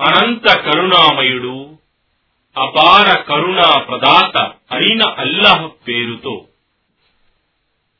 అనంత 0.00 0.60
కరుణామయుడు 0.60 1.78
అపార 2.56 3.20
కరుణా 3.20 3.78
ప్రదాత 3.78 4.36
అయిన 4.72 5.08
అల్లాహ్ 5.08 5.88
పేరుతో. 5.88 6.44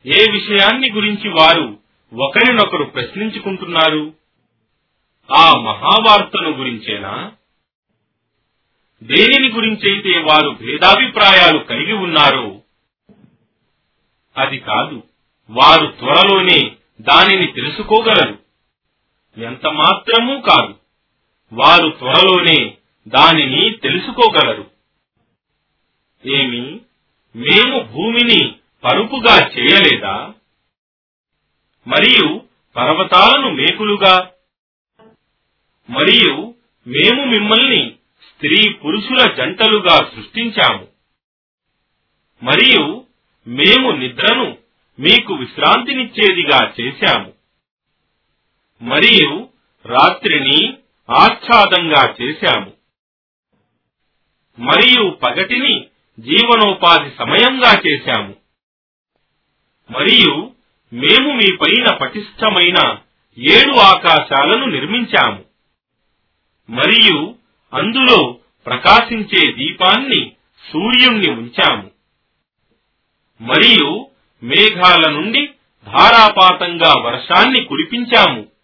ఏ 0.06 0.24
విషయాన్ని 0.30 0.90
గురించి 0.90 1.28
వారు 1.28 1.78
ఒకరినొకరు 2.14 2.84
ప్రశ్నించుకుంటున్నారు? 2.84 4.12
ఆ 5.36 5.58
మహావార్తను 5.58 6.50
గురించేనా? 6.50 7.32
దేనిని 9.02 9.48
గురించైతే 9.48 10.18
వారు 10.18 10.50
భేదాభిప్రాయాలు 10.50 11.58
కలిగి 11.58 11.92
ఉన్నారో 11.92 12.60
అది 14.36 14.58
కాదు. 14.58 15.02
వారు 15.50 15.86
త్వరలోనే 15.86 16.76
దానిని 17.00 17.46
తెలుసుకోగలరు. 17.46 18.38
ఎంత 19.40 19.66
మాత్రమూ 19.66 20.40
కాదు. 20.40 20.77
వారు 21.52 21.90
త్వరలోనే 21.90 22.76
దానిని 23.08 23.70
తెలుసుకోగలరు. 23.70 24.70
ఏమి? 26.26 26.80
మేము 27.36 27.80
భూమిని 27.80 28.54
పరుపుగా 28.84 29.48
చేయలేదా? 29.48 30.34
మరియు 31.86 32.42
పర్వతాలను 32.76 33.50
మేకులుగా? 33.50 34.30
మరియు 35.90 36.54
మేము 36.86 37.24
మిమ్మల్ని 37.24 37.94
స్త్రీ 38.22 38.72
పురుషుల 38.72 39.32
జంటలుగా 39.32 39.96
సృష్టించాము. 39.96 40.88
మరియు 42.42 43.04
మేము 43.48 43.90
నిద్రను 43.90 44.58
మీకు 45.00 45.34
విశ్రాంతినిచ్చేదిగా 45.34 46.72
చేశాము. 46.80 47.32
మరియు 48.82 49.48
రాత్రిని 49.86 50.77
ఆచ్ఛాదంగా 51.10 52.14
చేశాము. 52.22 52.72
మరియు 54.58 55.10
పగటిని 55.10 55.86
జీవనోపాధి 56.20 57.10
సమయంగా 57.18 57.82
చేశాము. 57.86 58.34
మరియు 59.90 60.50
మేము 60.92 61.32
మీ 61.32 61.56
పైన 61.56 61.94
పటిష్టమైన 61.94 62.98
ఏడు 63.38 63.76
ఆకాశాలను 63.76 64.64
నిర్మించాము. 64.64 65.44
మరియు 66.70 67.34
అందులో 67.74 68.38
ప్రకాశించే 68.66 69.52
దీపాన్ని 69.52 70.32
సూర్యుణ్ణి 70.72 71.30
ఉంచాము. 71.30 71.90
మరియు 73.40 74.06
మేఘాల 74.42 75.10
నుండి 75.10 75.46
ధారాపాతంగా 75.86 76.94
వర్షాన్ని 77.00 77.64
కురిపించాము. 77.64 78.57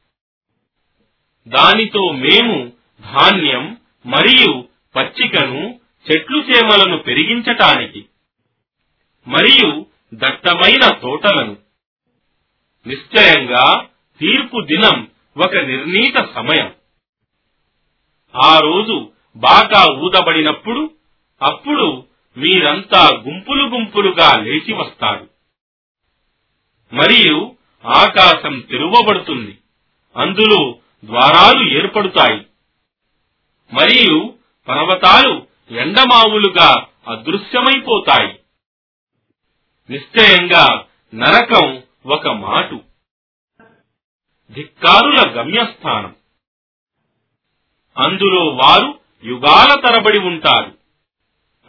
దానితో 1.48 2.12
మేము 2.12 2.73
ధాన్యం 3.00 3.77
మరియు 4.06 4.69
పచ్చికను 4.97 5.81
చెట్లు 6.11 6.39
చేమలను 6.39 6.98
పెరిగించటానికి 6.98 8.05
మరియు 9.28 9.86
దట్టమైన 10.14 10.95
తోటలను. 10.95 11.56
నిశ్చయంగా 12.86 13.86
తీర్పు 14.20 14.61
దినం 14.61 15.09
ఒక 15.36 15.55
నిర్ణీత 15.55 16.17
సమయం. 16.34 16.75
ఆ 18.45 18.58
రోజు 18.58 19.12
బాగా 19.36 20.01
ఊదబడినప్పుడు 20.01 20.91
అప్పుడు 21.42 22.06
మీరంతా 22.36 23.11
గుంపులు 23.17 23.64
గుంపులుగా 23.64 24.42
లేచి 24.42 24.73
వస్తారు. 24.73 25.31
మరియు 26.92 27.56
ఆకాశం 27.84 28.61
తెరువబడుతుంది. 28.61 29.58
అందులో 30.17 30.79
ద్వారాలు 31.05 31.79
ఏర్పడుతాయి. 31.79 32.47
మరియు 33.73 34.35
పర్వతాలు 34.69 35.47
ఎండమావులుగా 35.71 36.87
అదృశ్యమైపోతాయి. 37.09 38.39
నిశ్చయంగా 39.91 40.85
నరకం 41.14 41.83
ఒక 42.07 42.29
మాటు. 42.29 42.81
ధిక్కారుల 44.53 45.25
గమ్యస్థానం. 45.29 46.17
అందులో 47.98 48.45
వారు 48.45 49.01
యుగాల 49.25 49.81
తరబడి 49.81 50.20
ఉంటారు. 50.20 50.79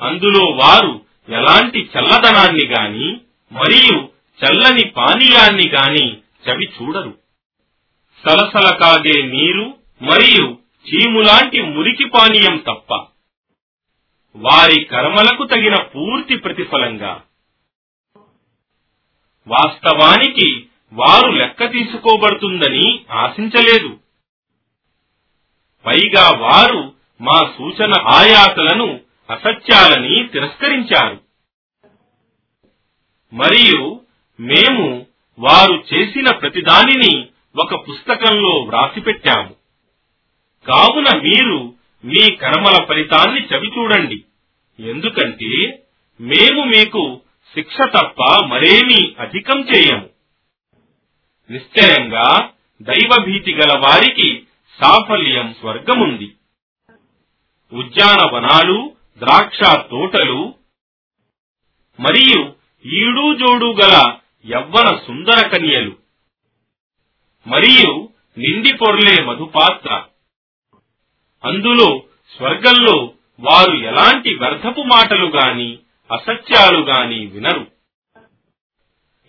అందులో 0.01 0.45
వారు 0.45 1.05
ఎలాంటి 1.29 1.89
చల్లదనాన్ని 1.97 2.65
గాని 2.65 3.21
మరియు 3.51 4.09
చల్లని 4.43 4.89
పానీయాన్ని 4.89 5.67
గాని 5.67 6.17
చవి 6.17 6.65
చూడరు 6.65 7.24
సలసల 8.23 8.77
కాగే 8.77 9.21
నీరు 9.21 9.77
మరియు 10.01 10.57
చీములాంటి 10.89 11.61
మురికి 11.61 12.05
పానీయం 12.05 12.57
తప్ప 12.57 12.93
వారి 14.35 14.83
కర్మలకు 14.83 15.45
తగిన 15.45 15.75
పూర్తి 15.75 16.35
ప్రతిఫలంగా. 16.37 17.21
వాస్తవానికి 19.47 20.67
వారు 20.93 21.31
లెక్క 21.31 21.71
తీసుకోబడుతుందని 21.71 23.05
ఆశించలేదు. 23.11 23.99
పైగా 25.85 26.29
వారు 26.29 26.93
మా 27.21 27.51
సూచన 27.57 27.91
ఆయాతలను 28.07 28.99
అసత్యాలని 29.29 30.27
తిరస్కరించారు. 30.27 31.21
మరియు 33.33 34.01
మేము 34.39 35.05
వారు 35.39 35.83
చేసిన 35.93 36.35
ప్రతిదానిని 36.35 37.27
ఒక 37.57 37.75
పుస్తకంలో 37.89 38.49
వ్రాసిపెట్టాము. 38.49 39.55
కావున 40.67 41.17
మీరు 41.17 41.73
మీ 42.05 42.31
కర్మల 42.31 42.83
ఫలితాన్ని 42.83 43.41
చవిచూడండి 43.41 44.23
ఎందుకంటే 44.79 45.83
మేము 46.21 46.63
మీకు 46.63 47.21
శిక్ష 47.53 47.77
తప్ప 47.81 48.45
మరేమీ 48.45 49.15
అధికం 49.19 49.59
చేయము. 49.59 50.09
నిశ్చయంగా 51.51 52.49
దైవభీతి 52.81 53.53
గల 53.53 53.79
వారికి 53.79 54.43
సాఫల్యం 54.81 55.55
స్వర్గముంది. 55.59 56.33
ఉద్యానవనాలు 57.73 58.91
ద్రాక్ష 59.17 59.59
తోటలు 59.63 60.53
మరియు 61.99 62.53
ఈడు 62.85 63.35
జోడు 63.35 63.65
గల 63.65 64.13
యవ్వన 64.45 64.99
సుందర 65.07 65.47
కన్యలు. 65.47 66.04
మరియు 67.47 68.09
నిండి 68.37 68.73
పొర్లే 68.73 69.23
మధుపాత్ర 69.23 70.03
అందులో 71.45 72.03
స్వర్గంలో 72.37 73.11
వారు 73.39 73.71
ఎలాంటి 73.71 74.33
వ్యర్థపు 74.33 74.81
మాటలు 74.81 75.25
గాని 75.25 75.79
అసత్యాలు 76.11 76.79
గాని 76.79 77.25
వినరు. 77.25 77.67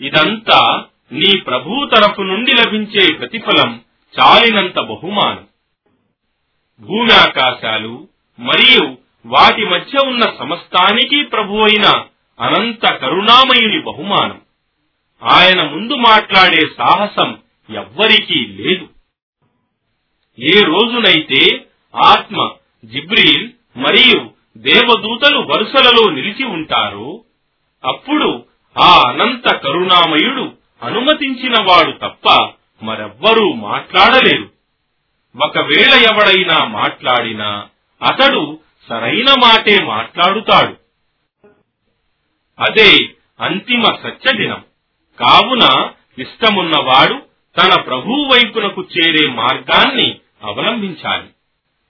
ఇదంతా 0.01 0.85
నీ 1.13 1.41
ప్రభు 1.41 1.91
తరపు 1.95 2.23
నుండి 2.23 2.53
లభించే 2.53 3.15
ప్రతిఫలం 3.15 3.85
చాలినంత 4.21 4.81
బహుమానం. 4.81 5.47
భూమి 6.81 7.15
ఆకాశాలు 7.15 8.09
మరియు 8.39 8.99
వాటి 9.27 9.67
మధ్య 9.67 10.09
ఉన్న 10.09 10.23
సమస్తానికి 10.39 11.25
ప్రభు 11.25 11.55
అయిన 11.55 12.05
అనంత 12.41 12.93
కరుణామయుని 12.93 13.83
బహుమానం. 13.83 14.41
ఆయన 15.23 15.71
ముందు 15.71 15.95
మాట్లాడే 15.95 16.69
సాహసం 16.79 17.43
ఎవ్వరికీ 17.71 18.47
లేదు. 18.47 18.89
ఏ 20.39 20.61
రోజునైతే 20.61 21.67
ఆత్మ 21.97 22.53
జిబ్రీల్ 22.85 23.53
మరియు 23.77 24.31
దేవదూతలు 24.57 25.39
వరుసలలో 25.39 26.11
నిలిచి 26.11 26.45
ఉంటారో 26.45 27.25
అప్పుడు 27.85 28.45
ఆ 28.83 29.03
అనంత 29.09 29.57
కరుణామయుడు 29.57 30.53
అనుమతించిన 30.83 31.53
వాడు 31.63 31.91
తప్ప 31.91 32.53
మరెవ్వరూ 32.83 33.53
మాట్లాడలేరు. 33.53 34.51
ఒకవేళ 35.43 35.95
ఎవడైనా 35.95 36.65
మాట్లాడినా 36.65 37.69
అతడు 38.03 38.59
సరైన 38.89 39.27
మాటే 39.31 39.85
మాట్లాడుతాడు. 39.85 40.77
అదే 42.59 43.15
అంతిమ 43.41 43.83
సత్యదినం. 43.83 44.65
కావున 45.21 45.91
ఇష్టమున్నవాడు 46.19 47.26
తన 47.59 47.81
ప్రభువు 47.81 48.25
వైపునకు 48.33 48.85
చేరే 48.99 49.31
మార్గాన్ని 49.31 50.17
అవలంబించాలి. 50.43 51.29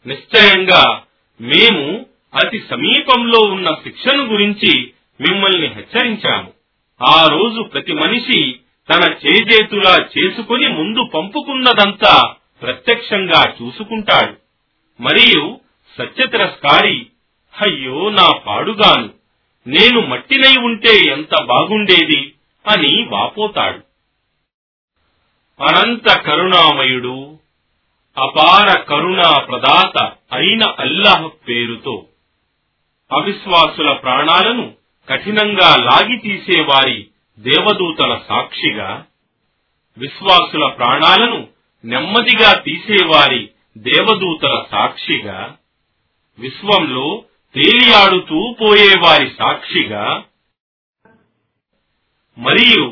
నిశ్చయంగా 0.08 1.02
మేము 1.40 2.06
అతి 2.34 2.62
సమీపంలో 2.70 3.40
ఉన్న 3.40 3.70
శిక్షను 3.70 4.24
గురించి 4.24 4.90
మిమ్మల్ని 5.20 5.66
హెచ్చరించాము. 5.66 6.52
ఆ 7.02 7.26
రోజు 7.26 7.62
ప్రతి 7.62 7.92
మనిషి 7.92 8.56
తన 8.90 9.14
చేజేతులా 9.26 10.04
చేసుకుని 10.18 10.68
ముందు 10.68 11.04
పంపుకున్నదంతా 11.04 12.34
ప్రత్యక్షంగా 12.62 13.52
చూసుకుంటాడు. 13.62 14.34
మరియు 15.02 15.60
సత్యతిరస్కారి 15.98 17.06
అయ్యో 17.62 18.10
నా 18.10 18.32
పాడుగాను 18.32 19.10
నేను 19.66 20.00
మట్టినై 20.00 20.54
ఉంటే 20.60 21.10
ఎంత 21.10 21.42
బాగుండేది 21.42 22.32
అని 22.68 23.06
వాపోతాడు. 23.08 23.80
అనంత 25.60 26.08
కరుణామయుడు 26.26 27.16
అపార 28.16 28.68
కరుణా 28.88 29.30
ప్రదాత 29.48 29.96
అయిన 30.32 30.64
అల్లాహ్ 30.78 31.26
పేరుతో 31.46 31.94
అవిశ్వాసుల 33.10 33.90
ప్రాణాలను 33.96 34.64
కఠినంగా 35.08 35.68
లాగి 35.84 36.16
తీసేవారి 36.18 36.98
దేవదూతల 37.38 38.12
సాక్షిగా 38.28 38.88
విశ్వాసుల 39.96 40.64
ప్రాణాలను 40.78 41.40
నెమ్మదిగా 41.84 42.50
తీసేవారి 42.64 43.42
దేవదూతల 43.82 44.56
సాక్షిగా 44.70 45.38
విశ్వంలో 46.38 47.06
తేలియాడుతూ 47.54 48.38
పోయేవారి 48.60 49.28
సాక్షిగా 49.38 50.04
మరియు 52.38 52.84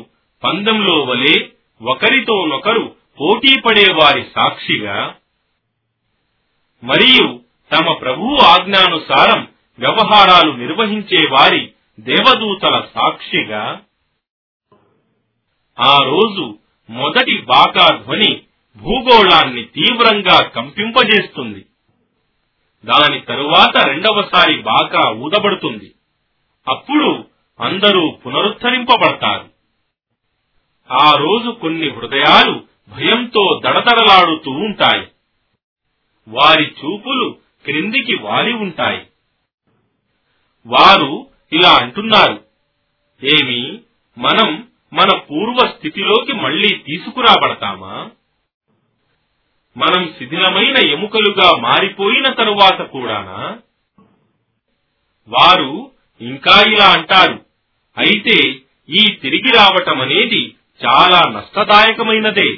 పందెంలో 0.43 0.95
వలె 1.03 1.35
ఒకరితోనొకరు 1.81 2.95
పోటీ 3.21 3.61
పడేవారి 3.61 4.23
సాక్షిగా 4.35 5.15
మరియు 6.83 7.39
తమ 7.71 7.93
ప్రభు 7.93 8.37
ఆజ్ఞానుసారం 8.43 9.47
వ్యవహారాలు 9.79 10.51
నిర్వహించే 10.51 11.27
వారి 11.31 11.71
దేవదూతల 11.99 12.87
సాక్షిగా 12.95 13.81
ఆ 15.79 15.97
రోజు 15.97 16.57
మొదటి 16.89 17.41
బాకా 17.41 17.97
ధ్వని 17.97 18.41
భూగోళాన్ని 18.77 19.63
తీవ్రంగా 19.63 20.43
కంపింపజేస్తుంది. 20.43 21.65
దాని 22.85 23.19
తరువాత 23.19 23.77
రెండవసారి 23.77 24.61
బాకా 24.61 25.11
ఊదబడుతుంది. 25.11 25.95
అప్పుడు 26.67 27.25
అందరూ 27.59 28.11
పునరుద్ధరింపబడతారు. 28.11 29.54
ఆ 30.91 31.11
రోజు 31.11 31.49
కొన్ని 31.49 31.89
హృదయాలు 31.89 32.63
భయంతో 32.89 33.61
దడదడలాడుతూ 33.65 34.51
ఉంటాయి. 34.51 35.07
వారి 36.27 36.63
చూపులు 36.63 37.37
క్రిందికి 37.65 38.15
వాలి 38.15 38.53
ఉంటాయి. 38.53 39.07
వారు 40.65 41.27
ఇలా 41.53 41.71
అంటున్నారు 41.71 42.43
ఏమి 43.23 43.81
మనం 44.17 44.67
మన 44.93 45.17
పూర్వ 45.17 45.73
స్థితిలోకి 45.77 46.33
మళ్ళీ 46.33 46.75
తీసుకురాబడతామా? 46.75 48.11
మనం 49.77 50.13
శిథిలమైన 50.19 50.77
ఎముకలుగా 50.77 51.57
మారిపోయిన 51.57 52.29
తరువాత 52.29 52.81
కూడానా? 52.81 53.57
వారు 55.27 55.91
ఇంకా 56.21 56.61
ఇలా 56.61 56.85
అంటారు 56.85 57.45
అయితే 57.97 58.55
ఈ 58.89 59.11
తిరిగి 59.21 59.51
రావటం 59.51 60.01
అనేది 60.01 60.55
చాలా 60.83 61.21
నష్టదాయకమైనదే. 61.29 62.55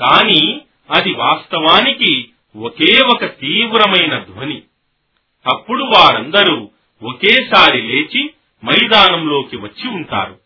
కాని 0.00 0.60
అది 0.90 1.14
వాస్తవానికి 1.14 2.30
ఒకే 2.56 2.98
ఒక 3.14 3.24
తీవ్రమైన 3.24 4.24
ధ్వని. 4.24 4.62
అప్పుడు 5.46 5.84
వారందరూ 5.84 6.70
ఒకేసారి 7.02 7.82
లేచి 7.82 8.34
మైదానంలోకి 8.64 9.56
వచ్చి 9.56 9.88
ఉంటారు. 9.88 10.40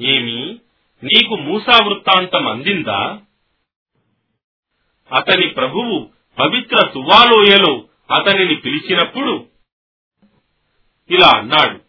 ఏమి? 0.00 0.60
నీకు 1.04 1.36
మూసా 1.36 1.86
వృత్తాంతం 1.86 2.48
అందిందా? 2.48 3.20
అతని 5.16 5.48
ప్రభువు 5.48 6.10
పవిత్ర 6.38 6.90
తువాలోయలో 6.94 7.84
అతనిని 8.14 8.56
పిలిచినప్పుడు 8.56 9.46
ఇలా 11.10 11.38
అన్నాడు 11.38 11.80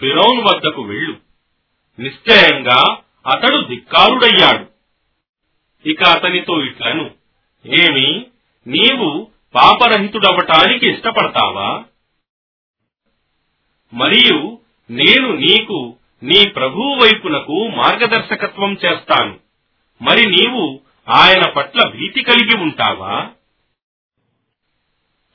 ఫిరౌన్ 0.00 0.44
వద్దకు 0.44 0.82
వెళ్ళు. 0.82 1.23
నిశ్చయంగా 2.00 2.96
అతడు 3.26 3.66
ధిక్కారుడయ్యాడు. 3.68 4.66
ఇక 5.88 6.02
అతనితో 6.02 6.64
ఇట్లను 6.64 7.10
ఏమి 7.66 8.26
నీవు 8.66 9.30
పాపరహితుడవటానికి 9.54 10.90
ఇష్టపడతావా? 10.90 11.84
మరియు 13.94 14.58
నేను 14.90 15.32
నీకు 15.32 15.96
నీ 16.22 16.48
ప్రభువు 16.48 16.94
వైపునకు 16.94 17.68
మార్గదర్శకత్వం 17.68 18.72
చేస్తాను. 18.72 19.38
మరి 20.02 20.26
నీవు 20.26 20.80
ఆయన 21.08 21.50
పట్ల 21.50 21.88
భీతి 21.88 22.22
కలిగి 22.22 22.62
ఉంటావా? 22.62 23.30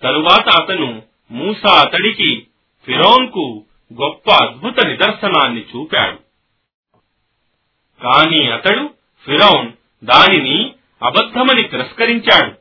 తరువాత 0.04 0.62
అతను 0.62 1.04
మూసా 1.32 1.74
అతడికి 1.74 2.48
ఫిరోన్కు 2.86 3.66
గొప్ప 3.94 4.32
అద్భుత 4.32 4.86
నిదర్శనాన్ని 4.86 5.62
చూపాడు. 5.62 6.29
కాని 8.04 8.51
అతడు 8.51 8.94
ఫిరౌన్ 9.25 9.72
దానిని 10.06 10.75
అబద్ధమని 11.04 11.63
తిరస్కరించాడు 11.63 12.54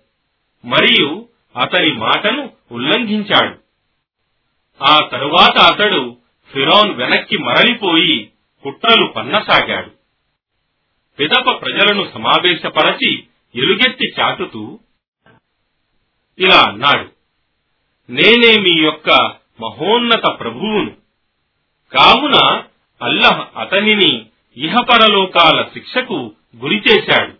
మరియు 0.66 1.28
అతని 1.56 1.92
మాటను 1.92 2.50
ఉల్లంఘించాడు. 2.72 3.58
ఆ 4.82 5.00
తరువాత 5.12 5.58
అతడు 5.58 6.16
ఫిరోన్ 6.52 6.94
వెనక్కి 6.94 7.38
మరలిపోయి 7.38 8.30
కుట్రలు 8.62 9.06
పన్నసాగాడు. 9.06 9.90
పిదప 11.18 11.60
ప్రజలను 11.60 12.10
సమావేశపరచి 12.14 13.22
ఎలుగెత్తి 13.56 14.14
చాటుతూ 14.20 14.78
ఇలా 16.38 16.60
అన్నాడు 16.68 17.12
నేనే 18.12 18.60
మీ 18.60 18.82
యొక్క 18.82 19.10
మహోన్నత 19.60 20.40
ప్రభువును. 20.40 20.96
కావున 21.92 22.62
అల్లహ్ 23.02 23.58
అతనిని 23.58 24.26
ఇహపరలోకాల 24.58 25.64
శిక్షకు 25.74 26.32
గురిచేశాడు 26.56 27.32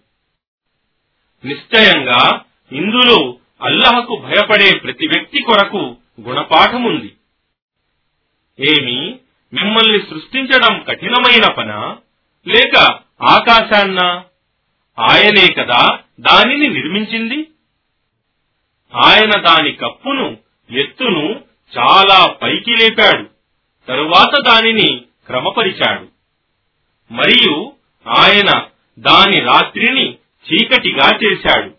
నిశ్చయంగా 1.46 2.40
ఇందులో 2.72 3.36
అల్లహకు 3.62 4.16
భయపడే 4.16 4.78
ప్రతి 4.78 5.06
వ్యక్తి 5.06 5.42
కొరకు 5.42 5.96
గుణపాఠముంది. 6.20 7.14
ఏమి 8.60 9.18
మిమ్మల్ని 9.52 10.00
సృష్టించడం 10.10 10.84
కఠినమైన 10.88 11.52
పనా? 11.52 11.96
లేక 12.46 12.78
ఆకాశాన్నా? 13.22 14.24
ఆయనే 14.98 15.52
కదా 15.52 15.98
దానిని 16.20 16.68
నిర్మించింది? 16.68 17.48
ఆయన 18.94 19.30
దాని 19.40 19.72
కప్పును 19.72 20.38
ఎత్తును 20.70 21.44
చాలా 21.78 22.26
పైకి 22.26 22.70
లేపాడు. 22.70 23.28
తరువాత 23.88 24.44
దానిని 24.44 25.04
క్రమపరిచాడు. 25.26 26.17
మరియు 27.12 27.72
ఆయన 28.08 28.66
దాని 28.98 29.40
రాత్రిని 29.40 30.18
చీకటిగా 30.48 31.18
చేశాడు. 31.24 31.74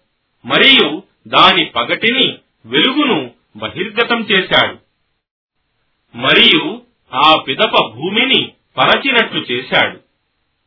మరియు 0.45 1.03
దాని 1.27 1.65
పగటిని 1.65 2.37
వెలుగును 2.65 3.31
బహిర్గతం 3.55 4.21
చేశాడు. 4.21 4.77
మరియు 6.17 6.81
ఆ 7.13 7.35
పిదప 7.47 7.85
భూమిని 7.87 8.51
పరచినట్లు 8.77 9.41
చేశాడు. 9.41 9.99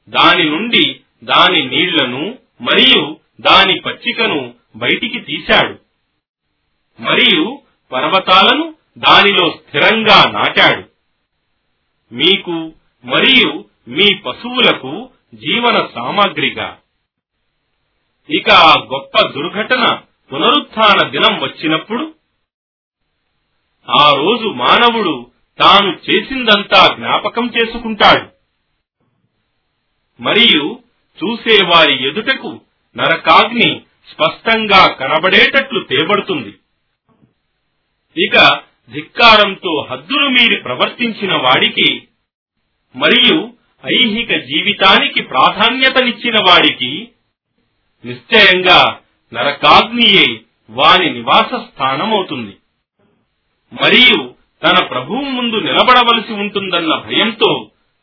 దాని 0.08 0.44
నుండి 0.44 1.00
దాని 1.24 1.68
నీళ్ళను 1.68 2.38
మరియు 2.60 3.16
దాని 3.40 3.80
పచ్చికను 3.80 4.54
బయటికి 4.76 5.20
తీశాడు. 5.20 5.78
మరియు 7.02 7.62
పర్వతాలను 7.92 8.74
దానిలో 8.98 9.50
స్థిరంగా 9.50 10.30
నాటాడు. 10.30 10.88
మీకు 12.14 12.72
మరియు 13.04 13.64
మీ 13.88 14.14
పశువులకు 14.14 15.10
జీవన 15.34 15.88
సామాగ్రిగా. 15.94 16.78
ఇక 18.30 18.50
ఆ 18.50 18.74
గొప్ప 18.80 19.28
దుర్ఘటన 19.28 20.00
పునరుత్న 20.32 21.08
దినం 21.08 21.40
వచ్చినప్పుడు 21.40 22.14
ఆ 23.90 24.10
రోజు 24.10 24.46
మానవుడు 24.48 25.30
తాను 25.58 26.00
చేసిందంతా 26.10 26.94
జ్ఞాపకం 26.94 27.50
చేసుకుంటాడు. 27.50 28.32
మరియు 30.22 30.82
చూసేవారి 31.24 32.08
ఎదుటకు 32.08 32.60
నరకాగ్ని 32.96 33.82
స్పష్టంగా 34.12 34.86
కనబడేటట్లు 34.86 35.80
తేబడుతుంది. 35.80 36.58
ఇక 38.24 38.60
ధిక్కారంతో 38.92 39.88
హద్దులు 39.90 40.28
మీరి 40.28 40.56
ప్రవర్తించిన 40.56 41.32
వాడికి 41.36 42.08
మరియు 42.96 43.54
ఐహిక 43.84 44.32
జీవితానికి 44.44 45.20
ప్రాధాన్యతనిచ్చిన 45.22 46.36
వాడికి 46.48 46.92
నిశ్చయంగా 48.04 48.80
నరకాగ్నియే 49.32 50.26
వాని 50.70 51.08
నివాస 51.10 51.50
స్థానమవుతుంది 51.68 52.54
మరియు 53.72 54.18
తన 54.62 54.78
ప్రభువు 54.86 55.24
ముందు 55.28 55.56
నిలబడవలసి 55.60 56.32
ఉంటుందన్న 56.32 56.94
భయంతో 57.06 57.50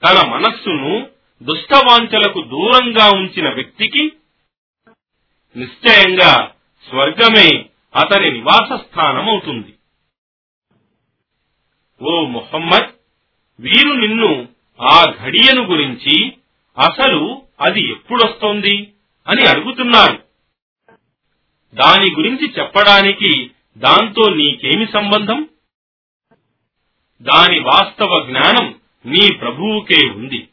తన 0.03 0.17
మనస్సును 0.29 0.93
దుష్టవాంఛలకు 1.41 2.41
దూరంగా 2.49 3.05
ఉంచిన 3.11 3.47
వ్యక్తికి 3.49 4.03
నిశ్చయంగా 5.55 6.31
స్వర్గమే 6.87 7.49
అతని 7.93 8.31
నివాస 8.31 8.69
స్థానమవుతుంది 8.85 9.71
ఓ 12.01 12.13
ముహమ్మద్ 12.27 12.89
వీరు 13.59 13.93
నిన్ను 13.93 14.29
ఆ 14.81 15.05
ఘడియను 15.23 15.63
గురించి 15.63 16.37
అసలు 16.77 17.41
అది 17.61 17.91
ఎప్పుడొస్తోంది 17.91 18.93
అని 19.27 19.45
అడుగుతున్నారు. 19.45 20.23
దాని 21.73 22.11
గురించి 22.11 22.53
చెప్పడానికి 22.59 23.51
దాంతో 23.77 24.33
నీకేమి 24.33 24.87
సంబంధం? 24.93 25.49
దాని 27.21 27.59
వాస్తవ 27.59 28.25
జ్ఞానం 28.25 28.79
నీ 29.05 29.35
ప్రభువుకే 29.35 30.09
ఉంది. 30.09 30.49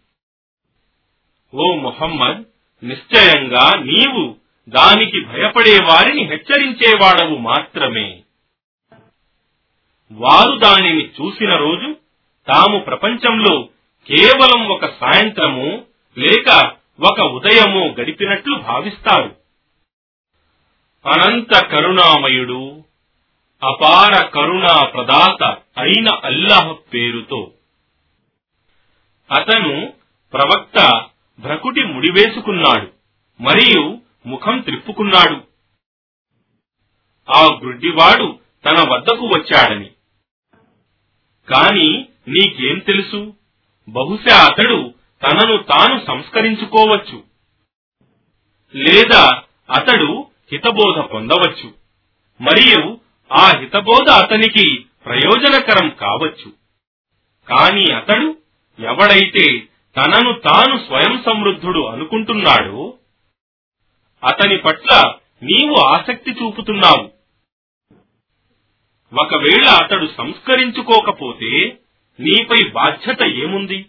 ఓ 1.54 1.76
మొహమ్మద్ 1.76 2.45
నిశ్చయంగా 2.85 3.73
నీవు 3.78 4.37
దానికి 4.68 5.25
భయపడే 5.25 5.78
వారిని 5.85 6.25
హెచ్చరించేవాడవు 6.25 7.37
మాత్రమే. 7.37 8.23
వారు 10.12 10.59
దానిని 10.59 11.06
చూసిన 11.06 11.56
రోజు 11.56 11.97
తాము 12.47 12.78
ప్రపంచంలో 12.78 13.68
కేవలం 14.11 14.69
ఒక 14.69 14.87
సాయంత్రము 14.87 15.85
లేక 16.19 16.73
ఒక 17.01 17.21
ఉదయము 17.21 17.95
గడిపినట్లు 18.01 18.57
భావిస్తారు. 18.57 19.37
అనంత 21.07 21.67
కరుణామయుడు 21.67 22.85
అపార 23.63 24.27
కరుణా 24.27 24.85
ప్రదాత 24.85 25.43
అయిన 25.79 26.09
అల్లాహ్ 26.25 26.95
పేరుతో. 26.95 27.53
అతను 29.31 29.93
ప్రవక్త 30.33 31.05
భ్రకుటి 31.39 31.85
ముడివేసుకున్నాడు 31.85 32.93
మరియు 33.43 33.99
ముఖం 34.27 34.61
త్రిప్పుకున్నాడు. 34.61 35.41
ఆ 37.31 37.45
గుడ్డివాడు 37.65 38.39
తన 38.65 38.91
వద్దకు 38.91 39.27
వచ్చాడని. 39.27 39.91
కాని 41.49 42.09
నీకేం 42.29 42.79
తెలుసు? 42.79 43.36
బహుశా 43.88 44.45
అతడు 44.45 44.95
తనను 45.23 45.62
తాను 45.62 46.07
సంస్కరించుకోవచ్చు. 46.07 47.23
లేదా 48.75 49.43
అతడు 49.71 50.26
హితబోధ 50.52 51.00
పొందవచ్చు. 51.00 51.75
మరియు 52.40 52.99
ఆ 53.33 53.52
హితబోధ 53.59 54.11
అతనికి 54.11 54.87
ప్రయోజనకరం 55.05 55.90
కావచ్చు. 55.90 56.52
కాని 57.49 57.93
అతడు 57.93 58.38
ఎవడైతే 58.81 59.59
తనను 59.97 60.33
తాను 60.33 60.78
స్వయం 60.78 61.23
సమృద్ధుడు 61.26 61.81
అనుకుంటున్నాడో 61.81 62.99
అతని 64.25 64.57
పట్ల 64.59 65.14
నీవు 65.43 65.75
ఆసక్తి 65.87 66.31
చూపుతున్నావు. 66.31 67.11
ఒకవేళ 69.23 69.69
అతడు 69.83 70.07
సంస్కరించుకోకపోతే 70.19 71.78
నీపై 72.21 72.71
బాధ్యత 72.71 73.23
ఏముంది? 73.23 73.83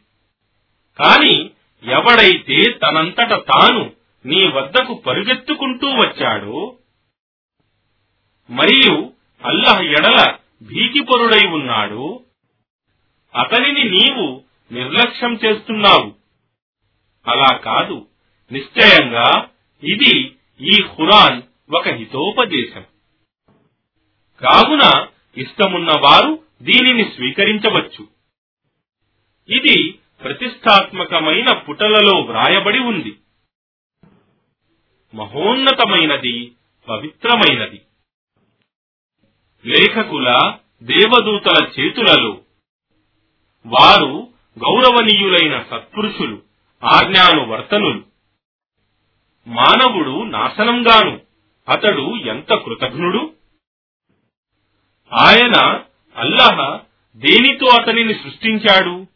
కాని 0.99 1.49
ఎవడైతే 1.83 2.71
తనంతట 2.71 3.33
తాను 3.33 3.91
నీ 4.25 4.47
వద్దకు 4.47 4.93
పరుగెత్తుకుంటూ 4.93 5.87
వచ్చాడో 5.87 6.77
మరియు 8.49 9.13
అల్లహ 9.45 9.81
ఎడల 9.81 10.35
భీతిపరుడై 10.61 11.47
ఉన్నాడు 11.47 12.25
అతనిని 13.35 13.83
నీవు 13.83 14.43
నిర్లక్ష్యం 14.71 15.33
చేస్తున్నావు. 15.45 16.15
అలా 17.27 17.57
కాదు. 17.57 18.07
నిశ్చయంగా 18.51 19.49
ఇది 19.83 20.35
ఈ 20.61 20.81
ఖురాన్ 20.81 21.41
ఒక 21.73 21.87
హితోపదేశం. 21.87 22.83
కావున 24.41 25.07
ఇష్టమున్న 25.37 25.91
వారు 25.99 26.43
దీనిని 26.61 27.03
స్వీకరించవచ్చు. 27.15 28.16
ఇది 29.49 29.99
ప్రతిష్టాత్మకమైన 30.23 31.53
పుటలలో 31.53 32.21
వ్రాయబడి 32.21 32.79
ఉంది. 32.79 33.17
మహోన్నతమైనది 35.15 36.51
పవిత్రమైనది. 36.89 37.81
లేఖకుల 39.65 40.57
దేవదూతల 40.83 41.71
చేతులలో. 41.79 42.41
వారు 43.65 44.27
గౌరవనీయులైన 44.59 45.65
సత్పురుషులు 45.71 46.41
ఆజ్ఞానువర్తనులు. 46.83 48.03
మానవుడు 49.47 50.23
నాశనంగాను 50.23 51.21
అతడు 51.69 52.17
ఎంత 52.17 52.55
కృతజ్ఞుడు? 52.55 53.33
ఆయన 55.13 55.83
అల్లహ 56.15 56.79
దేనితో 57.15 57.67
అతనిని 57.81 58.13
సృష్టించాడు? 58.13 59.07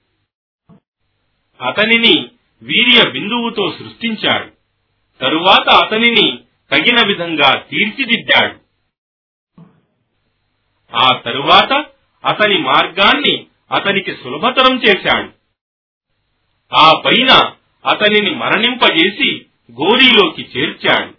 అతనిని 1.62 2.30
వీర్య 2.62 3.12
బిందువుతో 3.12 3.76
సృష్టించాడు. 3.80 4.52
తరువాత 5.22 5.70
అతనిని 5.70 6.40
తగిన 6.72 7.08
విధంగా 7.08 7.56
తీర్చిదిద్దాడు. 7.56 8.62
ఆ 10.96 11.18
తరువాత 11.18 11.86
అతని 12.26 12.58
మార్గాన్ని 12.58 13.46
అతనికి 13.72 14.16
సులభతరం 14.24 14.82
చేశాడు. 14.84 15.30
ఆ 16.76 16.92
పైన 17.06 17.54
అతనిని 17.86 18.32
మరణింపజేసి 18.32 19.46
గోరీలోకి 19.72 20.50
చేర్చాడు. 20.58 21.14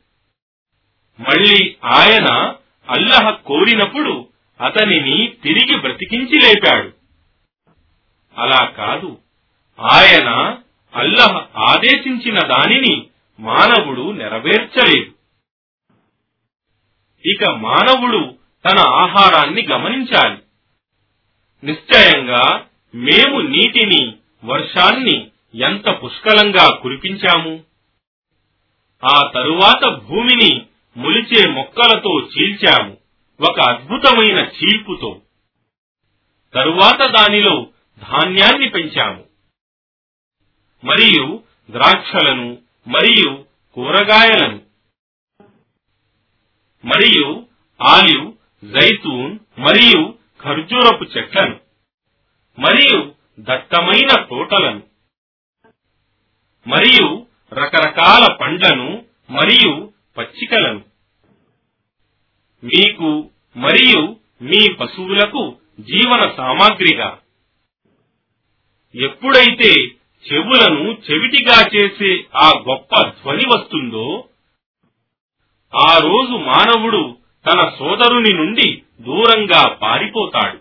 మళ్ళీ 1.22 1.76
ఆయన 1.84 2.54
అల్లహ 2.88 3.30
కోరినప్పుడు 3.30 4.28
అతనిని 4.60 5.32
తిరిగి 5.42 5.80
బ్రతికించి 5.80 6.40
లేపాడు. 6.40 6.92
అలా 8.38 8.64
కాదు. 8.64 9.21
ఆయన 9.82 10.58
అల్లహ 10.94 11.46
ఆదేశించిన 11.56 12.38
దానిని 12.38 13.06
మానవుడు 13.40 14.12
నెరవేర్చలేదు. 14.12 15.12
ఇక 17.28 17.50
మానవుడు 17.50 18.34
తన 18.68 18.78
ఆహారాన్ని 18.78 19.62
గమనించాలి. 19.62 20.38
నిశ్చయంగా 21.64 22.64
మేము 22.94 23.40
నీటిని 23.40 24.14
వర్షాన్ని 24.44 25.30
ఎంత 25.54 25.90
పుష్కలంగా 26.04 26.74
కురిపించాము? 26.74 27.64
ఆ 29.04 29.30
తరువాత 29.34 29.96
భూమిని 29.96 30.62
మొలిచే 30.96 31.48
మొక్కలతో 31.48 32.20
చీల్చాము 32.20 32.96
ఒక 33.40 33.60
అద్భుతమైన 33.60 34.38
చీల్పుతో. 34.38 35.20
తరువాత 36.54 37.10
దానిలో 37.10 37.66
ధాన్యాన్ని 38.00 38.68
పెంచాము. 38.68 39.31
మరియు 40.84 41.42
ద్రాక్షలను 41.70 42.58
మరియు 42.88 43.44
కూరగాయలను. 43.72 44.60
మరియు 46.86 47.46
ఆలివ్ 47.80 48.32
జైతూన్ 48.64 49.38
మరియు 49.58 50.14
ఖర్జూరపు 50.42 51.04
చెట్లను. 51.04 51.60
మరియు 52.58 53.14
దట్టమైన 53.40 54.24
తోటలను. 54.24 54.82
మరియు 56.68 57.26
రకరకాల 57.52 58.32
పండ్లను 58.40 59.04
మరియు 59.30 59.92
పచ్చికలను. 60.18 60.84
మీకు 62.64 63.30
మరియు 63.56 64.16
మీ 64.42 64.72
పశువులకు 64.72 65.56
జీవన 65.80 66.34
సామాగ్రిగా. 66.36 67.18
ఎప్పుడైతే 68.94 70.01
చెవులను 70.22 70.84
చెవిటిగా 70.92 71.68
చేసే 71.76 72.24
ఆ 72.36 72.52
గొప్ప 72.68 73.02
ధ్వని 73.02 73.44
వస్తుందో 73.46 74.28
ఆ 75.74 75.98
రోజు 75.98 76.36
మానవుడు 76.36 77.18
తన 77.46 77.68
సోదరుని 77.78 78.32
నుండి 78.34 78.82
దూరంగా 79.00 79.68
పారిపోతాడు. 79.68 80.58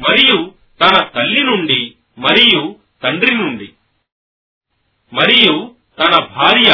మరియు 0.00 0.52
తన 0.80 1.02
తల్లి 1.02 1.44
నుండి 1.44 1.94
మరియు 2.18 2.76
తండ్రి 3.02 3.34
నుండి 3.34 3.68
మరియు 5.12 5.74
తన 5.98 6.24
భార్య 6.24 6.70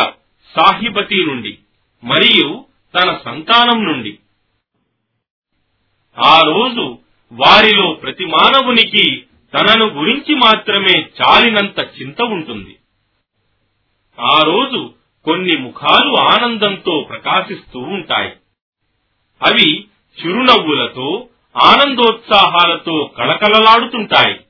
సాహిబతి 0.57 1.27
నుండి 1.27 1.59
మరియు 2.05 2.67
తన 2.95 3.19
సంతానం 3.25 3.85
నుండి. 3.85 4.19
ఆ 6.19 6.41
రోజు 6.41 6.99
వారిలో 7.33 7.93
ప్రతి 7.93 8.25
మానవునికి 8.25 9.23
తనను 9.55 9.87
గురించి 9.87 10.35
మాత్రమే 10.35 11.01
చాలినంత 11.01 11.79
చింత 11.79 12.23
ఉంటుంది. 12.23 12.77
ఆ 14.21 14.43
రోజు 14.43 14.95
కొన్ని 15.25 15.57
ముఖాలు 15.57 16.15
ఆనందంతో 16.17 17.07
ప్రకాశిస్తూ 17.09 17.81
ఉంటాయి. 17.81 18.33
అవి 19.43 19.85
చిరునవ్వులతో 20.21 21.29
ఆనందోత్సాహాలతో 21.57 23.15
కళకళలాడుతుంటాయి. 23.19 24.41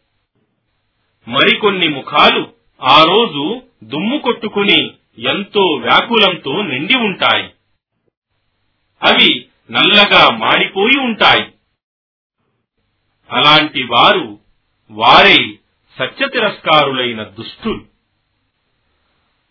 మరికొన్ని 1.28 1.88
ముఖాలు 1.88 2.52
ఆ 2.82 3.02
రోజు 3.02 3.62
దుమ్ము 3.84 4.18
కొట్టుకుని 4.18 4.90
ఎంతో 5.18 5.62
వ్యాకులంతో 5.62 6.62
నిండి 6.62 6.96
ఉంటాయి. 6.96 7.44
అవి 9.02 9.46
నల్లగా 9.70 10.36
మాడిపోయి 10.36 10.98
ఉంటాయి. 10.98 11.52
అలాంటి 13.30 13.82
వారు 13.82 14.41
వారే 14.92 15.38
సత్య 15.96 16.26
తిరస్కారులైన 16.28 17.22
దుష్టులు. 17.36 17.82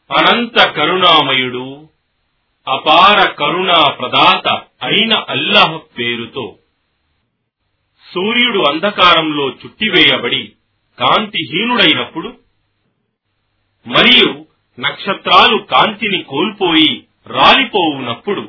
అనంత 0.09 0.57
కరుణామయుడు 0.75 1.65
అపార 2.67 3.19
కరుణా 3.31 3.79
ప్రదాత 3.99 4.47
అయిన 4.83 5.13
అల్లాహ్ 5.27 5.77
పేరుతో 5.97 6.45
సూర్యుడు 8.05 8.59
అంధకారంలో 8.61 9.45
చుట్టివేయబడి 9.51 10.41
కాంతిహీనుడైనప్పుడు 10.97 12.29
మరియు 13.85 14.29
నక్షత్రాలు 14.77 15.57
కాంతిని 15.65 16.23
కోల్పోయి 16.23 16.91
రాలిపోవునప్పుడు 17.27 18.43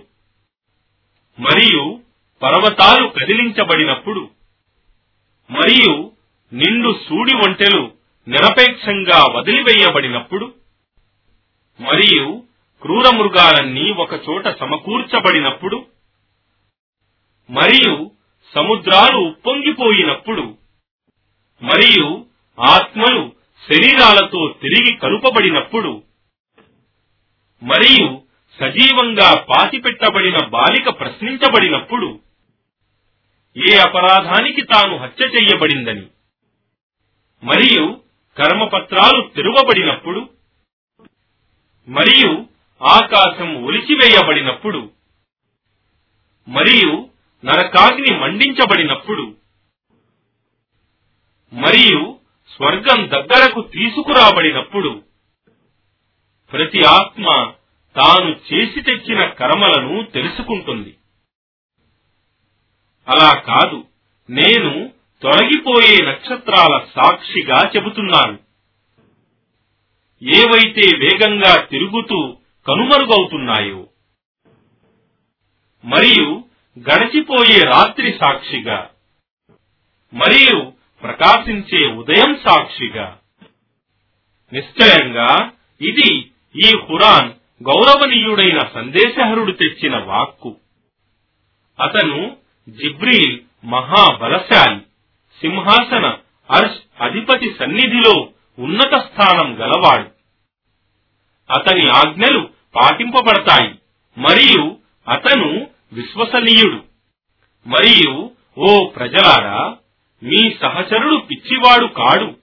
మరియు 1.39 1.83
పర్వతాలు 2.43 3.07
కదిలించబడినప్పుడు 3.09 4.23
మరియు 5.51 5.93
నిండు 6.53 6.91
సూడి 7.07 7.35
ఒంటెలు 7.47 7.83
నిరపేక్షంగా 8.27 9.19
వదిలివేయబడినప్పుడు 9.37 10.47
మరియు 11.81 12.27
క్రూర 12.83 13.07
మృగాలన్నీ 13.17 13.87
ఒకచోట 13.99 14.49
సమకూర్చబడినప్పుడు 14.59 15.79
మరియు 17.51 17.95
సముద్రాలు 18.55 19.19
ఉప్పొంగిపోయినప్పుడు 19.25 20.45
మరియు 21.63 22.07
ఆత్మలు 22.59 23.23
శరీరాలతో 23.63 24.41
తిరిగి 24.55 24.93
కలుపబడినప్పుడు 24.97 25.93
మరియు 27.63 28.09
సజీవంగా 28.59 29.29
పాతిపెట్టబడిన 29.49 30.39
బాలిక 30.47 30.89
ప్రశ్నించబడినప్పుడు 31.01 32.09
ఏ 33.57 33.73
అపరాధానికి 33.79 34.63
తాను 34.63 34.95
హత్య 34.97 35.25
చెయ్యబడిందని 35.27 36.05
మరియు 37.45 38.03
కర్మపత్రాలు 38.37 39.29
తెరువబడినప్పుడు 39.29 40.21
మరియు 41.89 42.47
ఆకాశం 42.81 43.65
ఒలిచివేయబడినప్పుడు 43.65 44.93
మరియు 46.49 47.11
నరకాగ్ని 47.45 48.19
మండించబడినప్పుడు 48.19 49.37
మరియు 51.53 52.21
స్వర్గం 52.47 53.09
దగ్గరకు 53.09 53.61
తీసుకురాబడినప్పుడు 53.61 55.03
ప్రతి 56.53 56.81
ఆత్మ 56.87 57.55
తాను 57.97 58.31
చేసి 58.31 58.81
తెచ్చిన 58.83 59.25
కర్మలను 59.25 60.03
తెలుసుకుంటుంది. 60.03 60.97
అలా 63.09 63.31
కాదు 63.41 63.79
నేను 64.31 64.73
తొలగిపోయే 65.23 66.05
నక్షత్రాల 66.05 66.85
సాక్షిగా 66.95 67.59
చెబుతున్నాను. 67.77 68.39
ఏవైతే 70.23 70.97
వేగంగా 70.97 71.61
తిరుగుతూ 71.61 72.37
కనుమరుగవుతున్నాయో 72.69 73.87
మరియు 75.85 76.45
గడిచిపోయే 76.79 77.59
రాత్రి 77.61 78.19
సాక్షిగా 78.21 78.91
మరియు 80.15 80.73
ప్రకాశించే 81.03 81.87
ఉదయం 81.87 82.39
సాక్షిగా 82.49 83.19
నిశ్చయంగా 84.53 85.53
ఇది 85.81 86.11
ఈ 86.57 86.71
ఖురాన్ 86.87 87.31
గౌరవనీయుడైన 87.63 88.59
సందేశహరుడు 88.75 89.53
తెచ్చిన 89.53 89.99
వాక్కు. 89.99 90.57
అతను 91.81 92.37
జిబ్రీల్ 92.69 93.41
మహాబలశాలి. 93.65 94.81
సింహాసన 95.41 96.07
అర్ష్ 96.51 97.03
అధిపతి 97.03 97.55
సన్నిధిలో 97.59 98.29
ఉన్నత 98.59 98.99
స్థానం 98.99 99.55
గలవాడు. 99.61 100.11
అతని 101.53 101.89
ఆజ్ఞలు 101.89 102.51
పాటింపబడతాయి 102.75 103.75
మరియు 104.19 104.77
అతను 105.09 105.67
విశ్వసనీయుడు. 105.93 106.85
మరియు 107.69 108.31
ఓ 108.59 108.87
ప్రజలారా 108.89 109.77
మీ 110.23 110.51
సహచరుడు 110.63 111.17
పిచ్చివాడు 111.17 111.87
కాడు. 111.87 112.37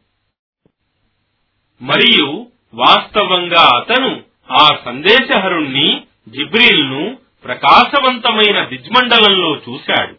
మరియు 1.82 2.48
వాస్తవంగా 2.74 3.78
అతను 3.78 4.24
ఆ 4.52 4.70
సందేశహరుణ్ణి 4.86 6.04
జిబ్రీల్ను 6.30 7.18
ప్రకాశవంతమైన 7.44 8.66
దిజ్మండలంలో 8.66 9.56
చూశాడు. 9.56 10.16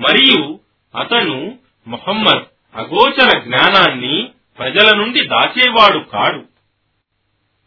మరియు 0.00 0.60
అతను 0.94 1.58
మొహమ్మద్ 1.86 2.44
అగోచర 2.74 3.38
జ్ఞానాన్ని 3.38 4.30
ప్రజల 4.58 4.96
నుండి 4.96 5.28
దాచేవాడు 5.28 5.98
కాడు. 5.98 6.44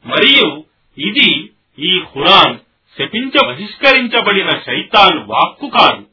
మరియు 0.08 0.64
ఇది 0.98 1.50
ఈ 1.80 2.00
ఖురాన్ 2.00 2.58
శపించ 3.00 3.48
బహిష్కరించబడిన 3.48 4.50
శైతాన్ 4.50 5.20
వాక్కు 5.20 5.70
కాదు. 5.70 6.06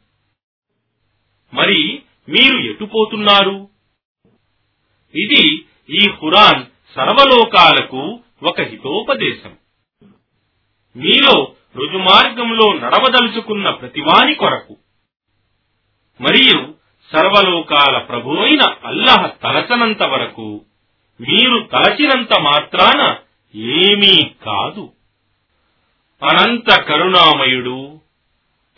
మరి 1.55 2.03
మీరు 2.29 2.59
ఎటుపోతున్నారు 2.59 3.69
ఇది 5.15 5.65
ఈ 5.91 6.09
ఖురాన్ 6.09 6.65
సర్వలోకాలకు 6.97 8.21
ఒక 8.43 8.61
హితోపదేశం. 8.61 9.57
మీలో 10.97 11.55
రుజుమార్గంలో 11.77 12.73
నడవదలుచుకున్న 12.73 13.71
ప్రతివాని 13.71 14.35
కొరకు. 14.35 14.77
మరియు 16.21 16.82
సర్వలోకాల 17.11 17.99
ప్రభు 17.99 18.31
అయిన 18.31 18.63
అల్లహ 18.85 19.27
తలచనంత 19.27 20.03
వరకు 20.09 20.61
మీరు 21.21 21.59
తలచినంత 21.73 22.41
మాత్రాన 22.41 23.01
ఏమీ 23.81 24.23
కాదు. 24.23 24.93
అనంత 26.23 26.81
కరుణామయుడు 26.81 27.99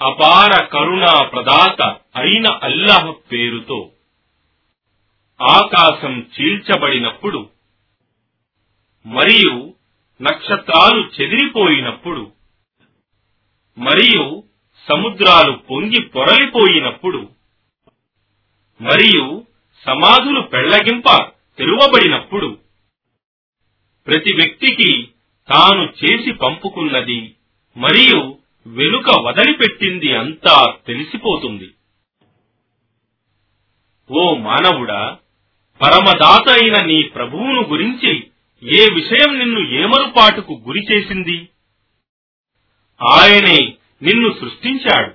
అపార 0.01 0.65
కరుణా 0.65 1.23
ప్రదాత 1.23 1.83
అయిన 2.17 2.49
అల్లాహ్ 2.63 3.13
పేరుతో 3.33 3.91
ఆకాశం 5.41 6.27
చీల్చబడినప్పుడు 6.35 7.51
మరియు 9.07 9.75
నక్షత్రాలు 10.21 11.01
చెదిరిపోయినప్పుడు 11.15 12.33
మరియు 13.79 14.45
సముద్రాలు 14.89 15.53
పొంగి 15.53 16.01
పొరలిపోయినప్పుడు 16.01 17.21
మరియు 18.81 19.47
సమాధులు 19.87 20.41
పెళ్ళగింప 20.41 21.05
తెరువబడినప్పుడు 21.59 22.59
ప్రతి 24.07 24.35
వ్యక్తికి 24.35 25.09
తాను 25.49 25.93
చేసి 26.05 26.33
పంపుకున్నది 26.33 27.35
మరియు 27.77 28.39
వెనుక 28.67 29.05
వదిలిపెట్టింది 29.21 30.17
అంతా 30.17 30.75
తెలిసిపోతుంది. 30.87 31.71
ఓ 34.11 34.35
మానవుడా 34.35 35.17
పరమదాత 35.83 36.49
అయిన 36.49 36.85
నీ 36.85 37.03
ప్రభువును 37.03 37.63
గురించి 37.63 38.31
ఏ 38.63 38.87
విషయం 38.95 39.39
నిన్ను 39.39 39.61
ఏమరుపాటుకు 39.61 40.63
గురి 40.67 40.81
చేసింది? 40.93 41.49
ఆయనే 43.03 43.75
నిన్ను 44.03 44.35
సృష్టించాడు. 44.41 45.15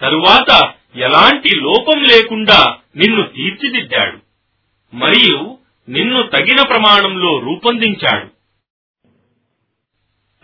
తరువాత 0.00 0.74
ఎలాంటి 0.96 1.48
లోపం 1.56 2.02
లేకుండా 2.02 2.78
నిన్ను 2.96 3.28
తీర్చిదిద్దాడు. 3.28 4.18
మరియు 4.96 5.58
నిన్ను 5.88 6.22
తగిన 6.22 6.62
ప్రమాణంలో 6.68 7.38
రూపొందించాడు. 7.38 8.26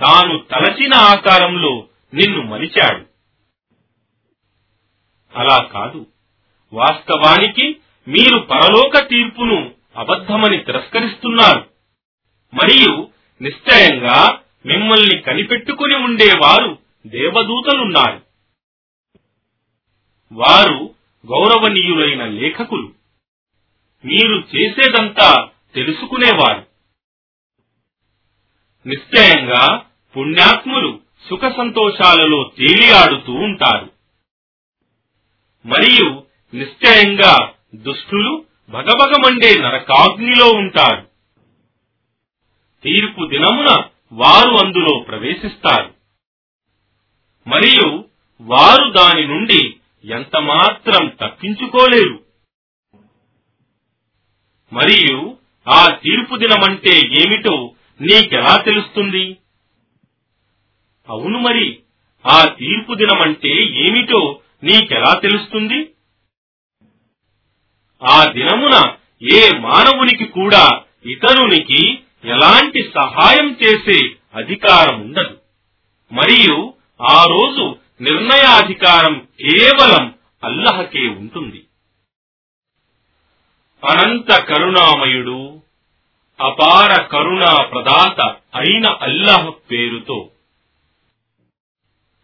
తాను 0.04 0.38
తలచిన 0.38 0.94
ఆకారంలో 0.94 1.88
నిన్ను 2.14 2.42
మలిచాడు. 2.42 3.06
అలా 5.38 5.62
కాదు. 5.62 6.06
వాస్తవానికి 6.72 7.76
మీరు 8.08 8.38
పరలోక 8.38 9.08
తీర్పును 9.08 9.74
అబద్ధమని 9.96 10.58
తిరస్కరిస్తున్నారు. 10.58 11.70
మరియు 12.54 13.08
నిశ్చయంగా 13.42 14.40
మిమ్మల్ని 14.66 15.18
కనిపెట్టుకుని 15.18 15.96
ఉండేవారు 15.96 16.78
దేవదూతలున్నారు. 17.06 18.22
వారు 20.32 20.94
గౌరవనీయులైన 21.30 22.24
లేఖకులు. 22.26 22.92
మీరు 24.04 24.56
చేసేదంతా 24.56 25.48
తెలుసుకునేవారు. 25.74 26.66
నిశ్చయంగా 28.88 29.84
పుణ్యాత్ములు 30.16 31.00
సుఖ 31.30 31.40
సంతోషాలలో 31.56 32.52
తేలియాడుతూ 32.58 33.32
ఉంటారు. 33.32 33.92
మరియు 35.66 36.26
నిశ్చయంగా 36.54 37.52
దుష్టులు 37.74 38.44
భగభగమండే 38.70 39.54
నరకాగ్నిలో 39.60 40.48
ఉంటారు. 40.48 41.08
తీర్పు 42.82 43.26
దినమున 43.26 43.84
వారు 44.12 44.66
అందులో 44.66 45.04
ప్రవేశిస్తారు. 45.08 45.94
మరియు 47.48 48.04
వారు 48.40 48.92
దాని 48.92 49.26
నుండి 49.26 49.77
ఎంత 50.08 50.36
మాత్రం 50.36 51.08
తప్పించుకోలేరు. 51.08 52.24
మరియు 54.72 55.36
ఆ 55.66 55.88
తీర్పు 55.88 56.36
దినమంటే 56.36 56.98
ఏమిటో 56.98 57.74
నీకెలా 58.00 58.56
తెలుస్తుంది? 58.56 59.38
అవును 61.08 61.38
మరి 61.38 61.80
ఆ 62.26 62.44
తీర్పు 62.44 62.94
దినమంటే 62.94 63.54
ఏమిటో 63.84 64.40
నీకెలా 64.62 65.18
తెలుస్తుంది? 65.18 65.92
ఆ 68.02 68.24
దినమున 68.24 68.76
ఏ 69.32 69.58
మానవునికి 69.58 70.24
కూడా 70.24 70.84
ఇతరునికి 71.06 71.98
ఎలాంటి 72.24 72.82
సహాయం 72.82 73.56
చేసే 73.62 74.16
అధికారం 74.34 75.00
ఉండదు 75.00 75.36
మరియు 76.12 76.74
ఆ 77.00 77.24
రోజు 77.24 77.76
నిర్ణయాధికారం 78.00 79.28
కేవలం 79.40 80.14
అల్లహకే 80.44 81.08
ఉంటుంది. 81.08 81.64
అనంత 83.84 84.42
కరుణామయుడు 84.42 85.62
అపార 86.40 87.02
కరుణా 87.02 87.62
ప్రదాత 87.62 88.20
అయిన 88.54 88.86
అల్లాహ్ 88.86 89.70
పేరుతో 89.70 90.30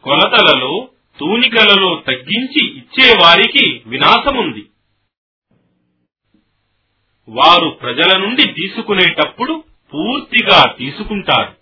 కొలతలలో 0.03 0.89
తూనికలలో 1.19 2.03
తగ్గించి 2.07 2.79
ఇచ్చేవారికి 2.79 3.83
వినాశముంది. 3.87 4.67
వారు 7.29 7.69
ప్రజల 7.69 8.17
నుండి 8.17 8.43
తీసుకునేటప్పుడు 8.53 9.65
పూర్తిగా 9.95 10.73
తీసుకుంటారు. 10.79 11.57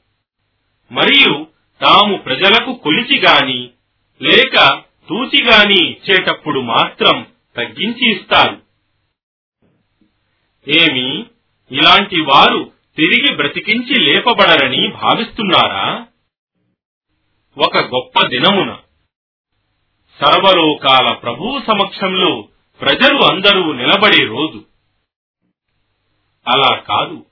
మరియు 0.92 1.46
తాము 1.80 2.16
ప్రజలకు 2.16 2.72
కొలిచి 2.72 3.20
గాని 3.20 3.70
లేక 4.22 4.82
తూచిగాని 5.08 5.90
ఇచ్చేటప్పుడు 5.90 6.60
మాత్రం 6.60 7.26
తగ్గించి 7.56 8.16
ఇస్తారు 8.16 8.62
ఏమి? 10.68 11.26
ఇలాంటి 11.70 12.20
వారు 12.20 12.72
తిరిగి 12.96 13.36
బ్రతికించి 13.36 14.00
లేపబడరని 14.00 14.88
భావిస్తున్నారా? 14.88 16.06
ఒక 17.58 17.76
గొప్ప 17.76 18.26
దినమున 18.26 18.78
సర్వలోకాల 20.20 21.12
ప్రభువు 21.12 21.60
సమక్షంలో 21.60 22.48
ప్రజలు 22.80 23.32
అందరూ 23.32 23.72
నిలబడే 23.72 24.24
రోజు. 24.24 24.64
అలా 26.48 26.76
కాదు. 26.76 27.26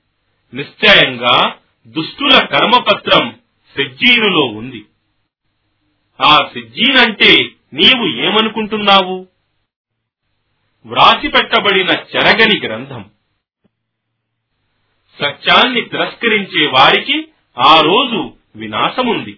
నిశ్చయంగా 0.53 1.55
దుష్టుల 1.87 2.45
కర్మపత్రం 2.45 3.39
సజ్జీనులో 3.77 4.43
ఉంది. 4.45 4.85
ఆ 6.23 6.49
సిజ్జీనంటే 6.53 7.43
నీవు 7.73 8.05
ఏమనుకుంటున్నావు? 8.05 9.27
వ్రాసిపెట్టబడిన 10.85 11.89
చెరగని 11.89 12.67
గ్రంథం. 12.67 13.11
సత్యాన్ని 15.21 15.81
తిరస్కరించే 15.81 16.67
వారికి 16.67 17.27
ఆ 17.57 17.81
రోజు 17.81 18.33
వినాశముంది. 18.55 19.37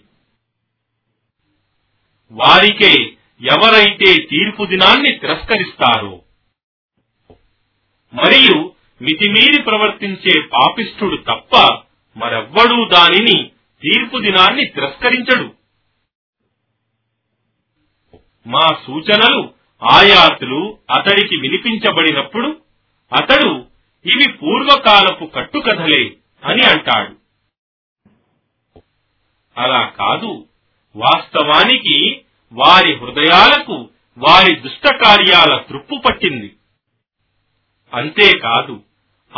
వారికే 2.31 2.93
ఎవరైతే 3.41 4.15
తీర్పు 4.15 4.65
దినాన్ని 4.65 5.11
తిరస్కరిస్తారో 5.11 6.21
మరియు 8.13 8.73
మితిమీరి 9.01 9.61
ప్రవర్తించే 9.61 10.41
పాపిష్ఠుడు 10.41 11.15
తప్ప 11.15 11.81
మరెవ్వడూ 12.17 12.89
దానిని 12.89 13.51
తీర్పు 13.81 14.19
దినాన్ని 14.19 14.65
తిరస్కరించడు. 14.65 15.62
మా 18.47 18.67
సూచనలు 18.87 19.53
ఆయాతులు 19.83 20.77
అతడికి 20.91 21.37
వినిపించబడినప్పుడు 21.37 22.61
అతడు 23.13 23.65
ఇవి 24.05 24.31
పూర్వకాలపు 24.31 25.25
కట్టుకథలే 25.25 26.17
అని 26.45 26.63
అంటాడు. 26.63 27.15
అలా 29.57 29.85
కాదు. 29.85 30.47
వాస్తవానికి 30.95 32.21
వారి 32.53 32.95
హృదయాలకు 32.95 33.89
వారి 34.17 34.55
దుష్ట 34.55 34.95
కార్యాల 34.95 35.55
పట్టింది. 36.09 36.55
అంతేకాదు 37.93 38.83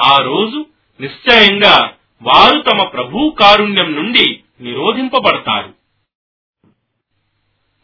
ఆ 0.06 0.18
రోజు 0.18 0.66
నిశ్చయంగా 1.02 1.94
వారు 2.22 2.62
తమ 2.62 2.84
ప్రభు 2.84 3.36
కారుణ్యం 3.40 3.96
నుండి 3.96 4.40
నిరోధింపబడతారు. 4.62 5.74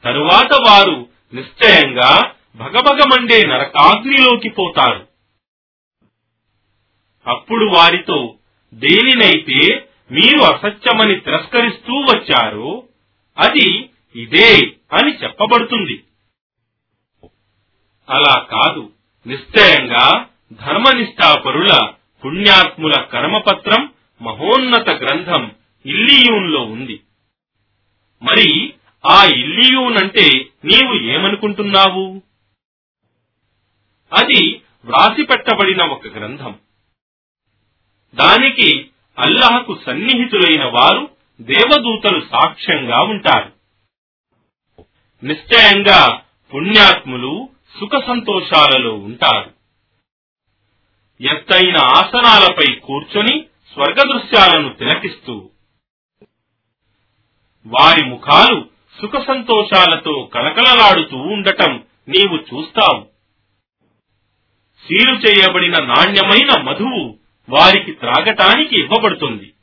తరువాత 0.03 0.53
వారు 0.53 1.10
నిశ్చయంగా 1.33 2.31
భగభగమండే 2.55 3.45
నరకాగ్నిలోకి 3.45 4.49
పోతారు. 4.49 5.07
అప్పుడు 7.27 7.65
వారితో 7.65 8.35
దేనినైతే 8.73 9.87
మీరు 10.11 10.41
అసత్యమని 10.41 11.19
తిరస్కరిస్తూ 11.19 11.93
వచ్చారో 11.93 12.83
అది 13.37 13.89
ఇదే 14.15 14.57
అని 14.93 15.17
చెప్పబడుతుంది. 15.23 16.03
అలా 18.09 18.47
కాదు. 18.51 18.91
నిశ్చయంగా 19.27 20.25
ధర్మనిష్టాపరుల 20.53 21.93
పుణ్యాత్ముల 22.25 23.01
కర్మపత్రం 23.01 23.93
మహోన్నత 24.21 24.89
గ్రంథం 24.89 25.51
ఇల్లియూన్లో 25.85 26.61
ఉంది. 26.61 27.01
మరి 28.23 28.70
ఆ 29.05 29.25
ఇల్లియూన్ 29.25 29.97
అంటే 29.97 30.29
నీవు 30.65 30.93
ఏమనుకుంటున్నావు? 30.93 32.21
అది 34.13 34.61
వ్రాసిపెట్టబడిన 34.85 35.81
ఒక 35.81 36.07
గ్రంథం. 36.07 36.59
దానికి 38.15 38.89
అల్లాహకు 39.19 39.79
సన్నిహితులైన 39.85 40.63
వారు 40.65 41.09
దేవదూతలు 41.41 42.21
సాక్ష్యంగా 42.31 43.01
ఉంటారు. 43.01 43.51
నిశ్చయంగా 45.25 46.23
పుణ్యాత్ములు 46.53 47.49
సుఖ 47.79 48.03
సంతోషాలలో 48.07 48.95
ఉంటారు. 48.95 49.53
ఎత్తైన 51.21 51.77
ఆసనాలపై 51.77 52.75
కూర్చొని 52.75 53.45
స్వర్గ 53.73 53.93
దృశ్యాలను 53.93 54.73
తిలకిస్తూ 54.73 55.49
వారి 57.67 58.05
ముఖాలు 58.05 58.70
సుఖ 58.99 59.27
సంతోషాలతో 59.27 60.29
కలకలలాడుతూ 60.33 61.17
ఉండటం 61.17 61.83
నీవు 62.07 62.35
చూస్తావు. 62.35 63.07
సీలు 64.87 65.15
చేయబడిన 65.15 65.83
నాణ్యమైన 65.83 66.61
మధువు 66.61 67.17
వారికి 67.49 67.91
త్రాగటానికి 67.91 68.79
ఇవ్వబడుతుంది. 68.79 69.53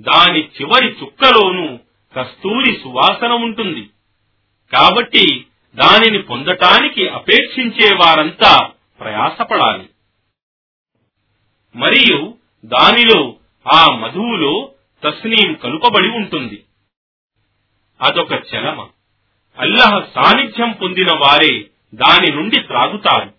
దాని 0.00 0.40
చివరి 0.40 0.86
చుక్కలోనూ 0.86 1.78
కస్తూరి 2.16 2.80
సువాసన 2.82 3.32
ఉంటుంది. 3.32 3.90
కాబట్టి 4.72 5.46
దానిని 5.74 6.22
పొందటానికి 6.22 7.08
అపేక్షించే 7.08 7.94
వారంతా 7.94 8.70
ప్రయాసపడాలి. 9.00 9.88
మరియు 11.76 12.34
దానిలో 12.64 13.36
ఆ 13.74 13.86
మధువులో 13.96 14.72
తస్నీం 15.04 15.54
కలుపబడి 15.54 16.08
ఉంటుంది. 16.08 16.64
అదొక 18.02 18.32
చలమ. 18.32 18.88
అల్లహ 19.58 20.08
సాన్నిధ్యం 20.14 20.72
పొందిన 20.72 21.06
వారే 21.16 21.70
దాని 21.94 22.32
నుండి 22.32 22.60
త్రాగుతారు. 22.60 23.32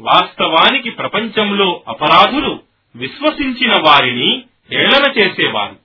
వాస్తవానికి 0.00 0.90
ప్రపంచంలో 0.90 1.82
అపరాధులు 1.88 2.62
విశ్వసించిన 2.96 3.72
వారిని 3.86 4.44
హేళన 4.72 5.12
చేసేవారు. 5.18 5.76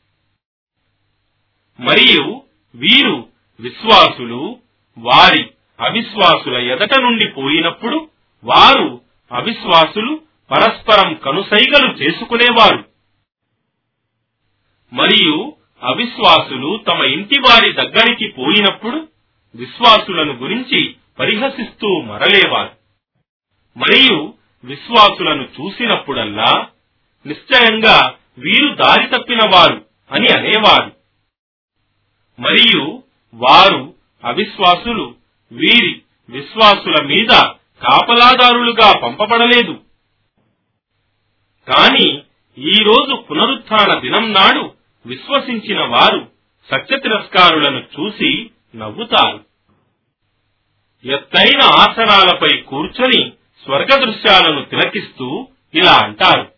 మరియు 1.82 2.44
వీరు 2.76 3.30
విశ్వాసులు 3.60 4.60
వారి 4.98 5.52
అవిశ్వాసుల 5.80 6.58
ఎదట 6.58 7.00
నుండి 7.00 7.28
పోయినప్పుడు 7.28 8.10
వారు 8.44 9.02
అవిశ్వాసులు 9.32 10.22
పరస్పరం 10.52 11.14
కనుసైగలు 11.14 11.94
చేసుకునేవారు. 11.94 12.86
మరియు 14.94 15.54
అవిశ్వాసులు 15.84 16.84
తమ 16.88 17.04
ఇంటి 17.04 17.40
వారి 17.40 17.74
దగ్గరికి 17.74 18.28
పోయినప్పుడు 18.28 19.08
విశ్వాసులను 19.56 20.34
గురించి 20.34 20.96
పరిహసిస్తూ 21.20 22.02
మరలేవారు. 22.02 22.72
మరియు 23.78 24.34
విశ్వాసులను 24.64 25.44
చూసినప్పుడల్లా 25.44 26.68
నిశ్చయంగా 27.26 28.14
వీరు 28.38 28.76
దారి 28.76 29.08
తప్పిన 29.08 29.40
వారు 29.54 29.86
అని 30.12 30.28
అనేవారు. 30.28 30.92
మరియు 32.42 33.04
వారు 33.34 33.94
అవిశ్వాసులు 34.26 35.16
వీరి 35.52 36.02
విశ్వాసుల 36.30 37.04
మీద 37.04 37.42
కాపలాదారులుగా 37.84 39.00
పంపబడలేదు. 39.00 39.80
కాని 41.68 42.18
ఈరోజు 42.58 43.16
పునరుత్న 43.16 44.00
దినం 44.00 44.34
నాడు 44.34 44.81
విశ్వసించిన 45.06 45.88
వారు 45.88 46.32
సత్య 46.72 47.00
తిరస్కారులను 47.00 47.80
చూసి 47.80 48.50
నవ్వుతారు. 48.76 49.46
ఎత్తైన 51.06 51.62
ఆసనాలపై 51.64 52.58
కూర్చొని 52.58 53.34
స్వర్గ 53.64 54.06
దృశ్యాలను 54.06 54.66
తిలకిస్తూ 54.66 55.48
ఇలా 55.74 56.00
అంటారు. 56.04 56.52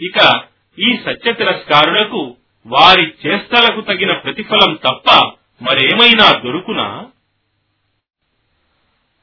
ఇక 0.00 0.40
ఈ 0.78 0.96
సత్య 0.96 1.32
తిరస్కారులకు 1.32 2.36
వారి 2.66 3.14
చేష్టలకు 3.26 3.80
తగిన 3.80 4.12
ప్రతిఫలం 4.12 4.74
తప్ప 4.74 5.36
మరేమైనా 5.62 6.40
దొరుకునా? 6.40 7.08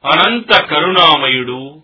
అనంత 0.06 0.62
కరుణామయుడు 0.62 1.84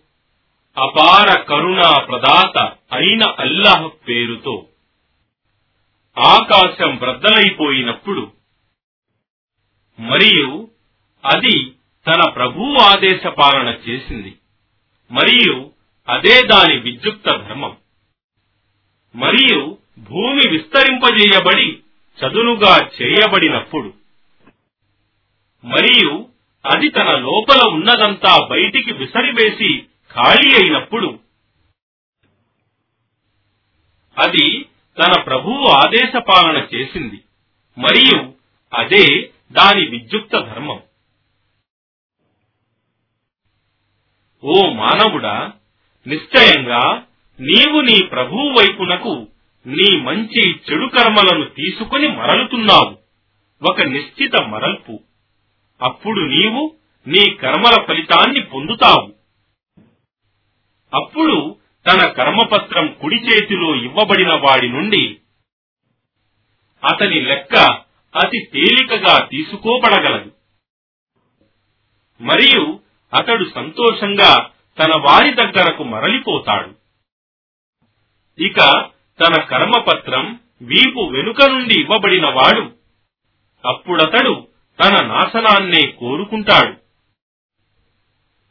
అపార 0.78 1.42
కరుణా 1.42 2.00
ప్రదాత 2.00 2.58
అయిన 2.92 3.24
అల్లాహ్ 3.40 3.90
పేరుతో 4.08 4.68
ఆకాశం 6.18 6.96
బ్రద్దలైపోయినప్పుడు 6.96 8.32
మరియు 10.00 10.70
అది 11.24 11.76
తన 12.08 12.30
ప్రభు 12.30 12.76
ఆదేశ 12.82 13.28
పాలన 13.28 13.80
చేసింది. 13.90 14.38
మరియు 15.12 15.72
అదే 16.08 16.42
దాని 16.42 16.78
విద్యుక్త 16.78 17.30
ధర్మం 17.30 17.78
మరియు 19.16 19.78
భూమి 20.00 20.48
విస్తరింపజేయబడి 20.48 21.84
చదునుగా 22.20 22.90
చేయబడినప్పుడు 23.02 23.94
మరియు 25.64 26.30
అది 26.66 26.90
తన 26.90 27.10
లోపల 27.10 27.70
ఉన్నదంతా 27.70 28.48
బయటికి 28.50 28.92
విసరివేసి 28.92 29.88
ఖాళీ 30.12 30.56
అయినప్పుడు 30.56 31.20
అది 34.18 34.65
తన 35.00 35.22
ప్రభువు 35.22 35.68
ఆదేశ 35.68 36.14
పాలన 36.16 36.68
చేసింది. 36.76 37.22
మరియు 37.78 38.34
అదే 38.74 39.30
దాని 39.52 39.88
విద్యుక్త 39.88 40.40
ధర్మం. 40.40 40.80
ఓ 44.44 44.74
మానవుడా 44.74 45.52
నిశ్చయంగా 46.08 47.04
నీవు 47.40 47.82
నీ 47.82 48.04
ప్రభువు 48.04 48.50
వైపునకు 48.50 49.28
నీ 49.68 50.02
మంచి 50.02 50.52
చెడు 50.52 50.86
కర్మలను 50.86 51.46
తీసుకుని 51.46 52.08
మరలుతున్నావు. 52.08 52.98
ఒక 53.70 53.82
నిశ్చిత 53.82 54.42
మరల్పు. 54.42 55.00
అప్పుడు 55.82 56.22
నీవు 56.22 56.76
నీ 57.08 57.34
కర్మల 57.34 57.84
ఫలితాన్ని 57.88 58.42
పొందుతావు. 58.42 59.14
అప్పుడు 60.94 61.56
తన 61.88 62.08
కర్మపత్రం 62.08 62.98
కుడి 63.02 63.16
చేతిలో 63.16 63.76
ఇవ్వబడిన 63.76 64.34
వాడి 64.34 64.70
నుండి 64.70 65.18
అతని 66.84 67.22
లెక్క 67.22 67.56
అతి 68.16 68.50
తేలికగా 68.54 69.26
తీసుకోబడగలదు. 69.26 70.32
మరియు 72.22 72.80
అతడు 73.14 73.46
సంతోషంగా 73.56 74.50
తన 74.80 74.92
వారి 75.06 75.34
దగ్గరకు 75.34 75.84
మరలిపోతాడు. 75.84 76.76
ఇక 78.42 78.90
తన 79.20 79.42
కర్మపత్రం 79.42 80.40
వీపు 80.62 81.00
వెనుక 81.00 81.44
నుండి 81.44 81.80
ఇవ్వబడిన 81.80 82.26
వాడు 82.26 82.72
అప్పుడతడు 83.68 84.48
తన 84.84 85.06
నాశనాన్నే 85.06 85.92
కోరుకుంటాడు. 85.92 86.74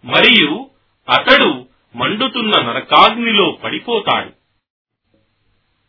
మరియు 0.06 0.70
అతడు 1.08 1.73
మండుతున్న 1.94 2.62
నరకాగ్నిలో 2.62 3.50
పడిపోతాడు. 3.50 4.30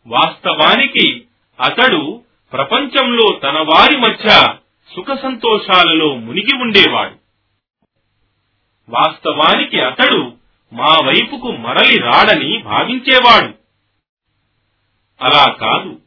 వాస్తవానికి 0.06 1.24
అతడు 1.60 2.22
ప్రపంచంలో 2.52 3.40
తన 3.42 3.58
వారి 3.58 3.96
మధ్య 3.98 4.28
సుఖ 4.94 5.18
సంతోషాలలో 5.22 6.16
మునిగి 6.16 6.56
ఉండేవాడు. 6.56 7.14
వాస్తవానికి 8.88 9.80
అతడు 9.80 10.32
మా 10.72 10.96
వైపుకు 11.04 11.52
మరలి 11.52 11.98
రాడని 11.98 12.62
భావించేవాడు. 12.62 13.54
అలా 15.22 15.52
కాదు. 15.52 16.00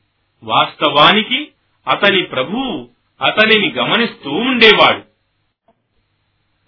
వాస్తవానికి 0.44 1.52
అతని 1.88 2.24
ప్రభువు 2.24 2.90
అతనిని 3.22 3.72
గమనిస్తూ 3.72 4.32
ఉండేవాడు. 4.32 5.04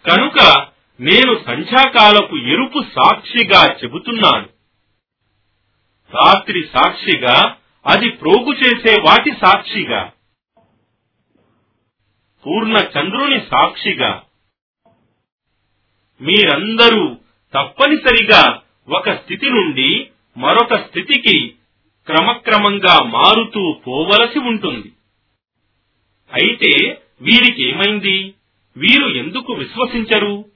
కనుక 0.09 0.70
నేను 1.01 1.43
సంధ్యాకాలపు 1.45 2.35
ఎరుపు 2.35 2.81
సాక్షిగా 2.81 3.73
చెబుతున్నాను. 3.73 4.45
రాత్రి 6.13 6.69
సాక్షిగా 6.73 7.57
అది 7.87 8.09
ప్రోగు 8.09 8.53
చేసే 8.53 9.01
వాటి 9.01 9.31
సాక్షిగా. 9.31 10.13
పూర్ణ 12.45 12.77
చంద్రుని 12.77 13.39
సాక్షిగా. 13.39 14.23
మీరందరూ 16.21 17.17
తప్పనిసరిగా 17.53 18.61
ఒక 18.89 19.11
స్థితి 19.11 19.49
నుండి 19.49 20.07
మరొక 20.37 20.75
స్థితికి 20.75 21.55
క్రమక్రమంగా 22.05 23.03
మారుతూ 23.03 23.73
పోవలసి 23.73 24.39
ఉంటుంది. 24.39 24.91
అయితే 26.33 27.01
వీరికి 27.21 27.69
ఏమైంది 27.69 28.33
వీరు 28.77 29.07
ఎందుకు 29.07 29.53
విశ్వసించరు? 29.53 30.50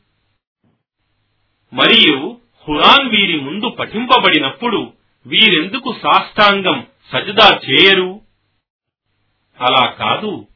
మరియు 1.75 2.38
హురాన్ 2.67 3.09
వీరి 3.09 3.39
ముందు 3.39 3.69
పఠింపబడినప్పుడు 3.69 4.93
వీరెందుకు 5.25 5.95
సాష్టాంగం 6.03 6.88
సజదా 7.11 7.59
చేయరు? 7.69 8.21
అలా 9.61 9.85
కాదు. 9.85 10.47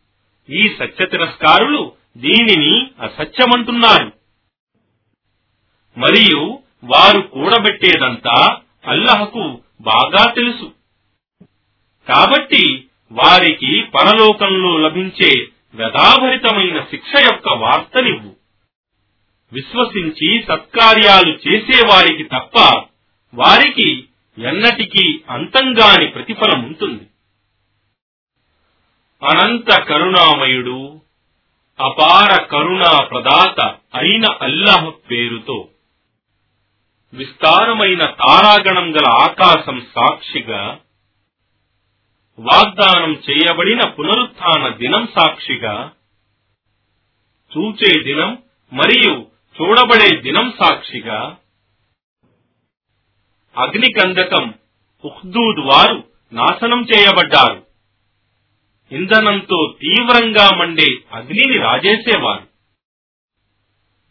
ఈ 0.49 0.69
సత్య 0.79 1.05
తిరస్కారులు 1.05 1.91
దీనిని 2.17 2.87
అసత్యమంటున్నారు. 3.01 4.11
మరియు 5.99 6.59
వారు 6.83 7.21
కూడబెట్టేదంతా 7.21 8.57
అల్లహకు 8.85 9.61
బాగా 9.81 10.31
తెలుసు. 10.31 10.71
కాబట్టి 12.07 12.87
వారికి 13.11 13.83
పరలోకంలో 13.83 14.77
లభించే 14.77 15.47
వ్యధాభరితమైన 15.75 16.79
శిక్ష 16.79 17.23
యొక్క 17.23 17.49
వార్తనివ్వు. 17.49 18.38
విశ్వసించి 19.51 20.43
సత్కార్యాలు 20.47 21.31
చేసేవారికి 21.47 22.23
తప్ప 22.23 22.57
వారికి 23.33 24.07
ఎన్నటికీ 24.37 25.19
అంతంగాని 25.27 26.07
ప్రతిఫలం 26.07 26.65
ఉంటుంది. 26.65 27.05
అనంత 29.21 29.69
కరుణామయుడు 29.87 30.99
అపార 31.79 32.45
కరుణా 32.45 32.99
ప్రదాత 33.11 33.59
అయిన 33.93 34.25
అల్లాహ్ 34.41 34.91
పేరుతో 35.09 35.69
విస్తారమైన 37.13 38.05
తారాగణం 38.05 38.91
గల 38.91 39.07
ఆకాశం 39.21 39.81
సాక్షిగా 39.95 40.79
వాగ్దానం 42.37 43.13
చేయబడిన 43.29 43.83
పునరుత్న 43.85 44.69
దినం 44.69 45.07
సాక్షిగా 45.07 45.91
చూచే 47.51 48.03
దినం 48.03 48.37
మరియు 48.71 49.13
చూడబడే 49.61 50.21
దినం 50.21 50.53
సాక్షిగా 50.59 51.37
అగ్నికందకం 53.57 54.53
ఉహ్దూద్ 55.05 55.59
వారు 55.59 56.03
నాశనం 56.33 56.85
చేయబడ్డారు. 56.93 57.65
ఇంధనంతో 58.91 59.75
తీవ్రంగా 59.81 60.55
మండే 60.55 60.87
అగ్నిని 61.11 61.57
రాజేసేవారు. 61.57 62.47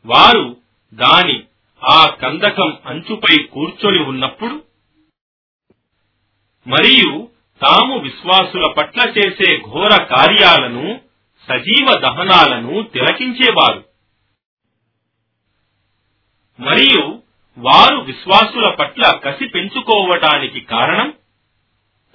వారు 0.07 0.57
దాని 0.95 1.43
ఆ 1.85 2.07
కందకం 2.07 2.79
అంచుపై 2.87 3.43
కూర్చొని 3.43 3.99
ఉన్నప్పుడు 3.99 4.65
మరియు 6.67 7.29
తాము 7.63 7.99
విశ్వాసుల 7.99 8.75
పట్ల 8.79 9.09
చేసే 9.09 9.59
ఘోర 9.59 10.03
కార్యాలను 10.03 11.01
సజీవ 11.49 12.01
దహనాలను 12.01 12.83
తిలకించేవారు. 12.83 13.88
మరియు 16.61 17.23
వారు 17.59 17.97
విశ్వాసుల 18.01 18.75
పట్ల 18.75 19.21
కసి 19.25 19.49
పెంచుకోవటానికి 19.49 20.61
కారణం? 20.61 21.14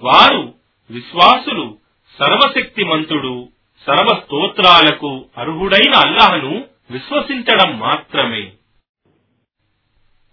వారు 0.00 0.54
విశ్వాసులు 0.90 1.78
సర్వశక్తిమంతుడు 2.18 3.48
సర్వస్తోత్రాలకు 3.86 5.30
అర్హుడైన 5.38 5.92
అల్లాహను 5.94 6.66
విశ్వసించడం 6.90 7.78
మాత్రమే. 7.78 8.52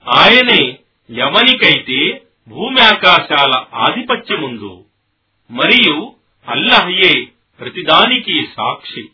ఆయనే 0.08 0.80
ఎవనికైతే 1.10 2.26
భూమి 2.47 2.82
ఆకాశాల 2.82 3.65
ఆధిపత్యముందు 3.74 4.86
మరియు 5.52 6.15
అల్లహయే 6.47 7.26
ప్రతిదానికి 7.60 8.47
సాక్షి. 8.58 9.10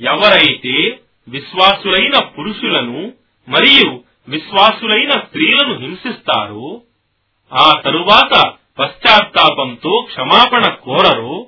ఎవరైతే 0.00 1.01
విశ్వాసులైన 1.28 2.24
పురుషులను 2.24 3.12
మరియు 3.48 4.04
విశ్వాసులైన 4.28 5.10
స్త్రీలను 5.10 5.78
హింసిస్తారో. 5.78 6.82
ఆ 7.52 7.80
తరువాత 7.80 8.52
పశ్చాత్తాపంతో 8.78 10.06
క్షమాపణ 10.08 10.74
కోరరో. 10.74 11.46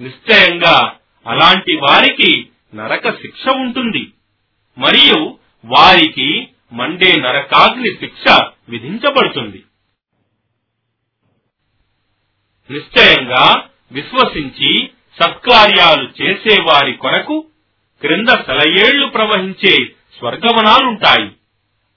నిశ్చయంగా 0.00 0.92
అలాంటి 1.26 1.76
వారికి 1.76 2.48
నరక 2.74 3.10
శిక్ష 3.10 3.48
ఉంటుంది. 3.48 4.12
మరియు 4.78 5.38
వారికి 5.64 6.48
మండే 6.72 7.16
నరకాగ్ని 7.16 7.90
శిక్ష 7.90 8.38
విధించబడుతుంది. 8.68 9.64
నిశ్చయంగా 12.70 13.68
విశ్వసించి 13.92 14.90
సత్కార్యాలు 15.22 16.22
చేసేవారి 16.22 16.92
కొరకు 16.92 17.46
క్రింద 18.00 18.28
సెలయేళ్ళు 18.28 19.06
ప్రవహించే 19.06 19.76
స్వర్గవనాలుంటాయి. 20.18 21.30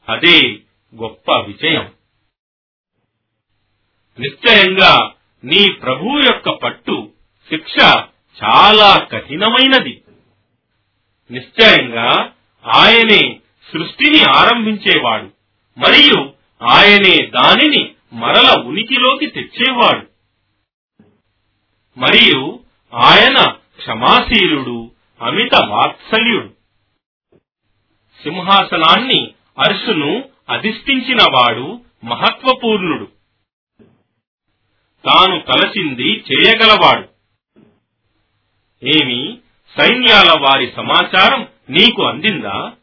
అదే 0.10 0.52
గొప్ప 0.96 1.32
విజయం. 1.32 1.92
నిశ్చయంగా 4.20 5.14
నీ 5.44 5.72
ప్రభు 5.72 6.06
యొక్క 6.06 6.50
పట్టు 6.50 7.12
శిక్ష 7.50 7.84
చాలా 8.44 8.98
కఠినమైనది. 8.98 10.02
నిశ్చయంగా 11.32 12.34
ఆయనే 12.66 13.40
సృష్టిని 13.74 14.24
ఆరంభించేవాడు 14.36 15.26
మరియు 15.78 16.34
ఆయనే 16.64 17.26
దానిని 17.26 17.92
మరల 18.14 18.62
ఉనికిలోకి 18.62 19.28
తెచ్చేవాడు. 19.28 20.08
మరియు 21.98 22.60
ఆయన 22.94 23.52
క్షమాశీలుడు 23.52 24.91
అమిత 25.22 25.56
వాత్సల్యుడు. 25.68 26.48
సింహాసనాన్ని 28.24 29.34
అర్షును 29.60 30.30
అధిష్ఠించినవాడు 30.50 31.82
మహత్వపూర్ణుడు. 32.04 33.06
తాను 35.06 35.40
తలచింది 35.40 36.24
చేయగలవాడు. 36.32 37.10
ఏమి? 38.86 39.38
సైన్యాల 39.80 40.40
వారి 40.42 40.74
సమాచారం 40.76 41.48
నీకు 41.70 42.08
అందిందా? 42.08 42.74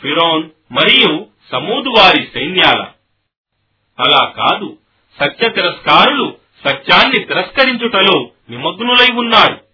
ఫిరోన్ 0.00 0.50
మరియు 0.72 1.26
సమూదు 1.52 1.88
వారి 1.88 2.30
సైన్యాల. 2.34 2.86
అలా 4.00 4.26
కాదు 4.26 4.78
సత్య 5.20 5.48
తిరస్కారులు 5.48 6.36
సత్యాన్ని 6.68 7.24
తిరస్కరించుటలో 7.24 8.30
నిమగ్నులై 8.50 9.14
ఉన్నారు. 9.14 9.64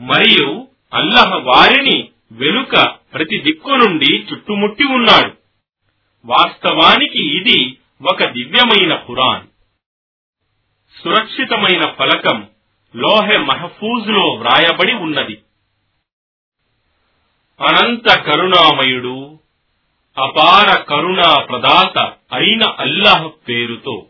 మరియు 0.00 0.68
అల్లహ 0.92 1.34
వారిని 1.34 2.08
వెనుక 2.32 2.96
ప్రతి 3.14 3.38
దిక్కు 3.38 3.70
నుండి 3.70 4.26
చుట్టుముట్టి 4.32 4.84
ఉన్నాడు. 4.84 5.32
వాస్తవానికి 6.24 7.36
ఇది 7.36 7.78
ఒక 8.02 8.24
దివ్యమైన 8.24 8.96
ఖురాన్. 8.96 9.46
సురక్షితమైన 11.02 11.90
ఫలకం 11.90 12.48
లోహె 12.96 13.38
మహఫూజ్లో 13.38 14.28
వ్రాయబడి 14.28 14.92
ఉన్నది. 14.92 15.42
అనంత 17.60 18.20
కరుణామయుడు 18.20 19.38
అపార 20.18 20.82
కరుణా 20.82 21.42
ప్రదాత 21.42 21.98
అయిన 22.32 22.64
అల్లాహ్ 22.64 23.48
పేరుతో. 23.48 24.06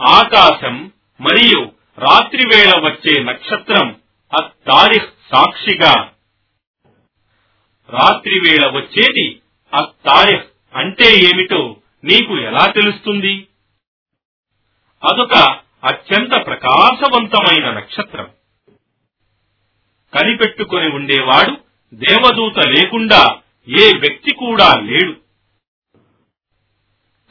ఆకాశం 0.00 0.92
మరియు 1.20 1.72
రాత్రివేళ 1.98 2.72
వచ్చే 2.78 3.22
నక్షత్రం 3.22 4.00
అత్తారిఖ్ 4.32 5.10
సాక్షిగా. 5.34 6.10
రాత్రివేళ 7.90 8.76
వచ్చేది 8.76 9.40
అత్తారిఖ్ 9.74 10.76
అంటే 10.76 11.14
ఏమిటో 11.16 11.76
నీకు 12.04 12.38
ఎలా 12.38 12.66
తెలుస్తుంది? 12.66 13.48
అదొక 15.04 15.60
అత్యంత 15.84 16.46
ప్రకాశవంతమైన 16.46 17.70
నక్షత్రం. 17.70 18.30
కనిపెట్టుకుని 20.14 20.88
ఉండేవాడు 20.88 21.56
దేవదూత 21.94 22.58
లేకుండా 22.58 23.38
ఏ 23.68 23.98
వ్యక్తి 23.98 24.34
కూడా 24.34 24.80
లేడు. 24.80 25.12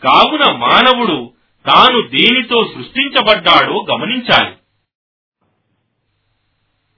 కావున 0.04 0.58
మానవుడు 0.58 1.34
తాను 1.66 2.02
దేనితో 2.02 2.74
సృష్టించబడ్డాడో 2.76 3.86
గమనించాలి. 3.94 4.56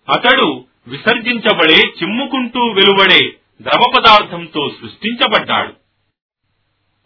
అతడు 0.10 0.66
విసర్జించబడే 0.88 1.76
చిమ్ముకుంటూ 1.76 2.60
వెలువడే 2.60 3.36
ద్రవ 3.62 3.94
పదార్థంతో 3.98 4.72
సృష్టించబడ్డాడు. 4.82 5.74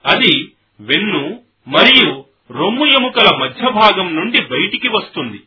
అది 0.06 0.52
వెన్ను 0.80 1.42
మరియు 1.68 2.26
రొమ్ము 2.52 2.86
ఎముకల 2.86 3.36
మధ్య 3.36 3.70
భాగం 3.70 4.16
నుండి 4.16 4.42
బయటికి 4.42 4.88
వస్తుంది. 4.88 5.42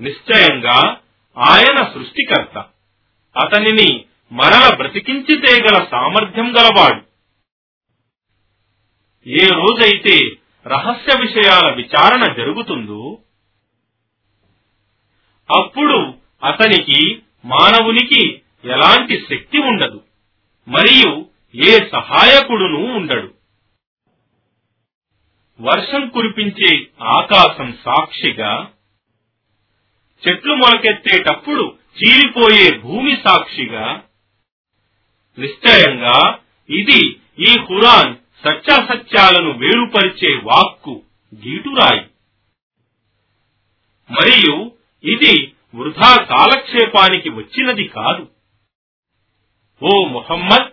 నిశ్చయంగా 0.00 1.00
ఆయన 1.38 1.84
సృష్టికర్త. 1.94 2.58
అతనిని 3.36 4.04
మరల 4.32 4.76
బ్రతికించితే 4.76 5.62
గల 5.62 5.86
సామర్థ్యం 5.90 6.56
గలవాడు. 6.56 7.10
ఏ 9.28 9.46
రోజైతే 9.46 10.30
రహస్య 10.66 11.20
విషయాల 11.20 11.74
విచారణ 11.74 12.32
జరుగుతుందో 12.32 13.18
అప్పుడు 15.58 16.14
అతనికి 16.44 17.22
మానవునికి 17.44 18.42
ఎలాంటి 18.64 19.26
శక్తి 19.30 19.58
ఉండదు 19.58 20.02
మరియు 20.68 21.28
ఏ 21.54 21.70
సహాయకుడును 21.92 22.96
ఉండడు. 22.96 23.34
వర్షం 25.60 26.08
కురిపించే 26.08 26.88
ఆకాశం 27.02 27.78
సాక్షిగా 27.84 28.70
చెట్లు 30.22 30.54
మొలకెత్తేటప్పుడు 30.54 31.76
చీలిపోయే 31.98 32.78
భూమి 32.78 33.16
సాక్షిగా 33.16 34.02
నిశ్చయంగా 35.38 36.38
ఇది 36.70 37.00
ఈ 37.38 37.56
ఖురాన్ 37.56 38.14
సత్యాసత్యాలను 38.44 39.52
వేరుపరిచే 39.58 40.40
వాక్కు 40.44 41.02
గీటురాయి. 41.34 42.06
మరియు 44.10 44.72
ఇది 45.04 45.54
వృధా 45.74 46.22
కాలక్షేపానికి 46.22 47.30
వచ్చినది 47.30 47.84
కాదు. 47.84 48.28
ఓ 49.82 50.04
ముహమ్మద్ 50.04 50.72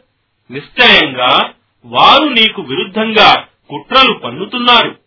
నిశ్చయంగా 0.53 1.53
వారు 1.85 2.23
నీకు 2.23 2.61
విరుద్ధంగా 2.61 3.47
కుట్రలు 3.69 4.13
పన్నుతున్నారు. 4.13 4.99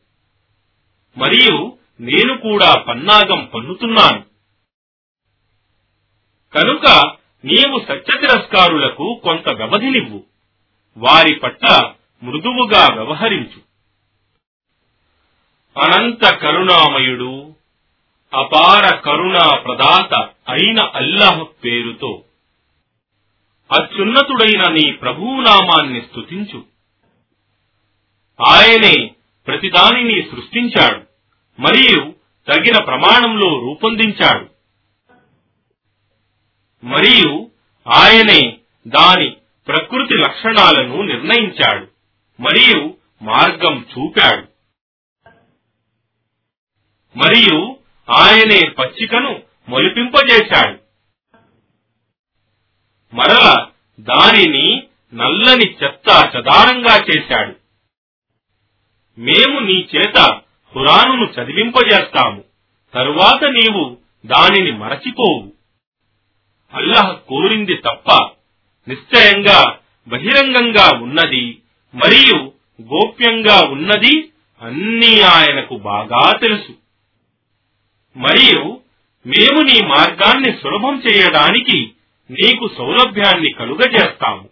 మరియు 1.18 1.78
నేను 2.00 2.38
కూడా 2.38 2.74
పన్నాగం 2.74 3.50
పన్నుతున్నాను. 3.54 4.24
కనుక 6.52 7.16
నీవు 7.44 7.78
సత్యతిరస్కారులకు 7.78 9.20
కొంత 9.24 9.48
వ్యవధినివ్వు. 9.48 10.24
వారి 10.96 11.34
పట్ల 11.34 11.94
మృదువుగా 12.22 12.94
వ్యవహరించు. 12.94 13.70
అనంత 15.80 16.34
కరుణామయుడు 16.34 17.54
అపార 18.34 18.94
కరుణా 18.94 19.56
ప్రదాత 19.56 20.14
అయిన 20.48 20.80
అల్లాహ్ 20.80 21.64
పేరుతో. 21.64 22.24
అత్యున్నతుడైన 23.72 24.62
నీ 24.72 24.92
ప్రభునామాన్ని 24.92 26.00
స్తుతించు. 26.00 26.64
ఆయనే 28.46 29.10
ప్రతిదానిని 29.46 30.22
సృష్టించాడు 30.22 31.02
మరియు 31.60 32.14
తగిన 32.48 32.84
ప్రమాణంలో 32.84 33.60
రూపొందించాడు. 33.60 34.46
మరియు 36.86 37.50
ఆయనే 37.88 38.58
దాని 38.86 39.30
ప్రకృతి 39.68 40.14
లక్షణాలను 40.14 41.02
నిర్ణయించాడు 41.02 41.86
మరియు 42.42 42.94
మార్గం 43.22 43.86
చూపాడు. 43.92 44.46
మరియు 47.18 47.79
ఆయనే 48.10 48.68
పచ్చికను 48.68 49.42
మొలిపింపజేశాడు. 49.68 50.78
మరల 53.14 53.66
దానిని 54.00 54.82
నల్లని 55.14 55.74
చెత్త 55.84 56.30
చదారంగా 56.36 56.96
చేశాడు. 56.96 57.54
మేము 59.20 59.58
నీ 59.58 59.88
చేత 59.96 60.40
హురాను 60.76 61.24
చదివింపజేస్తాము. 61.24 62.44
తరువాత 62.94 63.44
నీవు 63.44 63.96
దానిని 64.26 64.72
మరచిపోవు. 64.72 65.52
అల్లహ్ 66.74 67.28
కోరింది 67.28 67.74
తప్ప 67.74 68.28
నిశ్చయంగా 68.88 69.78
బహిరంగంగా 70.08 71.02
ఉన్నది 71.02 71.58
మరియు 71.94 72.52
గోప్యంగా 72.82 73.68
ఉన్నది 73.68 74.32
అన్నీ 74.62 75.20
ఆయనకు 75.20 75.76
బాగా 75.76 76.38
తెలుసు. 76.38 76.79
మరియు 78.16 78.80
మేము 79.26 79.60
నీ 79.62 79.86
మార్గాన్ని 79.86 80.58
సులభం 80.62 81.02
చేయడానికి 81.10 81.92
నీకు 82.30 82.68
సౌలభ్యాన్ని 82.78 83.52
కలుగజేస్తాము. 83.52 84.48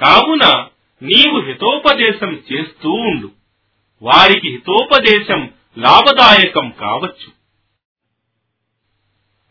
కావున 0.00 0.68
నీవు 1.02 1.40
హితోపదేశం 1.40 2.42
చేస్తూ 2.52 2.90
ఉండు. 2.90 3.30
వారికి 4.02 4.48
హితోపదేశం 4.48 5.50
లాభదాయకం 5.78 6.70
కావచ్చు. 6.70 7.32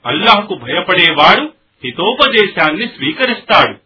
అల్లాహకు 0.05 0.55
భయపడేవాడు 0.55 1.53
హితోపదేశాన్ని 1.83 2.87
స్వీకరిస్తాడు. 2.87 3.77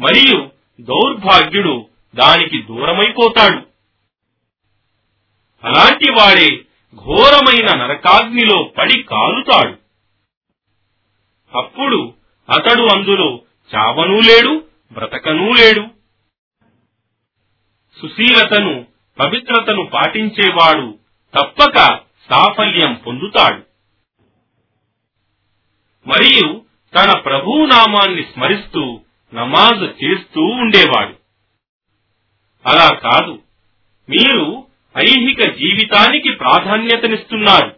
మరియు 0.00 0.50
దౌర్భాగ్యుడు 0.80 1.86
దానికి 2.14 2.62
దూరమైపోతాడు. 2.62 3.71
అలాంటి 5.64 6.10
వాడే 6.10 6.56
ఘోరమైన 6.96 7.76
నరకాగ్నిలో 7.76 8.62
పడి 8.62 9.02
కాలుతాడు. 9.02 9.78
అప్పుడు 11.58 12.14
అతడు 12.50 12.82
అందులో 12.82 13.40
చావనూ 13.76 14.20
లేడు 14.20 14.64
బ్రతకనూ 14.92 15.52
లేడు. 15.52 15.86
సుశీలతను 18.02 18.86
పవిత్రతను 19.18 19.86
పాటించేవాడు 19.86 20.98
తప్పక 21.38 22.00
సాఫల్యం 22.30 22.94
పొందుతాడు. 22.94 23.62
మరియు 26.08 26.64
తన 26.94 27.18
ప్రభు 27.18 27.66
నామాన్ని 27.66 28.22
స్మరిస్తూ 28.22 29.00
నమాజ్ 29.34 30.04
చేస్తూ 30.04 30.40
ఉండేవాడు. 30.40 31.16
అలా 32.66 32.88
కాదు 32.94 33.42
మీరు 34.10 34.66
ఐహిక 34.98 35.54
జీవితానికి 35.54 36.32
ప్రాధాన్యతనిస్తున్నారు. 36.32 37.76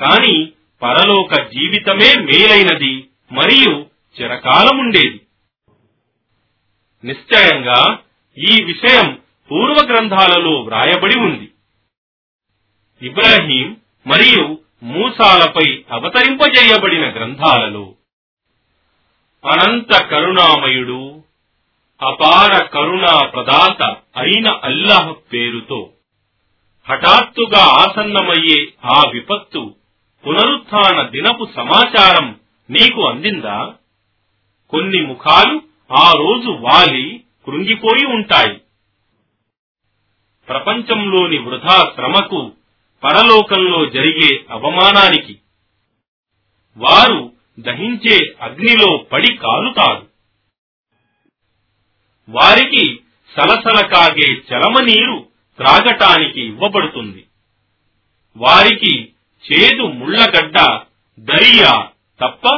కాని 0.00 0.52
పరలోక 0.82 1.34
జీవితమే 1.34 2.14
మేలైనది 2.20 3.08
మరియు 3.32 3.86
చిరకాలముండేది. 4.20 5.20
నిశ్చయంగా 7.04 7.98
ఈ 8.38 8.64
విషయం 8.64 9.20
పూర్వ 9.50 9.86
గ్రంథాలలో 9.86 10.60
వ్రాయబడి 10.60 11.18
ఉంది. 11.18 11.50
ఇబ్రాహీం 13.02 13.76
మరియు 14.06 14.58
మూసాలపై 14.82 15.84
అవతరింపజేయబడిన 15.90 17.10
గ్రంథాలలో 17.10 17.94
అనంత 19.44 20.02
కరుణామయుడు 20.02 21.23
అపార 22.02 22.64
కరుణా 22.64 23.26
ప్రదాత 23.26 23.82
అయిన 24.16 24.48
అల్లాహ్ 24.48 25.32
పేరుతో. 25.32 25.90
హఠాత్తుగా 26.88 27.58
ఆసన్నమయ్యే 27.58 28.66
ఆ 28.84 29.02
విపత్తు 29.12 29.74
పునరుత్థాన 30.26 31.08
దినపు 31.08 31.48
సమాచారం 31.56 32.40
నీకు 32.70 33.08
అందిందా? 33.08 33.74
కొన్ని 34.70 35.02
ముఖాలు 35.02 35.62
ఆ 35.92 36.12
రోజు 36.12 36.50
వాలి 36.50 37.24
కృంగిపోయి 37.46 38.06
ఉంటాయి. 38.06 38.60
ప్రపంచంలోని 40.48 41.38
వృధా 41.38 41.92
శ్రమకు 41.94 42.52
పరలోకంలో 43.04 43.86
జరిగే 43.86 44.44
అవమానానికి. 44.50 45.38
వారు 46.76 47.32
దహించే 47.60 48.34
అగ్నిలో 48.40 48.96
పడి 48.96 49.36
కాలుతారు 49.36 50.13
వారికి 52.28 53.00
సలసల 53.36 53.86
కాగే 53.86 54.32
చలమనీరు 54.32 55.28
త్రాగటానికి 55.56 56.40
ఇవ్వబడుతుంది. 56.40 57.26
వారికి 58.36 59.12
చేదు 59.52 59.82
ముళ్ళగడ్డ 59.82 60.78
దరియా 61.18 61.88
తప్ప 62.20 62.48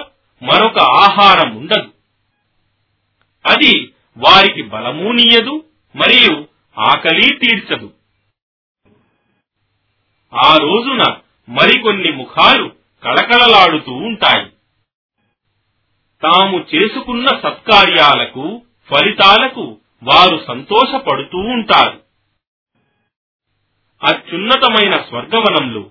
మరొక 0.43 0.79
ఆహారం 0.79 1.57
ఉండదు. 1.57 1.93
అది 3.47 3.93
వారికి 4.17 4.63
బలమూనీయదు 4.63 5.65
మరియు 5.97 6.49
ఆకలి 6.81 7.35
తీర్చదు. 7.35 7.93
ఆ 10.35 10.57
రోజున 10.57 11.17
మరికొన్ని 11.49 12.13
ముఖాలు 12.13 12.73
కళకళలాడుతూ 13.05 13.93
ఉంటాయి. 13.93 14.47
తాము 16.23 16.67
చేసుకున్న 16.75 17.29
సత్కార్యాలకు 17.29 18.63
ఫలితాలకు 18.91 19.81
వారు 20.03 20.45
సంతోషపడుతూ 20.49 21.39
ఉంటారు. 21.39 22.03
అత్యున్నతమైన 24.03 24.91
స్వర్గవనంలో. 24.91 25.91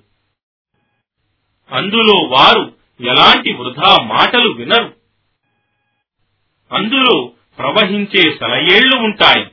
అందులో 1.71 2.27
వారు 2.27 2.77
ఎలాంటి 3.01 3.53
వృధా 3.53 4.03
మాటలు 4.03 4.49
వినరు. 4.49 4.97
అందులో 6.71 7.31
ప్రవహించే 7.57 8.21
సెలయేళ్ళు 8.21 8.97
ఉంటాయి. 8.97 9.45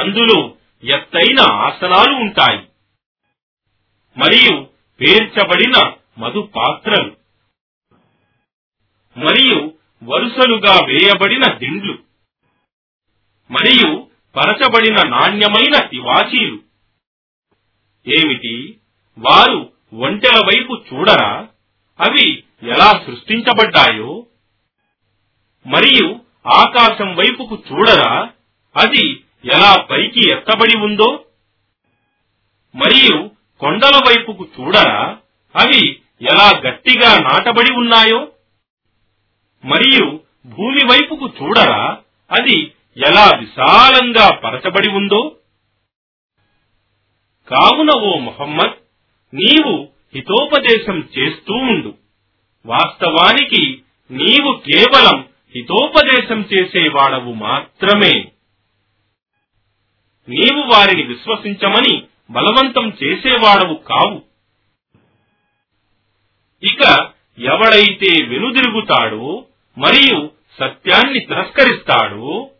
అందులో 0.00 0.54
ఎత్తైన 0.82 1.40
ఆసనాలు 1.40 2.14
ఉంటాయి. 2.14 2.66
మరియు 4.16 4.66
పేర్చబడిన 5.00 5.92
మధు 6.18 6.50
పాత్రలు 6.56 7.16
మరియు 9.16 9.71
వరుసలుగా 10.02 10.74
వేయబడిన 10.86 11.42
దిండ్లు. 11.54 11.98
మరియు 13.50 14.08
పరచబడిన 14.36 14.96
నాణ్యమైన 15.08 15.84
తివాచీలు. 15.84 16.58
ఏమిటి? 18.08 18.76
వారు 19.18 19.72
ఒంటెల 19.94 20.36
వైపు 20.36 20.82
చూడరా? 20.92 21.48
అవి 22.00 22.44
ఎలా 22.62 22.92
సృష్టించబడ్డాయో? 23.06 24.26
మరియు 25.66 26.20
ఆకాశం 26.46 27.14
వైపుకు 27.14 27.62
చూడరా? 27.72 28.30
అది 28.76 29.10
ఎలా 29.44 29.82
పైకి 29.82 30.28
ఎత్తబడి 30.32 30.78
ఉందో? 30.78 31.24
మరియు 32.74 33.30
కొండల 33.60 34.00
వైపుకు 34.08 34.48
చూడరా? 34.60 35.18
అవి 35.56 35.96
ఎలా 36.22 36.60
గట్టిగా 36.68 37.18
నాటబడి 37.18 37.72
ఉన్నాయో? 37.72 38.32
మరియు 39.64 40.20
భూమి 40.46 40.84
వైపుకు 40.84 41.26
చూడరా 41.26 41.98
అది 42.30 42.74
ఎలా 42.96 43.30
విశాలంగా 43.40 44.30
పరచబడి 44.30 44.88
ఉందో? 44.88 45.36
కావున 47.48 47.90
ఓ 47.90 48.18
మొహమ్మద్ 48.18 48.74
నీవు 49.34 49.88
హితోపదేశం 50.14 51.08
చేస్తూ 51.18 51.54
ఉండు. 51.54 51.94
వాస్తవానికి 52.66 53.82
నీవు 54.10 54.62
కేవలం 54.70 55.28
హితోపదేశం 55.54 56.40
చేసేవాడవు 56.40 57.32
మాత్రమే. 57.32 58.32
నీవు 60.28 60.60
వారిని 60.72 61.02
విశ్వసించమని 61.02 62.02
బలవంతం 62.30 62.96
చేసేవాడవు 63.02 63.74
కావు. 63.74 64.22
ఇక 66.62 67.12
ఎవడైతే 67.38 68.24
వెనుదిరుగుతాడో 68.24 69.46
మరియు 69.78 70.30
సత్యాన్ని 70.60 71.20
తిరస్కరిస్తాడు 71.20 72.50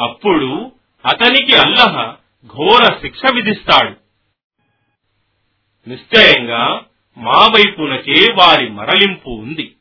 అప్పుడు 0.00 0.72
అతనికి 1.06 1.56
అల్లహ 1.56 2.14
ఘోర 2.46 2.98
శిక్ష 3.02 3.20
విధిస్తాడు. 3.34 3.96
నిశ్చయంగా 5.88 6.84
మా 7.18 7.46
వైపునకే 7.46 8.32
వారి 8.32 8.68
మరలింపు 8.68 9.30
ఉంది. 9.30 9.76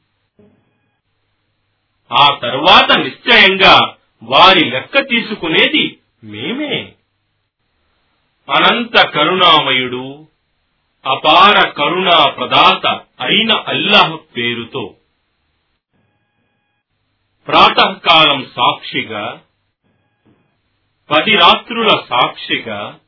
ఆ 2.11 2.39
తరువాత 2.41 2.99
నిశ్చయంగా 2.99 3.95
వారి 4.23 4.65
లెక్క 4.69 4.99
తీసుకునేది 4.99 5.99
మేమే. 6.23 6.93
అనంత 8.49 9.07
కరుణామయుడు 9.07 10.27
అపార 11.05 11.69
కరుణా 11.69 12.29
ప్రదాత 12.29 12.87
అయిన 13.21 13.51
అల్లాహ్ 13.67 14.37
పేరుతో 14.37 14.95
ప్రాతకాలం 17.47 18.45
సాక్షిగా 18.55 19.25
పది 21.09 21.31
రాత్రుల 21.35 21.89
సాక్షిగా 22.09 22.99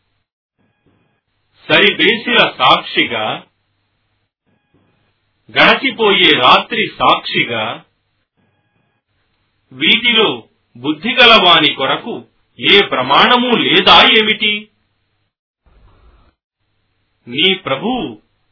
సరిబేసిల 1.69 2.37
సాక్షిగా 2.57 3.43
గడచిపోయే 5.49 6.31
రాత్రి 6.39 6.91
సాక్షిగా 6.99 7.83
వీటిలో 9.71 10.43
బుద్ధిగల 10.75 11.43
వాని 11.47 11.75
కొరకు 11.75 12.27
ఏ 12.59 12.79
ప్రమాణము 12.81 13.57
లేదా 13.57 14.19
ఏమిటి? 14.19 14.53
నీ 17.27 17.53
ప్రభు 17.55 17.89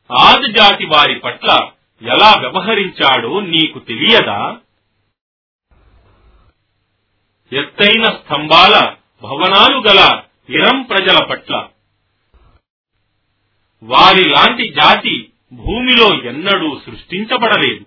ఆది 0.09 0.51
జాతి 0.51 0.85
వారి 0.85 1.19
పట్ల 1.19 1.49
ఎలా 2.01 2.31
వ్యవహరించాడో 2.39 3.41
నీకు 3.41 3.79
తెలియదా? 3.79 4.57
ఎత్తైన 7.53 8.05
స్తంభాల 8.05 8.95
భవనాలు 9.21 9.83
గల 9.89 10.23
ఇరం 10.49 10.81
ప్రజల 10.81 11.23
పట్ల. 11.25 11.67
వారి 13.83 14.29
లాంటి 14.29 14.73
జాతి 14.73 15.31
భూమిలో 15.53 16.23
ఎన్నడూ 16.23 16.81
సృష్టించబడలేదు. 16.85 17.85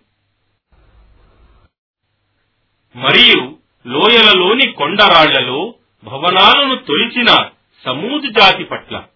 మరియు 2.99 3.59
లోయలలోని 3.87 4.73
కొండరాళ్ళలో 4.73 5.75
భవనాలను 6.05 6.77
తొలిచిన 6.77 7.51
సమూద్ 7.85 8.33
జాతి 8.33 8.65
పట్ల. 8.65 9.07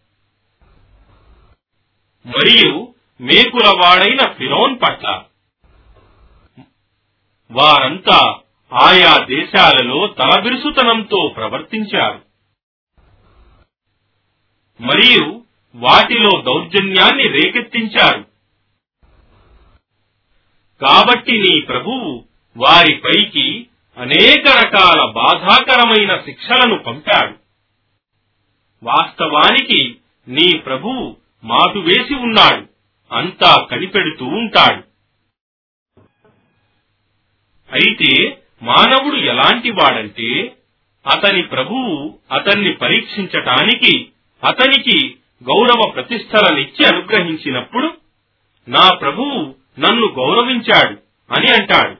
మరియు 2.27 2.95
మేకులవాడైన 3.21 4.33
ఫిరోన్ 4.33 4.79
పట్ల. 4.83 5.25
వారంతా 7.51 8.42
ఆయా 8.73 9.25
దేశాలలో 9.25 10.07
తలబిరుసుతనంతో 10.07 11.33
ప్రవర్తించారు. 11.37 12.23
మరియు 14.83 15.45
వాటిలో 15.75 16.43
దౌర్జన్యాన్ని 16.43 17.29
రేకెత్తించారు. 17.29 18.27
కాబట్టి 20.85 21.33
నీ 21.33 21.61
ప్రభువు 21.61 22.25
వారిపైకి 22.57 23.67
అనేక 23.99 24.49
రకాల 24.49 25.11
బాధాకరమైన 25.11 26.21
శిక్షలను 26.21 26.79
పంపాడు. 26.79 27.35
వాస్తవానికి 28.83 29.97
నీ 30.29 30.59
ప్రభువు 30.59 31.17
మాటు 31.45 31.79
వేసి 31.79 32.15
ఉన్నాడు 32.15 32.67
అంతా 33.15 33.67
కనిపెడుతూ 33.71 34.25
ఉంటాడు. 34.25 34.83
అయితే 37.73 38.42
మానవుడు 38.63 39.17
ఎలాంటి 39.17 39.71
వాడంటే 39.71 40.57
అతని 41.07 41.43
ప్రభువు 41.43 42.19
అతన్ని 42.33 42.73
పరీక్షించటానికి 42.73 44.09
అతనికి 44.45 45.17
గౌరవ 45.43 45.91
ప్రతిష్టలనిచ్చి 45.95 46.87
అనుగ్రహించినప్పుడు 46.87 47.95
నా 48.69 48.95
ప్రభువు 48.95 49.55
నన్ను 49.81 50.07
గౌరవించాడు 50.07 50.97
అని 51.33 51.53
అంటాడు. 51.53 51.97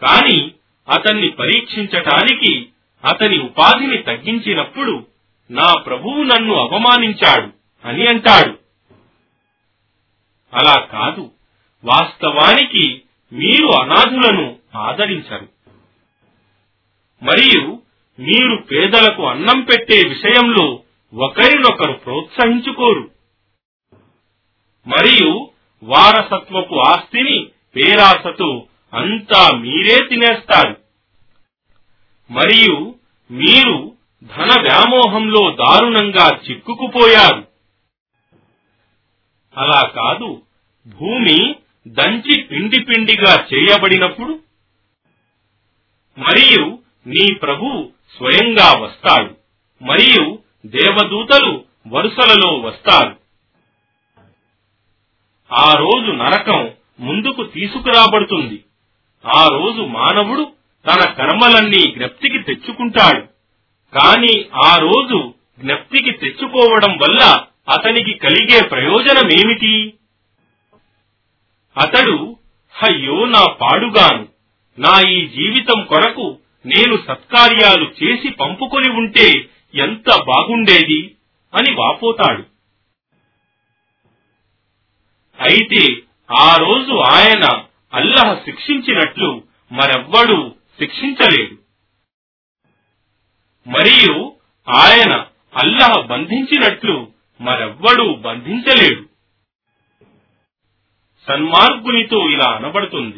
కాని 0.00 0.50
అతన్ని 0.88 1.28
పరీక్షించటానికి 1.28 2.68
అతని 3.04 3.38
ఉపాధిని 3.38 3.98
తగ్గించినప్పుడు 3.98 5.06
నా 5.50 5.74
ప్రభువు 5.74 6.22
నన్ను 6.22 6.54
అవమానించాడు 6.54 7.48
అని 7.88 8.06
అంటాడు. 8.06 8.58
అలా 10.54 10.80
కాదు. 10.80 11.30
వాస్తవానికి 11.84 13.02
మీరు 13.34 13.80
అనాథులను 13.82 14.56
ఆదరించరు. 14.74 15.48
మరియు 17.22 17.82
మీరు 18.20 18.62
పేదలకు 18.62 19.26
అన్నం 19.26 19.60
పెట్టే 19.60 20.02
విషయంలో 20.08 20.80
ఒకరినొకరు 21.14 21.92
ప్రోత్సహించుకోరు. 21.92 23.10
మరియు 24.86 25.50
వారసత్వపు 25.82 26.74
ఆస్తిని 26.74 27.48
పేరాసతో 27.76 28.66
అంతా 28.94 29.56
మీరే 29.56 30.06
తినేస్తారు. 30.08 30.76
మరియు 32.32 32.94
మీరు 33.30 33.96
ధన 34.24 34.48
వ్యామోహంలో 34.60 35.50
దారుణంగా 35.50 36.28
చిక్కుకుపోయారు. 36.50 37.46
అలా 39.56 39.88
కాదు 39.88 40.42
భూమి 40.86 41.54
దంచి 41.88 42.42
పిండి 42.42 42.80
పిండిగా 42.80 43.46
చేయబడినప్పుడు 43.54 44.40
మరియు 46.18 46.78
నీ 47.06 47.34
ప్రభు 47.34 47.90
స్వయంగా 48.18 48.78
వస్తాడు. 48.78 49.36
మరియు 49.84 50.38
దేవదూతలు 50.66 51.64
వరుసలలో 51.88 52.54
వస్తారు. 52.56 53.16
ఆ 55.52 55.74
రోజు 55.74 56.10
నరకం 56.10 56.70
ముందుకు 57.00 57.42
తీసుకురాబడుతుంది. 57.42 58.64
ఆ 59.26 59.48
రోజు 59.48 59.82
మానవుడు 59.82 60.52
తన 60.86 61.10
కర్మలన్నీ 61.10 61.82
జ్ఞప్తికి 61.82 62.38
తెచ్చుకుంటాడు. 62.38 63.20
కాని 63.98 64.44
ఆ 64.64 64.76
రోజు 64.76 65.34
జ్ఞప్తికి 65.60 66.10
తెచ్చుకోవడం 66.10 66.96
వల్ల 66.96 67.44
అతనికి 67.68 68.12
కలిగే 68.12 68.62
ప్రయోజనమేమిటి? 68.62 69.94
అతడు 71.76 72.36
అయ్యో 72.74 73.26
నా 73.26 73.52
పాడుగాను. 73.60 74.28
నా 74.78 75.00
ఈ 75.08 75.28
జీవితం 75.28 75.84
కొరకు 75.84 76.38
నేను 76.66 76.96
సత్కార్యాలు 76.96 77.94
చేసి 78.02 78.28
పంపుకొని 78.30 78.88
ఉంటే 78.88 79.26
ఎంత 79.74 80.22
బాగుండేది? 80.24 81.14
అని 81.54 81.70
వాపోతాడు. 81.74 82.42
అయితే 85.38 85.82
ఆ 86.30 86.56
రోజు 86.56 86.94
ఆయన 86.94 87.44
అల్లహ 87.94 88.34
శిక్షించినట్లు 88.44 89.42
మరెవ్వడూ 89.72 90.50
శిక్షించలేడు 90.80 91.56
మరియు 93.66 94.34
ఆయన 94.68 95.12
అల్లహ 95.54 96.00
బంధించినట్లు 96.00 97.12
మరెవ్వడూ 97.40 98.14
బంధించలేడు 98.14 99.02
సన్మార్గునితో 101.28 102.28
ఇలా 102.28 102.50
అనబడుతుంది. 102.50 103.16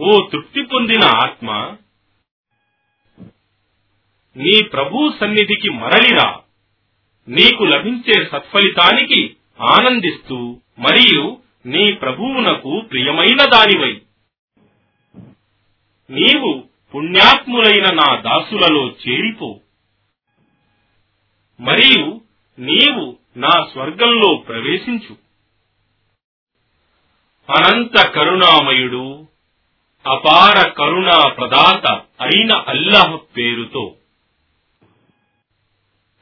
ఓ 0.00 0.28
తృప్తి 0.32 0.62
పొందిన 0.62 1.04
ఆత్మ 1.04 1.76
నీ 4.36 4.62
ప్రభు 4.62 5.12
సన్నిధికి 5.20 5.70
మరలిరా. 5.70 6.40
నీకు 7.28 7.64
లభించే 7.64 8.24
సత్ఫలితానికి 8.24 9.36
ఆనందిస్తూ 9.60 10.60
మరియు 10.78 11.38
నీ 11.66 11.92
ప్రభువునకు 11.92 12.80
ప్రియమైన 12.80 13.44
దానివై. 13.44 14.00
నీవు 16.10 16.64
పుణ్యాత్ములైన 16.94 17.84
నా 17.94 18.20
దాసులలో 18.20 18.88
చేరిపో. 18.88 19.60
మరియు 21.60 22.20
నీవు 22.58 23.16
నా 23.36 23.66
స్వర్గంలో 23.72 24.34
ప్రవేశించు. 24.34 25.29
అనంత 27.50 28.06
కరుణామయుడు 28.06 29.28
అపార 30.06 30.68
కరుణా 30.68 31.28
ప్రదాత 31.28 31.86
అయిన 32.20 32.52
అల్లాహ్ 32.52 33.36
పేరుతో. 33.36 33.94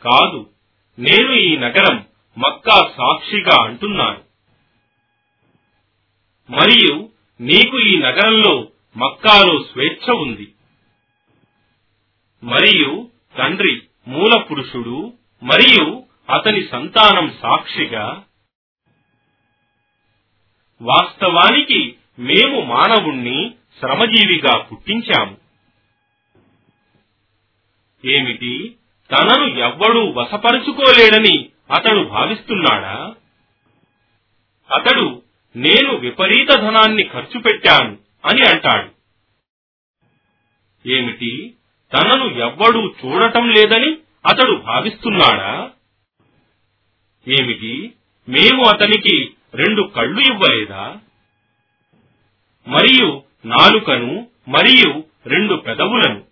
కాదు 0.05 0.51
నేను 0.99 1.33
ఈ 1.33 1.57
నగరం 1.57 2.07
మక్కా 2.39 2.91
సాక్షిగా 2.97 3.65
అంటున్నాను. 3.65 4.21
మరియు 6.51 7.09
నీకు 7.41 7.79
ఈ 7.81 7.99
నగరంలో 7.99 8.69
మక్కాలో 8.97 9.65
స్వేచ్ఛ 9.73 10.15
ఉంది. 10.15 10.53
మరియు 12.45 13.11
తండ్రి 13.39 13.83
మూల 14.09 14.39
పురుషుడు 14.39 15.13
మరియు 15.43 16.03
అతని 16.31 16.69
సంతానం 16.69 17.37
సాక్షిగా 17.43 18.25
వాస్తవానికి 20.83 21.97
మేము 22.19 22.61
మానవుణ్ణి 22.61 23.55
శ్రమజీవిగా 23.81 24.59
పుట్టించాము. 24.59 25.37
ఏమిటి? 28.05 28.77
తనను 29.13 29.59
ఎవ్వడూ 29.59 30.11
వశపరుచుకోలేడని 30.11 31.49
అతడు 31.71 32.03
భావిస్తున్నాడా? 32.03 33.15
అతడు 34.77 35.23
నేను 35.57 35.97
విపరీత 35.97 36.49
ధనాన్ని 36.49 37.05
ఖర్చు 37.05 37.41
పెట్టాను 37.41 37.99
అని 38.25 38.43
అంటాడు. 38.43 38.91
ఏమిటి? 40.89 41.55
తనను 41.93 42.25
ఎవ్వడూ 42.25 42.87
చూడటం 42.89 43.51
లేదని 43.51 43.99
అతడు 44.27 44.53
భావిస్తున్నాడా? 44.53 45.71
ఏమిటి? 47.29 47.93
మేము 48.29 48.65
అతనికి 48.65 49.35
రెండు 49.59 49.83
కళ్ళు 49.83 50.21
ఇవ్వలేదా? 50.21 50.97
మరియు 52.69 53.23
నాలుకను 53.45 54.29
మరియు 54.49 55.05
రెండు 55.27 55.55
పెదవులను. 55.55 56.25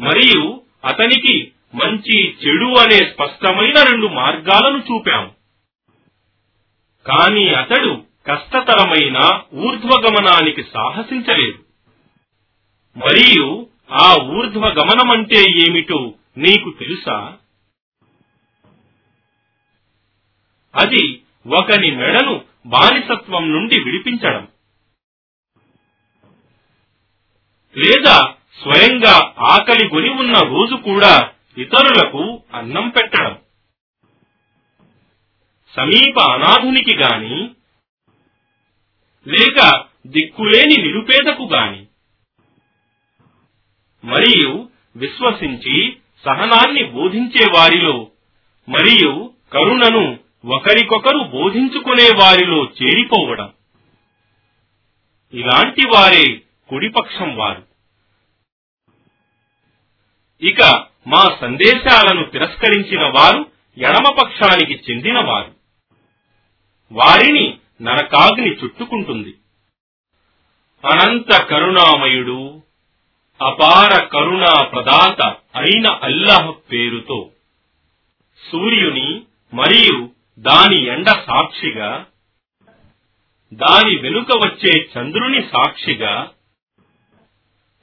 మరియు 0.00 0.62
అతనికి 0.84 1.52
మంచి 1.74 2.34
చెడు 2.34 2.78
అనే 2.80 2.96
స్పష్టమైన 2.96 3.74
రెండు 3.90 4.06
మార్గాలను 4.06 4.78
చూపాం 4.78 5.30
కాని 7.06 7.54
అతడు 7.54 8.04
కష్టతరమైన 8.26 9.42
ఊర్ధ్వగమనానికి 9.54 10.62
సాహసించలేదు. 10.62 11.64
మరియు 12.98 13.66
ఆ 13.90 14.16
ఊర్ధ్వగమనమంటే 14.22 15.44
ఏమిటో 15.50 16.14
నీకు 16.36 16.70
తెలుసా? 16.78 17.36
అది 20.74 21.23
ఒకని 21.46 21.90
మెడను 21.90 22.44
బానిసత్వం 22.66 23.52
నుండి 23.52 23.80
విడిపించడం. 23.80 24.48
లేదా 27.76 28.34
స్వయంగా 28.62 29.34
ఆకలి 29.38 29.88
కొని 29.88 30.10
ఉన్న 30.10 30.32
రోజు 30.32 30.74
కూడా 30.74 31.32
ఇతరులకు 31.58 32.42
అన్నం 32.52 32.88
పెట్టడం. 32.88 33.38
సమీప 35.74 36.20
అనాథునికి 36.20 36.96
గాని 36.96 37.54
లేక 39.26 39.86
దిక్కులేని 40.06 40.82
నిరుపేదకు 40.82 41.42
గాని 41.42 41.86
మరియు 44.04 44.70
విశ్వసించి 44.96 45.96
సహనాన్ని 46.24 46.84
బోధించే 46.84 47.44
వారిలో 47.54 48.10
మరియు 48.68 49.34
కరుణను 49.52 50.23
ఒకరికొకరు 50.44 51.18
బోధించుకునే 51.18 52.10
వారిలో 52.22 52.64
చేరిపోవడం. 52.64 53.52
ఇలాంటి 55.34 55.82
వారే 55.88 56.40
కుడిపక్షం 56.68 57.36
వారు. 57.36 57.62
ఇక 60.42 60.86
మా 61.06 61.36
సందేశాలను 61.40 62.24
తిరస్కరించిన 62.24 63.02
వారు 63.02 63.50
ఎడమ 63.78 64.14
పక్షానికి 64.22 64.92
చెందినవారు 64.92 65.54
వారిని 66.92 67.58
నరకాగ్ని 67.82 68.50
చుట్టుకుంటుంది. 68.50 69.34
అనంత 70.84 71.42
కరుణామయుడు 71.42 72.62
అపార 73.40 74.04
కరుణా 74.04 74.62
ప్రదాత 74.64 75.22
అయిన 75.56 75.86
అల్లాహ్ 76.02 76.72
పేరుతో 76.72 77.30
సూర్యుని 78.52 79.22
మరియు 79.54 80.13
దాని 80.38 80.78
ఎండ 80.86 81.08
సాక్షిగా 81.26 81.90
దాని 83.52 83.94
వెనుక 83.96 84.30
వచ్చే 84.42 84.72
చంద్రుని 84.92 85.40
సాక్షిగా 85.48 86.14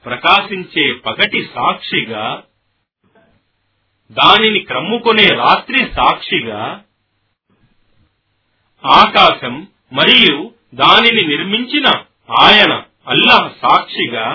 ప్రకాశించే 0.06 0.86
పగటి 1.06 1.41
సాక్షిగా 1.54 2.24
దానిని 4.10 4.60
క్రమ్ముకునే 4.64 5.28
రాత్రి 5.41 5.82
సాక్షిగా 5.97 6.62
ఆకాశం 8.84 9.56
మరియు 9.93 10.36
దానిని 10.76 11.24
నిర్మించిన 11.24 11.88
ఆయన 12.41 12.74
అల్లాహ్ 13.08 13.49
సాక్షిగా 13.62 14.26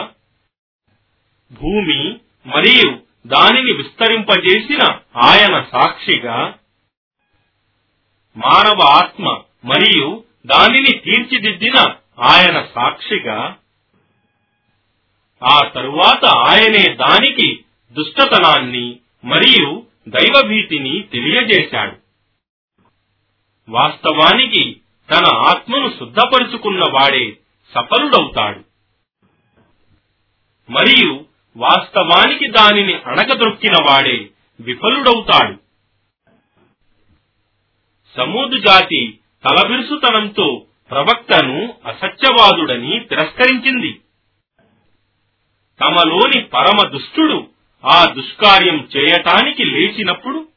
భూమి 1.50 2.00
మరియు 2.46 2.88
దానిని 3.26 3.72
విస్తరింపజేసిన 3.72 4.82
ఆయన 5.26 5.56
సాక్షిగా 5.70 6.38
మానవ 8.36 8.82
ఆత్మ 8.82 9.42
మరియు 9.64 10.24
దానిని 10.46 10.98
తీర్చిదిద్దిన 10.98 11.94
ఆయన 12.20 12.66
సాక్షిగా 12.74 13.56
ఆ 15.42 15.68
తరువాత 15.74 16.24
ఆయనే 16.24 16.94
దానికి 16.94 17.64
దుష్టతనాన్ని 17.92 18.98
మరియు 19.24 19.86
దైవభీతిని 20.08 21.02
తెలియజేశాడు. 21.02 21.96
వాస్తవానికి 23.68 24.80
తన 25.10 25.24
ఆత్మను 25.36 25.88
శుద్ధపరుచుకున్న 25.98 26.82
వాడే 26.92 27.38
సఫలుడవుతాడు. 27.74 28.60
మరియు 30.72 31.24
వాస్తవానికి 31.56 32.48
దానిని 32.48 32.94
అణగదొక్కిన 32.94 33.72
వాడే 33.88 34.30
విఫలుడవుతాడు. 34.60 35.65
సమూదు 38.16 38.56
జాతి 38.58 39.18
తలబిరుసుతనంతో 39.44 40.66
ప్రవక్తను 40.90 41.74
అసత్యవాదుడని 41.84 43.00
తిరస్కరించింది. 43.00 44.00
తమలోని 45.80 46.44
పరమ 46.44 46.88
దుష్టుడు 46.88 47.48
ఆ 47.84 48.04
దుష్కార్యం 48.04 48.88
చేయటానికి 48.96 49.64
లేచినప్పుడు 49.64 50.48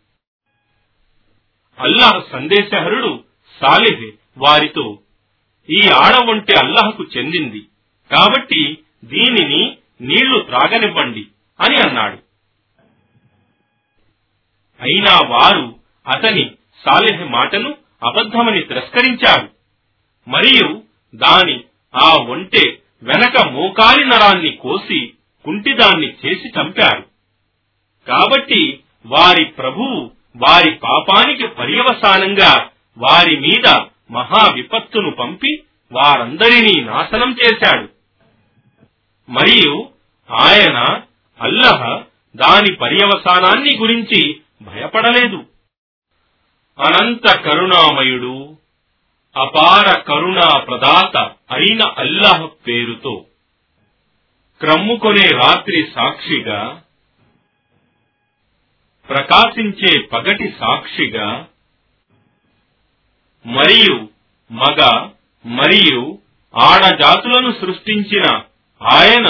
అల్లాహ్ 1.80 2.32
సందేశహరుడు 2.32 3.24
సాలిహ్ 3.62 4.12
వారితో 4.38 5.00
ఈ 5.70 5.82
ఆడ 5.90 6.30
ఒంటె 6.30 6.54
అల్లహకు 6.54 7.04
చెందింది. 7.18 7.62
కాబట్టి 8.12 8.78
దీనిని 9.06 9.78
నీళ్ళు 10.02 10.40
త్రాగనివ్వండి 10.40 11.28
అని 11.60 11.76
అన్నాడు. 11.76 12.18
అయినా 14.82 15.14
వారు 15.28 15.80
అతని 16.08 16.56
సాలెహ్ 16.86 17.30
మాటను 17.30 17.76
అబద్ధమని 18.04 18.62
తిరస్కరించారు 18.62 19.50
మరియు 20.28 20.84
దాని 21.16 21.64
ఆ 21.96 22.10
ఒంటె 22.16 22.78
వెనక 23.04 23.48
మోకాలి 23.48 24.06
నరాన్ని 24.06 24.56
కోసి 24.56 25.14
కుంటిదాన్ని 25.46 26.08
చేసి 26.08 26.48
చంపారు 26.48 27.02
కాబట్టి 28.08 28.84
వారి 29.06 29.46
ప్రభువు 29.46 30.12
వారి 30.36 30.72
పాపానికి 30.72 31.48
పర్యవసానంగా 31.48 32.70
వారి 32.98 33.40
మీద 33.40 33.68
మహా 34.12 34.52
విపత్తును 34.54 35.12
పంపి 35.12 35.64
వారందరినీ 35.92 36.84
నాశనం 36.84 37.36
చేశాడు. 37.44 37.90
మరియు 39.30 39.90
ఆయన 40.32 41.02
అల్లహ 41.42 42.02
దాని 42.36 42.76
పర్యవసానాన్ని 42.76 43.76
గురించి 43.76 44.42
భయపడలేదు. 44.62 45.46
అనంత 46.80 47.28
కరుణామయుడు 47.44 48.36
అపార 49.36 49.88
కరుణా 50.02 50.50
ప్రదాత 50.60 51.16
అయిన 51.52 51.82
అల్లాహ్ 51.98 52.46
పేరుతో 52.66 53.16
క్రమ్ముకొనే 54.62 55.28
రాత్రి 55.42 55.82
సాక్షిగా 55.96 56.62
ప్రకాశించే 59.10 59.92
పగటి 60.12 60.48
సాక్షిగా 60.60 61.28
మరియు 63.46 63.96
మగ 64.52 64.82
మరియు 65.46 66.02
ఆడజాతులను 66.54 67.52
సృష్టించిన 67.52 68.26
ఆయన 68.82 69.28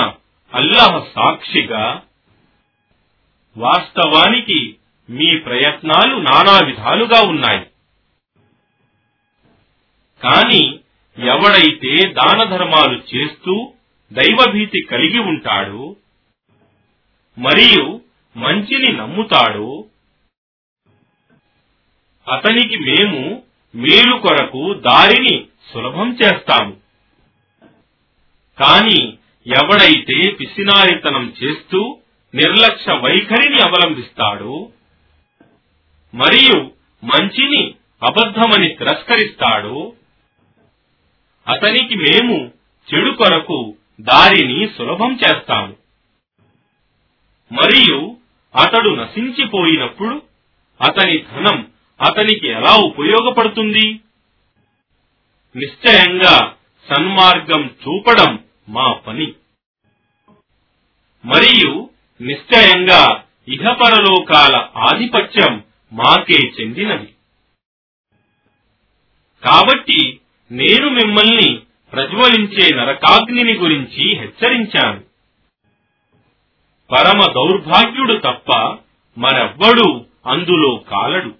అల్లాహ్ 0.54 1.00
సాక్షిగా 1.16 1.86
వాస్తవానికి 3.56 4.60
మీ 5.10 5.38
ప్రయత్నాలు 5.38 6.16
నానా 6.16 6.66
విధాలుగా 6.66 7.22
ఉన్నాయి. 7.22 7.66
కాని 10.24 10.80
ఎవడైతే 11.18 12.14
దాన 12.14 12.44
ధర్మాలు 12.44 13.02
చేస్తూ 13.16 13.74
దైవభీతి 14.14 14.82
కలిగి 14.82 15.20
ఉంటాడు 15.20 15.96
మరియు 17.38 18.02
మంచిని 18.38 18.92
నమ్ముతాడు 18.92 19.88
అతనికి 22.28 22.78
మేము 22.78 23.44
మేలు 23.76 24.20
కొరకు 24.20 24.74
దారిని 24.74 25.48
సులభం 25.74 26.18
చేస్తాము. 26.24 26.78
కాని 28.60 29.18
ఎవడైతే 29.48 30.32
పిసినారితనం 30.32 31.36
చేస్తూ 31.44 32.00
నిర్లక్ష్య 32.36 32.94
వైఖరిని 32.94 33.62
అవలంబిస్తాడో 33.62 34.72
మరియు 36.16 36.72
మంచిని 37.06 37.76
అబద్ధమని 38.04 38.68
తిరస్కరిస్తాడు. 38.70 39.94
అతనికి 41.48 41.96
మేము 41.96 42.52
చెడు 42.94 43.12
కొరకు 43.12 43.76
దారిని 44.02 44.70
సులభం 44.78 45.20
చేస్తాము. 45.28 45.76
మరియు 47.52 48.18
అతడు 48.56 48.90
నశించిపోయినప్పుడు 48.90 50.22
అతని 50.82 51.18
ధనం 51.18 51.68
అతనికి 52.02 52.48
ఎలా 52.48 52.76
ఉపయోగపడుతుంది? 52.76 54.00
నిశ్చయంగా 55.56 56.54
సన్మార్గం 56.90 57.66
చూపడం 57.66 58.44
మా 58.70 58.94
పని. 58.94 59.34
మరియు 61.26 61.90
నిశ్చయంగా 62.22 63.24
ఇహపరలోకాల 63.48 64.68
ఆధిపత్యం 64.76 65.64
మాకే 65.94 66.38
చెందినవి 66.38 67.14
కాబట్టి 69.44 70.20
నేను 70.52 70.90
మిమ్మల్ని 70.90 71.60
ప్రజ్వలించే 71.92 72.76
నరకాగ్నిని 72.76 73.58
గురించి 73.58 74.20
హెచ్చరించాను. 74.20 75.04
పరమ 76.92 77.22
దౌర్భాగ్యుడు 77.32 78.14
తప్ప 78.14 78.78
మరెవ్వడూ 79.18 80.06
అందులో 80.26 80.78
కాలడు. 80.78 81.36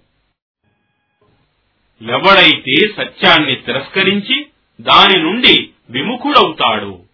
ఎవడైతే 2.02 2.88
సత్యాన్ని 2.96 3.54
తిరస్కరించి 3.54 4.46
దాని 4.80 5.22
నుండి 5.22 5.70
విముఖుడవుతాడు 5.90 7.04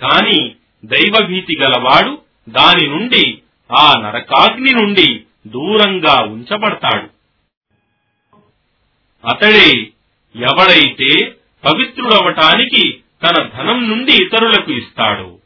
కాని 0.00 0.54
దైవభీతి 0.84 1.56
గలవాడు 1.56 2.22
దాని 2.48 2.86
నుండి 2.86 3.42
ఆ 3.78 3.92
నరకాగ్ని 4.00 4.72
నుండి 4.72 5.25
దూరంగా 5.46 6.22
ఉంచబడతాడు. 6.22 7.16
అతడే 9.26 9.82
ఎవడైతే 10.36 11.36
పవిత్రుడవటానికి 11.64 13.00
తన 13.22 13.48
ధనం 13.48 13.88
నుండి 13.88 14.12
ఇతరులకు 14.12 14.72
ఇస్తాడు. 14.72 15.38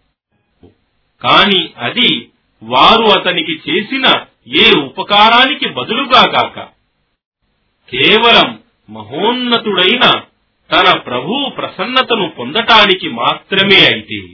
కాని 1.22 1.72
అది 1.76 2.30
వారు 2.62 3.04
అతనికి 3.04 3.52
చేసిన 3.52 4.26
ఏ 4.48 4.80
ఉపకారానికి 4.80 5.68
బదులుగా 5.68 6.22
గాక. 6.30 6.60
కేవలం 7.90 8.62
మహోన్నతుడైన 8.90 10.22
తన 10.72 10.98
ప్రభు 10.98 11.48
ప్రసన్నతను 11.56 12.28
పొందటానికి 12.28 13.08
మాత్రమే 13.08 13.76
అయితే 13.76 14.28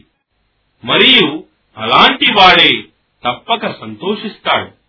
మరియు 0.84 1.44
అలాంటి 1.76 2.32
వాడే 2.32 2.82
తప్పక 3.24 3.80
సంతోషిస్తాడు. 3.80 4.85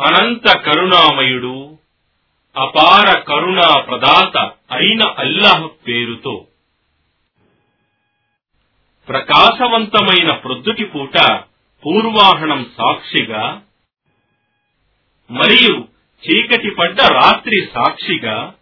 అనంత 0.00 0.58
కరుణామయుడు 0.58 1.78
అపార 2.56 3.18
కరుణా 3.20 3.80
ప్రదాత 3.80 4.36
అయిన 4.70 5.02
అల్లాహ్ 5.02 5.88
పేరుతో. 5.88 6.46
ప్రకాశవంతమైన 9.08 10.32
ప్రొద్దుటి 10.32 10.84
పూట 10.84 11.18
పూర్వాహణం 11.84 12.70
సాక్షిగా 12.76 13.62
మరియు 15.30 15.88
చీకటి 16.24 16.70
పడ్డ 16.70 17.00
రాత్రి 17.00 17.70
సాక్షిగా 17.74 18.54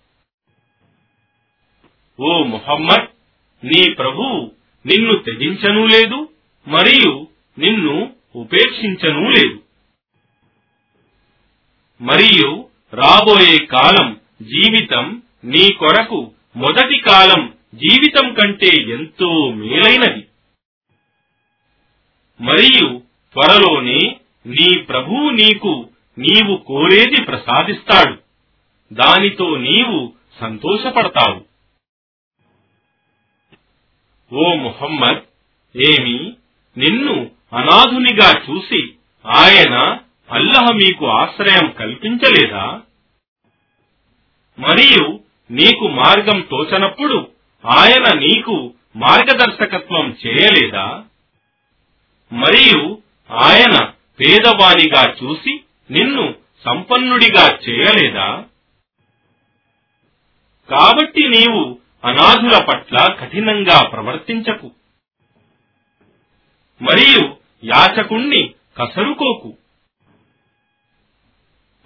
ఓ 2.20 2.44
ముహమ్మద్ 2.44 3.08
నీ 3.64 3.90
ప్రభు 3.90 4.50
నిన్ను 4.84 5.14
త్యజించనూ 5.14 5.86
లేదు 5.86 6.32
మరియు 6.66 7.28
నిన్ను 7.58 8.16
ఉపేక్షించనూ 8.34 9.30
లేదు. 9.30 9.63
మరియు 12.04 12.68
రాబోయే 12.94 13.66
కాలం 13.66 14.20
జీవితం 14.42 15.22
నీ 15.44 15.72
కొరకు 15.72 16.32
మొదటి 16.56 16.98
కాలం 16.98 17.54
జీవితం 17.74 18.34
కంటే 18.34 18.66
ఎంతో 18.66 19.52
మేలైనది. 19.52 20.26
మరియు 22.40 23.02
త్వరలోనే 23.32 24.16
నీ 24.46 24.82
ప్రభువు 24.82 25.30
నీకు 25.30 25.88
నీవు 26.18 26.56
కోరేది 26.56 27.22
ప్రసాదిస్తాడు. 27.22 28.18
దానితో 28.92 29.56
నీవు 29.56 30.12
సంతోషపడతావు. 30.40 31.44
ఓ 34.34 34.54
ముహమ్మద్ 34.54 35.22
ఏమి 35.76 36.34
నిన్ను 36.78 37.30
అనాథునిగా 37.52 38.44
చూసి 38.50 38.94
ఆయన 39.26 39.98
అల్లహ 40.30 40.72
మీకు 40.74 41.06
ఆశ్రయం 41.06 41.70
కల్పించలేదా? 41.70 42.80
మరియు 44.58 45.20
నీకు 45.50 45.88
మార్గం 45.88 46.40
తోచనప్పుడు 46.40 47.28
ఆయన 47.66 48.18
నీకు 48.18 48.74
మార్గదర్శకత్వం 48.96 50.16
చేయలేదా? 50.26 51.04
మరియు 52.32 53.02
ఆయన 53.30 53.92
పేదవానిగా 54.20 55.14
చూసి 55.22 55.60
నిన్ను 55.90 56.34
సంపన్నుడిగా 56.64 57.58
చేయలేదా? 57.68 58.44
కాబట్టి 60.70 61.28
నీవు 61.28 61.78
అనాథుల 62.04 62.64
పట్ల 62.64 63.12
కఠినంగా 63.12 63.88
ప్రవర్తించకు. 63.88 64.70
మరియు 66.82 67.36
యాచకుణ్ణి 67.64 68.54
కసరుకోకు. 68.78 69.56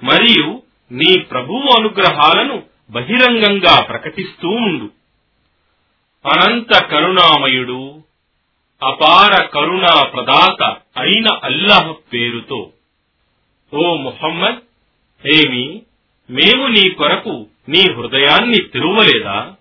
మరియు 0.02 0.62
నీ 0.92 1.18
ప్రభువు 1.18 1.78
అనుగ్రహాలను 1.78 2.62
బహిరంగంగా 2.90 3.84
ప్రకటిస్తూ 3.84 4.48
ఉండు. 4.48 4.90
అనంత 6.28 6.84
కరుణామయుడు 6.84 8.02
అపార 8.82 9.42
కరుణా 9.42 10.04
ప్రదాత 10.04 10.62
అయిన 10.96 11.26
అల్లాహ్ 11.42 12.12
పేరుతో 12.12 12.72
ఓ 13.74 13.94
ముహమ్మద్ 13.94 14.62
ఏమి 15.26 15.82
మేము 16.30 16.66
నీ 16.66 16.90
కొరకు 16.90 17.46
నీ 17.68 17.80
హృదయాన్ని 17.92 18.58
తిరువలేదా? 18.60 19.54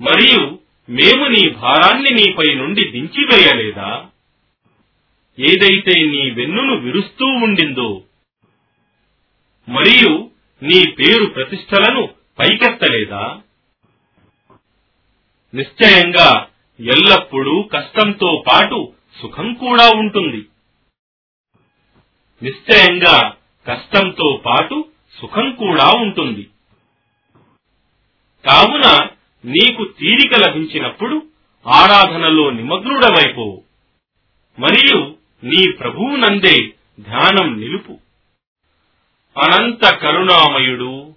మరియు 0.00 0.58
మేము 0.88 1.26
నీ 1.26 1.48
భారాన్ని 1.48 2.10
నీపై 2.10 2.54
నుండి 2.54 2.90
దించివేయలేదా? 2.90 4.06
ఏదైతే 5.38 6.06
నీ 6.06 6.30
వెన్నును 6.30 6.76
విరుస్తూ 6.76 7.26
ఉండిందో 7.26 8.02
మరియు 9.68 10.30
నీ 10.62 10.90
పేరు 10.90 11.24
ప్రతిష్టలను 11.24 12.06
పైకెత్తలేదా? 12.38 13.40
నిశ్చయంగా 15.54 16.46
ఎల్లప్పుడూ 16.80 17.62
కష్టంతో 17.62 18.44
పాటు 18.48 18.92
సుఖం 19.22 19.54
కూడా 19.54 19.90
ఉంటుంది. 19.90 20.46
నిశ్చయంగా 22.42 23.36
కష్టంతో 23.66 24.42
పాటు 24.46 24.88
సుఖం 25.20 25.50
కూడా 25.50 25.90
ఉంటుంది. 25.90 26.50
కావున 28.48 29.08
నీకు 29.44 29.84
తీరిక 29.84 30.48
లభించినప్పుడు 30.48 31.26
ఆరాధనలో 31.66 32.50
నిమగ్నుడవైపో. 32.50 33.62
మరియు 34.58 35.15
నీ 35.44 35.72
ప్రభువునందే 35.72 36.66
ధ్యానం 37.00 37.60
నిలుపు. 37.60 37.98
అనంత 39.38 39.94
కరుణామయుడు 39.94 41.14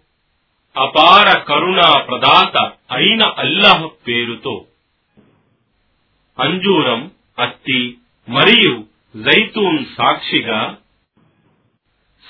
అపార 0.77 1.37
కరుణా 1.37 1.99
ప్రదాత 1.99 2.57
అయిన 2.91 3.23
అల్లాహ్ 3.23 4.07
పేరుతో. 4.07 4.65
అంజూరం 6.39 7.11
అత్తి 7.39 7.97
మరియు 8.29 8.87
జైతూన్ 9.15 9.85
సాక్షిగా 9.97 10.77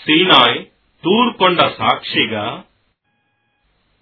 సీనాయ్ 0.06 0.66
తూర్కొండ 1.04 1.62
సాక్షిగా 1.78 2.64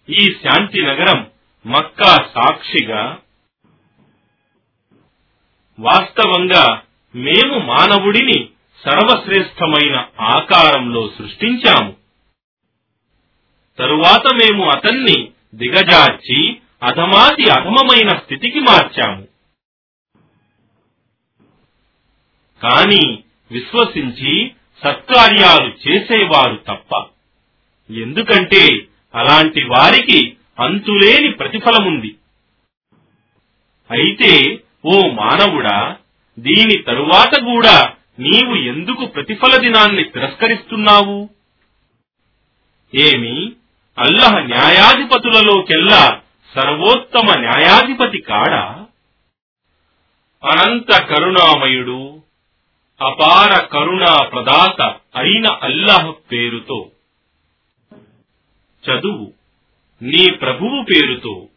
ఈ 0.09 0.31
శాంతి 0.31 0.81
నగరం 0.81 1.31
మక్కా 1.65 2.29
సాక్షిగా 2.35 3.19
వాస్తవంగా 5.79 6.83
మేము 7.17 7.59
మానవుడిని 7.59 8.49
సర్వశ్రేష్టమైన 8.85 10.05
ఆకారంలో 10.19 11.11
సృష్టించాము. 11.17 11.95
తరువాత 13.79 14.33
మేము 14.33 14.69
అతన్ని 14.69 15.31
దిగజార్చి 15.55 16.57
అధమాతి 16.83 17.49
అధమమైన 17.49 18.09
స్థితికి 18.09 18.59
మార్చాము. 18.59 19.27
కాని 22.63 23.23
విశ్వసించి 23.51 24.51
సత్కార్యాలు 24.83 25.87
చేసేవారు 25.87 26.55
తప్ప 26.55 27.05
ఎందుకంటే 27.91 28.87
అలాంటి 29.15 29.63
వారికి 29.63 30.37
అంతులేని 30.59 31.31
ప్రతిఫలముంది. 31.31 32.15
అయితే 33.91 34.63
ఓ 34.85 35.07
మానవుడా 35.07 35.96
దీని 36.39 36.77
తరువాత 36.77 37.39
కూడా 37.39 37.93
నీవు 38.19 38.55
ఎందుకు 38.55 39.05
ప్రతిఫల 39.05 39.61
దినాన్ని 39.61 40.03
తిరస్కరిస్తున్నావు? 40.03 41.29
ఏమి? 42.95 43.51
అల్లహ 43.99 44.39
న్యాయాధిపతులలోకెల్లా 44.39 46.21
సర్వోత్తమ 46.55 47.39
న్యాయాధిపతి 47.39 48.17
కాడా? 48.17 48.85
అనంత 50.43 51.01
కరుణామయుడు 51.01 52.21
అపార 53.01 53.65
కరుణా 53.65 54.23
ప్రదాత 54.23 54.81
అయిన 55.15 55.45
అల్లాహ్ 55.61 56.31
పేరుతో. 56.31 56.91
చదువు 58.89 59.33
నీ 60.01 60.31
ప్రభువు 60.31 60.83
పేరుతో 60.83 61.47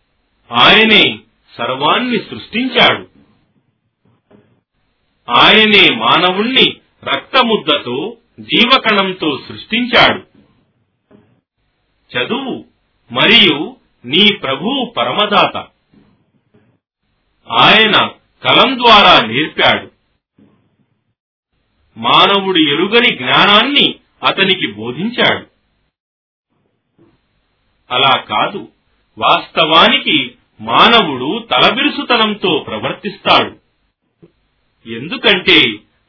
ఆయనే 0.52 1.18
సర్వాన్ని 1.58 2.18
సృష్టించాడు. 2.18 3.19
ఆయనే 5.30 5.94
మానవుణ్ణి 5.94 6.76
రక్తముద్దతో 7.04 8.16
జీవకణంతో 8.40 9.40
సృష్టించాడు. 9.48 10.22
చదువు 12.16 12.64
మరియు 13.12 13.76
నీ 14.04 14.34
ప్రభువు 14.34 14.94
పరమదాత. 14.96 15.56
ఆయన 17.52 17.92
కలం 18.44 18.78
ద్వారా 18.78 19.26
నేర్పాడు. 19.26 19.90
మానవుడు 21.96 22.58
ఎరుగని 22.58 23.16
జ్ఞానాన్ని 23.16 23.94
అతనికి 24.28 24.72
బోధించాడు. 24.72 25.46
అలా 27.90 28.20
కాదు 28.20 28.68
వాస్తవానికి 29.18 30.34
మానవుడు 30.60 31.46
తలబిరుసుతనంతో 31.50 32.64
ప్రవర్తిస్తాడు. 32.66 33.59
ఎందుకంటే 34.96 35.60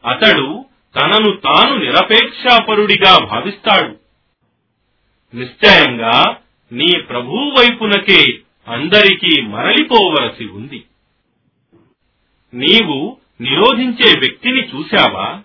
అతడు 0.06 0.66
తనను 0.96 1.36
తాను 1.36 1.76
నిరపేక్షాపరుడిగా 1.78 3.26
భావిస్తాడు. 3.26 4.00
నిశ్చయంగా 5.36 6.38
నీ 6.72 7.00
ప్రభువు 7.10 7.56
వైపునకే 7.60 8.40
అందరికీ 8.68 9.42
మరలిపోవలసి 9.42 10.46
ఉంది. 10.46 10.84
నీవు 12.54 13.18
నిరోధించే 13.42 14.20
వ్యక్తిని 14.20 14.62
చూశావా? 14.62 15.42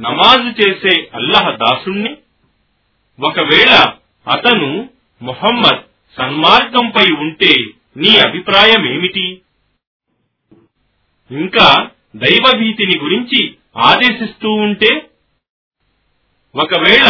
నమాజు 0.00 0.62
చేసే 0.62 1.10
అల్లహ 1.14 1.50
దాసుణ్ణి? 1.50 2.16
ఒకవేళ 3.20 3.92
అతను 4.28 4.90
మొహమ్మద్ 5.22 5.82
సన్మార్గంపై 6.16 7.12
ఉంటే 7.12 7.54
నీ 7.96 8.18
అభిప్రాయం 8.18 8.94
ఏమిటి 8.94 9.40
ఇంకా 11.30 11.68
దైవభీతిని 12.16 12.98
గురించి 12.98 13.40
ఆదేశిస్తూ 13.76 14.48
ఉంటే 14.54 14.92
ఒకవేళ 16.54 17.06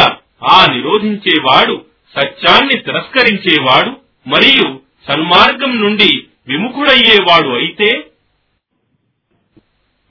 ఆ 0.49 0.67
నిరోధించేవాడు 0.67 1.87
సత్యాన్ని 2.15 2.79
తిరస్కరించేవాడు 2.79 3.91
మరియు 4.27 4.81
సన్మార్గం 5.09 5.81
నుండి 5.81 6.11
విముఖుడయ్యేవాడు 6.49 7.51
అయితే 7.55 7.91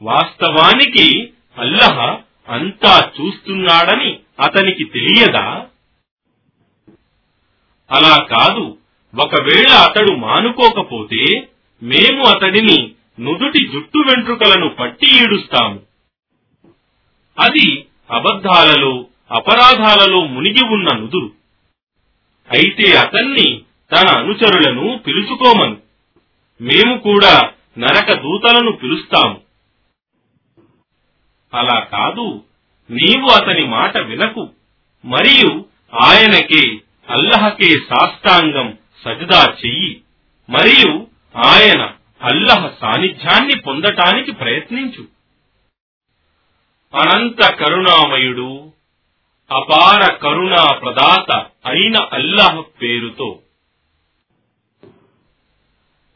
వాస్తవానికి 0.01 1.05
అల్లహ 1.57 1.97
అంతా 2.47 3.11
చూస్తున్నాడని 3.15 4.19
అతనికి 4.39 4.83
తెలియదా? 4.85 5.67
అలా 7.91 8.23
కాదు. 8.23 8.77
ఒకవేళ 9.13 9.71
అతడు 9.87 10.11
మానుకోకపోతే 10.15 11.49
మేము 11.81 12.21
అతడిని 12.23 12.95
నుదుటి 13.19 13.67
జుట్టు 13.67 13.97
వెంట్రుకలను 13.97 14.69
పట్టి 14.69 15.07
ఈడుస్తాము. 15.23 15.79
అది 17.39 17.85
అబద్ధాలలో 18.11 19.05
అపరాధాలలో 19.31 20.25
మునిగి 20.25 20.65
ఉన్న 20.65 20.95
నుదురు. 20.95 21.31
అయితే 22.51 22.97
అతన్ని 22.97 23.61
తన 23.91 24.17
అనుచరులను 24.17 24.97
పిలుచుకోమను. 25.07 25.77
మేము 26.61 26.97
కూడా 26.97 27.51
నరక 27.77 28.13
దూతలను 28.13 28.71
పిలుస్తాము. 28.71 29.41
అలా 31.53 31.79
కాదు 31.79 32.43
నీవు 32.91 33.29
అతని 33.29 33.65
మాట 33.65 33.97
వినకు 33.97 34.49
మరియు 35.05 35.65
ఆయనకే 35.93 36.77
అల్లహకే 37.09 37.69
సాష్టాంగం 37.69 38.77
సజదా 39.05 39.43
చెయ్యి 39.65 40.01
మరియు 40.49 41.07
ఆయన 41.45 41.93
అల్లహ 42.25 42.71
సాన్నిధ్యాన్ని 42.81 43.59
పొందటానికి 43.59 44.31
ప్రయత్నించు. 44.31 45.07
అనంత 46.95 47.53
కరుణామయుడు 47.53 48.71
అపార 49.51 50.13
కరుణా 50.13 50.73
ప్రదాత 50.73 51.31
అయిన 51.65 51.97
అల్లహ 52.13 52.59
పేరుతో. 52.59 53.39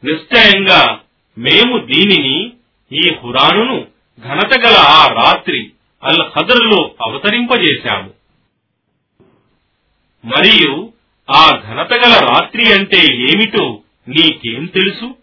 నిశ్చయంగా 0.03 1.01
మేము 1.37 1.77
దీనిని 1.77 2.53
ఈ 2.91 3.13
హురానును 3.23 3.87
ఘనతగల 4.19 4.75
ఆ 4.77 5.07
రాత్రి 5.07 5.71
అల్ 6.03 6.31
ఖదర్లో 6.35 6.95
అవతరింపజేశాము. 7.01 8.13
మరియు 10.25 10.93
ఆ 11.31 11.49
ఘనతగల 11.63 12.25
రాత్రి 12.25 12.73
అంటే 12.73 12.99
ఏమిటో 13.13 13.81
నీకేం 14.07 14.65
తెలుసు? 14.65 15.15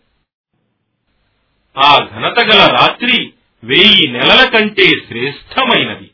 ఆ 1.78 2.08
ఘనతగల 2.14 2.66
రాత్రి 2.66 3.32
వెయ్యి 3.64 4.08
నెలల 4.08 4.48
కంటే 4.48 4.86
శ్రేష్టమైనది. 5.08 6.10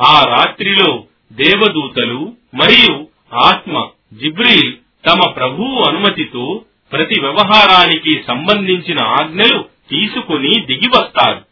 ఆ 0.00 0.24
రాత్రిలో 0.24 1.06
దేవదూతలు 1.32 2.36
మరియు 2.54 3.08
ఆత్మ 3.34 3.88
జిబ్రీల్ 4.12 4.76
తమ 5.06 5.30
ప్రభువు 5.30 5.88
అనుమతితో 5.88 6.64
ప్రతి 6.92 7.20
వ్యవహారానికి 7.20 8.24
సంబంధించిన 8.26 9.00
ఆజ్ఞలు 9.00 9.62
తీసుకుని 9.62 10.66
దిగివస్తారు. 10.66 11.46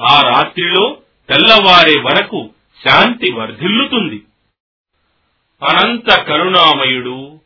ఆ 0.00 0.20
రాత్రిలో 0.20 0.96
తెల్లవారే 1.28 2.00
వరకు 2.00 2.50
శాంతి 2.84 3.32
వర్ధిల్లుతుంది. 3.32 4.22
అనంత 5.62 6.22
కరుణామయుడు 6.22 7.40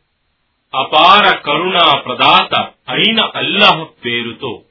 అపార 0.73 1.35
కరుణా 1.35 1.97
ప్రదాత 1.97 2.53
అయిన 2.89 3.21
అల్లాహ్ 3.35 4.05
పేరుతో. 4.05 4.61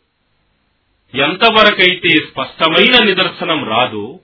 ఎంతవరకైతే 1.14 2.09
స్పష్టమైన 2.09 3.05
నిదర్శనం 3.05 3.64
రాదో 3.64 4.20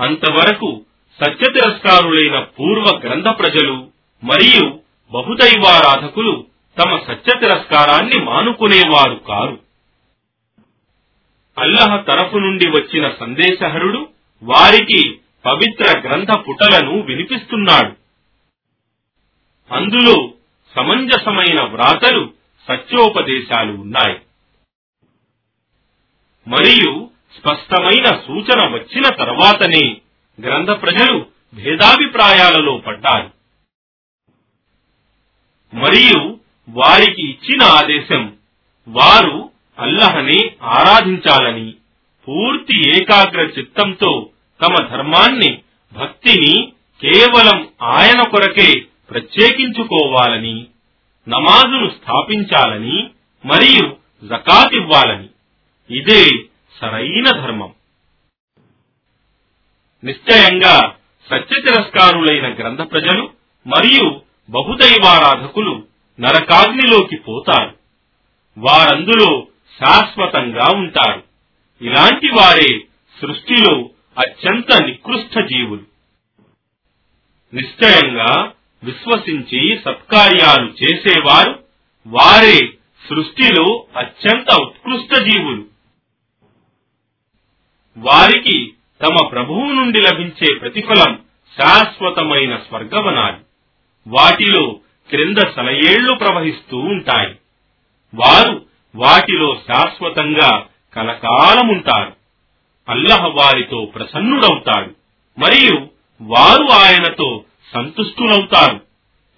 అంతవరకు 0.00 0.84
సత్య 1.20 1.52
తిరస్కారులైన 1.52 2.40
పూర్వ 2.40 2.98
గ్రంథ 2.98 3.24
ప్రజలు 3.24 3.88
మరియు 4.24 4.80
బహుదైవారాధకులు 5.12 6.46
తమ 6.78 6.96
సత్య 6.96 7.38
తిరస్కారాన్ని 7.40 8.24
మానుకునేవారు 8.24 9.14
కారు. 9.14 9.58
అల్లహ 11.58 11.96
తరఫు 11.96 12.38
నుండి 12.38 12.68
వచ్చిన 12.68 13.10
సందేశహరుడు 13.20 14.08
వారికి 14.42 15.18
పవిత్ర 15.44 15.98
గ్రంథ 15.98 16.30
పుటలను 16.30 17.00
వినిపిస్తున్నాడు. 17.00 17.92
అందులో 19.74 20.32
సమంజసమైన 20.76 21.64
వ్రాతలు 21.64 22.32
సత్యోపదేశాలు 22.68 23.72
ఉన్నాయి. 23.72 24.20
మరియు 26.48 27.10
స్పష్టమైన 27.38 28.04
సూచన 28.04 28.74
వచ్చిన 28.74 29.02
తర్వాతనే 29.14 29.96
గ్రంథ 30.40 30.70
ప్రజలు 30.70 31.26
భేదాభిప్రాయాలలో 31.54 32.78
పడ్డారు. 32.78 33.30
మరియు 35.76 36.38
వారికి 36.68 37.22
ఇచ్చిన 37.30 37.62
ఆదేశం 37.62 38.38
వారు 38.88 39.50
అల్లహని 39.78 40.50
ఆరాధించాలని 40.62 41.74
పూర్తి 42.28 42.88
ఏకాగ్ర 42.88 43.40
చిత్తంతో 43.40 44.30
తమ 44.60 44.86
ధర్మాన్ని 44.86 45.62
భక్తిని 45.92 46.72
కేవలం 47.00 47.68
ఆయన 47.82 48.22
కొరకే 48.28 48.86
ప్రత్యేకించుకోవాలని 49.10 50.66
నమాజును 51.28 51.90
స్థాపించాలని 51.90 53.10
మరియు 53.46 53.96
జకాత్ 54.26 54.74
ఇవ్వాలని. 54.74 55.28
ఇదే 55.98 56.28
సరైన 56.80 57.24
ధర్మం. 57.24 57.72
నిశ్చయంగా 60.04 60.96
సత్య 61.30 61.60
తిరస్కారులైన 61.60 62.54
గ్రంథ 62.54 62.80
ప్రజలు 62.80 63.30
మరియు 63.66 64.22
బహుదైవారాధకులు 64.50 65.86
నరకాగ్నిలోకి 66.20 67.16
పోతారు. 67.16 67.76
వారందులో 68.58 69.46
శాశ్వతంగా 69.80 70.76
ఉంటారు. 70.76 71.22
ఇలాంటి 71.82 72.28
వారే 72.28 72.78
సృష్టిలో 73.20 73.90
అత్యంత 74.18 74.82
నికృష్ట 74.82 75.40
జీవులు. 75.40 75.82
నిశ్చయంగా 77.54 78.52
విశ్వసించి 78.84 79.80
సత్కార్యాలు 79.84 80.72
చేసేవారు 80.84 81.62
వారే 82.06 82.58
సృష్టిలో 83.08 83.86
అత్యంత 83.96 84.60
ఉత్కృష్ట 84.60 85.22
జీవులు. 85.22 85.64
వారికి 87.98 88.72
తమ 89.02 89.26
ప్రభువు 89.26 89.64
నుండి 89.64 90.00
లభించే 90.00 90.54
ప్రతిఫలం 90.54 91.22
శాశ్వతమైన 91.60 92.56
స్వర్గవనాలు. 92.56 93.36
వాటిలో 94.06 94.70
క్రింద 95.10 95.36
సలయేళ్ళు 95.56 96.14
ప్రవహిస్తూ 96.14 96.76
ఉంటాయి. 96.76 97.36
వారు 98.14 98.66
వాటిలో 98.96 99.60
శాశ్వతంగా 99.68 100.66
కలకాలముంటారు. 100.94 102.12
అల్లహ 102.88 103.26
వారితో 103.26 103.84
ప్రసన్నుడవుతాడు. 103.84 104.94
మరియు 105.38 105.88
వారు 106.22 106.72
ఆయనతో 106.72 107.44
సంతుష్టులవుతారు. 107.74 108.78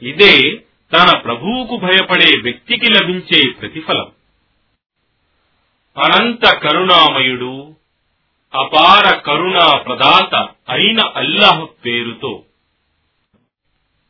ఇదే 0.03 0.57
తన 0.93 1.18
ప్రభువుకు 1.18 1.76
భయపడే 1.76 2.30
వ్యక్తికి 2.43 2.87
లభించే 2.93 3.51
ప్రతిఫలం. 3.51 4.09
అనంత 5.97 6.45
కరుణామయుడు 6.55 7.74
అపార 8.55 9.16
కరుణా 9.16 9.66
ప్రదాత 9.78 10.35
అయిన 10.68 11.01
అల్లాహ్ 11.16 11.66
పేరుతో 11.85 12.43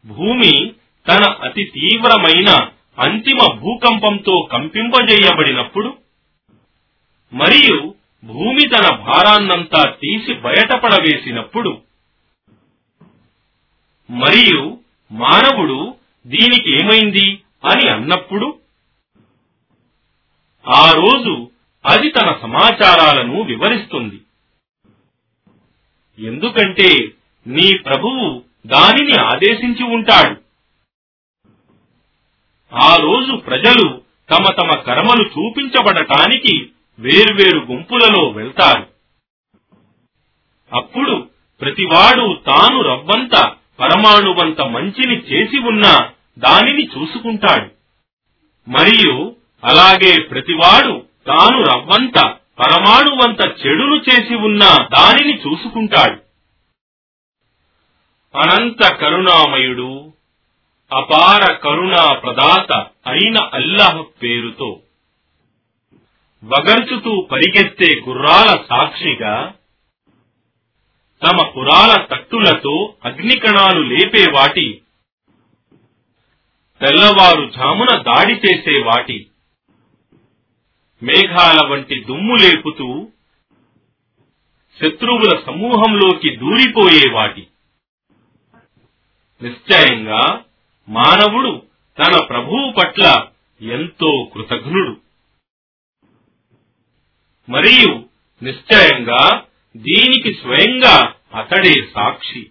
భూమి 0.07 0.73
తన 1.09 1.23
అతి 1.43 1.65
తీవ్రమైన 1.65 2.51
అంతిమ 2.99 3.39
భూకంపంతో 3.61 4.49
కంపింపజేయబడినప్పుడు 4.53 5.97
మరియు 7.33 7.95
భూమి 8.25 8.69
తన 8.69 8.97
భారాన్నంతా 8.97 9.83
తీసి 10.01 10.33
బయటపడవేసినప్పుడు 10.35 11.83
మరియు 14.11 14.81
మానవుడు 15.13 15.97
దీనికి 16.27 16.71
ఏమైంది 16.71 17.43
అని 17.65 17.89
అన్నప్పుడు 17.89 18.59
ఆ 20.69 20.91
రోజు 20.91 21.51
అది 21.87 22.11
తన 22.11 22.39
సమాచారాలను 22.43 23.43
వివరిస్తుంది. 23.43 24.21
ఎందుకంటే 26.27 27.13
నీ 27.47 27.79
ప్రభువు 27.79 28.43
దానిని 28.67 29.21
ఆదేశించి 29.21 29.85
ఉంటాడు. 29.85 30.43
ఆ 32.75 32.97
రోజు 32.97 33.37
ప్రజలు 33.37 34.03
తమ 34.31 34.45
తమ 34.55 34.81
కర్మలు 34.81 35.29
చూపించబడటానికి 35.29 36.73
వేర్వేరు 36.99 37.59
గుంపులలో 37.59 38.29
వెళ్తారు. 38.29 38.93
అప్పుడు 40.73 41.29
ప్రతివాడు 41.61 42.41
తాను 42.47 42.83
రవ్వంతా 42.83 43.57
పరమాణువంత 43.81 44.61
మంచిని 44.61 45.17
చేసి 45.17 45.59
ఉన్న 45.59 46.11
దానిని 46.39 46.87
చూసుకుంటాడు. 46.87 47.71
మరియు 48.71 49.37
అలాగే 49.65 50.21
ప్రతివాడు 50.21 51.07
తాను 51.27 51.63
రవ్వంత 51.63 52.37
పరమాణువంత 52.59 53.41
చెడును 53.41 53.97
చేసి 53.97 54.35
ఉన్న 54.35 54.61
దానిని 54.93 55.41
చూసుకుంటాడు. 55.41 56.21
అనంత 58.39 58.95
కరుణామయుడు 58.95 60.13
అపార 60.93 61.53
కరుణా 61.53 62.13
ప్రదాత 62.13 62.73
అయిన 63.07 63.39
అల్లాహ్ 63.55 64.23
పేరుతో 64.23 64.81
వగర్చుతూ 66.45 67.21
పరిగెత్తే 67.33 68.01
గుర్రాల 68.09 68.59
సాక్షిగా 68.71 69.55
తమ 71.23 71.51
పురాల 71.57 72.07
తట్టులతో 72.11 72.95
అగ్నికణాలు 73.05 73.81
లేపే 73.81 74.31
వాటి 74.33 74.83
తెల్లవారు 76.81 77.51
జామున 77.51 78.03
దాడి 78.03 78.35
చేసే 78.35 78.83
వాటి 78.85 79.27
మేఘాల 81.03 81.67
వంటి 81.67 82.05
దుమ్ము 82.05 82.35
లేపుతూ 82.35 83.09
శత్రువుల 84.81 85.43
సమూహంలోకి 85.47 86.37
దూరిపోయే 86.37 87.13
వాటి. 87.13 87.47
నిశ్చయంగా 89.43 90.45
మానవుడు 90.89 91.63
తన 91.99 92.25
ప్రభువు 92.25 92.73
పట్ల 92.73 93.29
ఎంతో 93.61 94.31
కృతజ్ఞుడు. 94.35 94.97
మరియు 97.49 98.05
నిశ్చయంగా 98.43 99.43
దీనికి 99.77 100.35
స్వయంగా 100.35 101.15
అతడే 101.35 101.73
సాక్షి. 101.95 102.47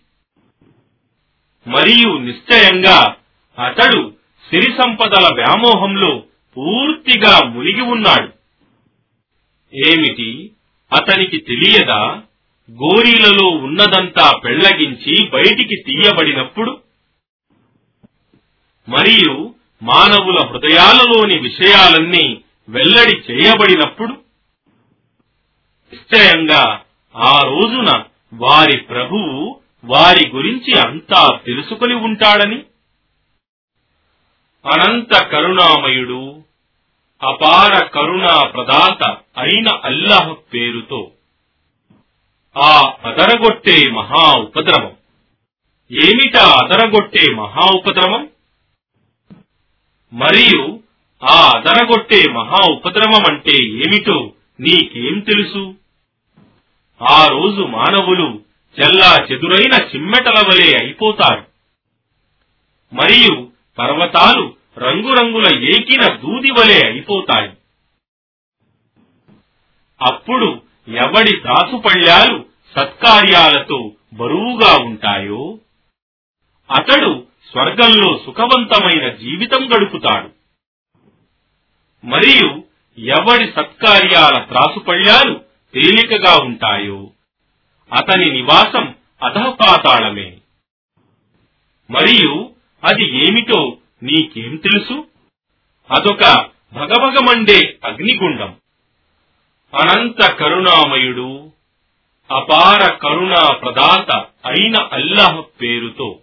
మరియు 1.68 2.18
నిశ్చయంగా 2.18 3.16
అతడు 3.66 4.14
సిరి 4.50 4.74
సంపదల 4.82 5.30
వ్యామోహంలో 5.34 6.24
పూర్తిగా 6.58 7.48
మునిగి 7.48 7.82
ఉన్నాడు. 7.82 8.30
ఏమిటి? 9.74 10.52
అతనికి 10.92 11.38
తెలియదా? 11.38 12.22
గోరీలలో 12.72 13.48
ఉన్నదంతా 13.48 14.38
పెళ్ళగించి 14.38 15.30
బయటికి 15.30 15.76
తీయబడినప్పుడు? 15.76 16.80
మరియు 18.90 19.56
మానవుల 19.84 20.38
హృదయాలలోని 20.46 21.40
విషయాలన్నీ 21.40 22.42
వెల్లడి 22.70 23.32
చేయబడినప్పుడు? 23.32 24.12
నిశ్చయంగా 25.94 26.82
ఆ 27.16 27.42
రోజున 27.42 28.04
వారి 28.34 28.78
ప్రభువు 28.78 29.60
వారి 29.86 30.30
గురించి 30.30 30.80
అంతా 30.80 31.40
తెలుసుకొని 31.46 31.94
ఉంటాడని? 31.94 32.64
అనంత 34.66 35.24
కరుణామయుడు 35.24 36.44
అపార 37.24 37.86
కరుణా 37.86 38.44
ప్రదాత 38.44 39.18
అయిన 39.38 39.70
అల్లాహ్ 39.84 40.54
పేరుతో 40.54 41.12
ఆ 42.58 42.94
అదరగొట్టే 43.04 43.92
మహా 43.92 44.38
ఉపద్రవం. 44.38 44.96
ఏమిటా 45.92 46.60
అదరగొట్టే 46.64 47.36
మహా 47.36 47.72
ఉపద్రవం? 47.76 48.30
మరియు 50.14 50.80
ఆ 51.24 51.52
అదరగొట్టే 51.56 52.32
మహా 52.32 52.72
ఉపద్రవం 52.72 53.26
అంటే 53.28 53.58
ఏమిటో 53.58 54.34
నీకేం 54.60 55.20
తెలుసు? 55.20 55.76
ఆ 57.10 57.28
రోజు 57.28 57.62
మానవులు 57.62 58.42
చెల్లా 58.80 59.18
చెదురైన 59.32 59.88
చిమ్మెటల 59.96 60.44
వలె 60.48 60.84
అయిపోతారు. 60.84 61.46
మరియు 62.94 63.52
పర్వతాలు 63.80 64.56
రంగురంగుల 64.78 65.64
ఏకిన 65.64 66.02
దూది 66.02 66.52
వలె 66.52 66.88
అయిపోతాయి. 66.88 67.50
అప్పుడు 70.02 70.62
ఎవడి 70.88 71.40
దాసుపళ్ళ్యాలు 71.40 72.46
సత్కార్యాలతో 72.80 73.92
బరువుగా 74.14 74.84
ఉంటాయో? 74.84 75.60
అతడు 76.72 77.28
స్వర్గంలో 77.52 78.22
సుఖవంతమైన 78.26 79.10
జీవితం 79.10 79.68
గడుపుతాడు. 79.68 80.30
మరియు 82.06 82.64
ఎవడి 83.00 83.48
సత్కార్యాల 83.48 84.44
త్రాసుపళ్ళ్యాలు 84.44 85.51
తేలికగా 85.74 86.38
ఉంటాయో? 86.38 87.12
అతని 87.94 88.32
నివాసం 88.32 88.96
అధపాతాళమే. 89.24 90.38
మరియు 91.92 92.50
అది 92.84 93.28
ఏమిటో 93.28 93.78
నీకేం 94.04 94.56
తెలుసు? 94.56 95.08
అదొక 95.92 96.50
భగభగమండే 96.74 97.80
అగ్నిగుండం. 97.86 98.56
అనంత 99.76 100.32
కరుణామయుడు 100.32 101.52
అపార 102.32 102.94
కరుణా 102.94 103.54
ప్రదాత 103.54 104.12
అయిన 104.46 104.74
అల్లాహ్ 104.92 105.62
పేరుతో. 105.62 106.20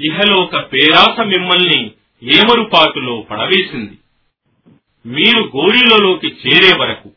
ఇహలోక 0.00 0.72
పేరాస 0.72 1.20
మిమ్మల్ని 1.20 1.90
ఏమరుపాటులో 2.22 3.20
పడవేసింది? 3.20 3.98
మీరు 5.06 5.40
గోరీలలోకి 5.56 6.26
చేరే 6.26 6.76
వరకు 6.80 7.15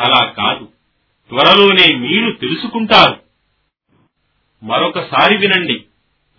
అలా 0.00 0.24
కాదు. 0.24 0.64
త్వరలోనే 1.28 1.94
మీరు 1.94 2.32
తెలుసుకుంటారు. 2.32 3.22
మరొకసారి 4.64 5.36
వినండి. 5.36 5.84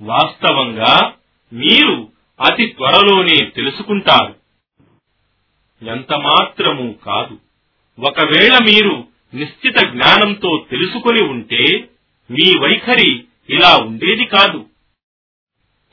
వాస్తవంగా 0.01 1.13
మీరు 1.53 2.09
అతి 2.41 2.65
త్వరలోనే 2.65 3.45
తెలుసుకుంటారు. 3.45 4.35
ఎంత 5.85 6.13
మాత్రము 6.13 6.95
కాదు. 7.05 7.37
ఒకవేళ 7.99 8.53
మీరు 8.53 9.07
నిశ్చిత 9.33 9.77
జ్ఞానంతో 9.77 10.65
తెలుసుకొని 10.71 11.23
ఉంటే 11.23 11.89
మీ 12.31 12.59
వైఖరి 12.59 13.25
ఇలా 13.49 13.77
ఉండేది 13.77 14.25
కాదు. 14.25 14.65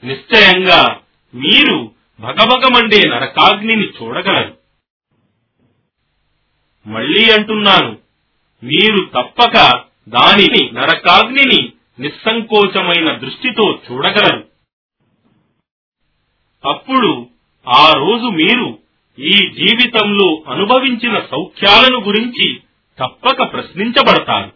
నిశ్చయంగా 0.04 1.00
మీరు 1.34 1.92
భగభగమండే 2.20 3.08
నరకాగ్నిని 3.08 3.88
చూడగలరు. 3.88 4.59
మళ్ళీ 6.86 7.30
అంటున్నాను. 7.30 7.98
మీరు 8.64 9.04
తప్పక 9.04 9.84
దానిని 10.08 10.70
నరకాగ్నిని 10.70 11.72
నిస్సంకోచమైన 12.00 13.16
దృష్టితో 13.16 13.78
చూడగలరు. 13.90 14.48
అప్పుడు 16.64 17.28
ఆ 17.68 17.92
రోజు 17.92 18.26
మీరు 18.26 18.78
ఈ 19.18 19.30
జీవితంలో 19.30 20.42
అనుభవించిన 20.48 21.18
సౌఖ్యాలను 21.18 22.00
గురించి 22.00 22.60
తప్పక 22.98 23.52
ప్రశ్నించబడతారు. 23.52 24.52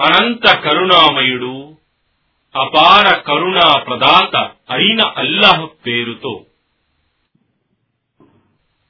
అనంత 0.00 0.58
కరుణామయుడు 0.58 1.76
అపార 2.56 3.16
కరుణా 3.16 3.78
ప్రదాత 3.78 4.36
అయిన 4.70 5.00
అల్లాహ్ 5.16 5.86
పేరుతో. 5.86 6.46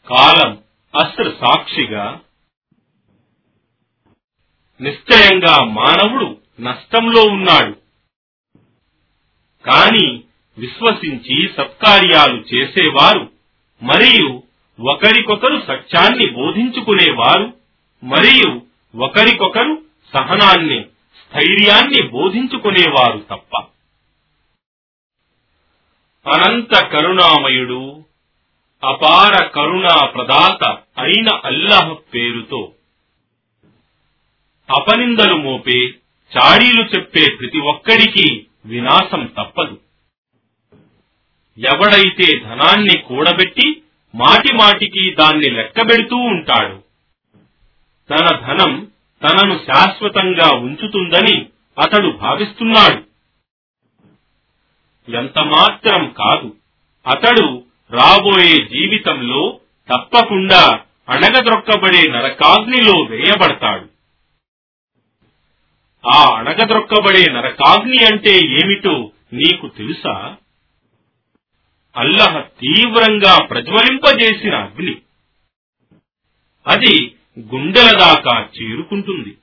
కాలం 0.06 0.63
అస్త్ర 0.96 1.36
సాక్షిగా 1.40 2.20
నిశ్చయంగా 4.80 5.64
మానవుడు 5.64 6.36
నష్టంలో 6.60 7.22
ఉన్నాడు. 7.22 7.80
కాని 9.64 10.24
విశ్వసించి 10.58 11.48
సత్కార్యాలు 11.56 12.44
చేసేవారు 12.54 13.32
మరియు 13.82 14.42
ఒకరికొకరు 14.90 15.62
సత్యాన్ని 15.68 16.30
బోధించుకునేవారు 16.30 17.56
మరియు 18.04 18.62
ఒకరికొకరు 18.96 19.84
సహనాన్ని 20.12 20.84
స్థైర్యాన్ని 21.20 22.08
బోధించుకునేవారు 22.08 23.18
తప్ప. 23.18 23.62
అనంత 26.30 26.86
కరుణామయుడు 26.86 28.03
అపార 28.84 29.44
కరుణా 29.46 30.06
ప్రదాత 30.06 30.64
అయిన 30.98 31.28
అల్లాహ్ 31.44 32.14
పేరుతో. 32.14 32.72
అపనిందలు 34.68 35.36
మోపే 35.36 35.78
చాడీలు 36.32 36.82
చెప్పే 36.82 37.24
ప్రతి 37.40 37.58
ఒక్కడికి 37.58 38.46
వినాశం 38.66 39.26
తప్పదు. 39.26 39.80
ఎవడైతే 41.58 42.38
ధనాన్ని 42.38 42.98
కూడబెట్టి 42.98 43.82
మాటి 44.14 44.54
మాటికి 44.54 45.14
దాన్ని 45.14 45.50
లెక్కబెడుతూ 45.50 46.16
ఉంటాడు 46.16 46.82
తన 48.10 48.36
ధనం 48.46 48.90
తనను 49.22 49.60
శాశ్వతంగా 49.66 50.48
ఉంచుతుందని 50.56 51.46
అతడు 51.78 52.08
భావిస్తున్నాడు. 52.08 53.00
ఎంత 55.10 55.38
మాత్రం 55.38 56.12
కాదు 56.12 56.56
అతడు 57.06 57.64
రాబోయే 57.94 58.56
జీవితంలో 58.56 59.60
తప్పకుండా 59.92 60.80
అణగద్రొక్కబడే 61.08 62.08
నరకాగ్నిలో 62.08 63.02
వేయబడతాడు. 63.02 63.88
ఆ 66.08 66.36
అణగద్రొక్కబడే 66.36 67.32
నరకాగ్ని 67.32 68.04
అంటే 68.04 68.38
ఏమిటో 68.38 69.10
నీకు 69.32 69.68
తెలుసా? 69.68 70.36
అల్లహ 71.96 72.40
తీవ్రంగా 72.40 73.44
ప్రజ్వలింపజేసిన 73.44 74.54
అగ్ని. 74.54 74.96
అది 76.66 77.14
గుండెల 77.38 77.98
దాకా 77.98 78.48
చేరుకుంటుంది. 78.62 79.38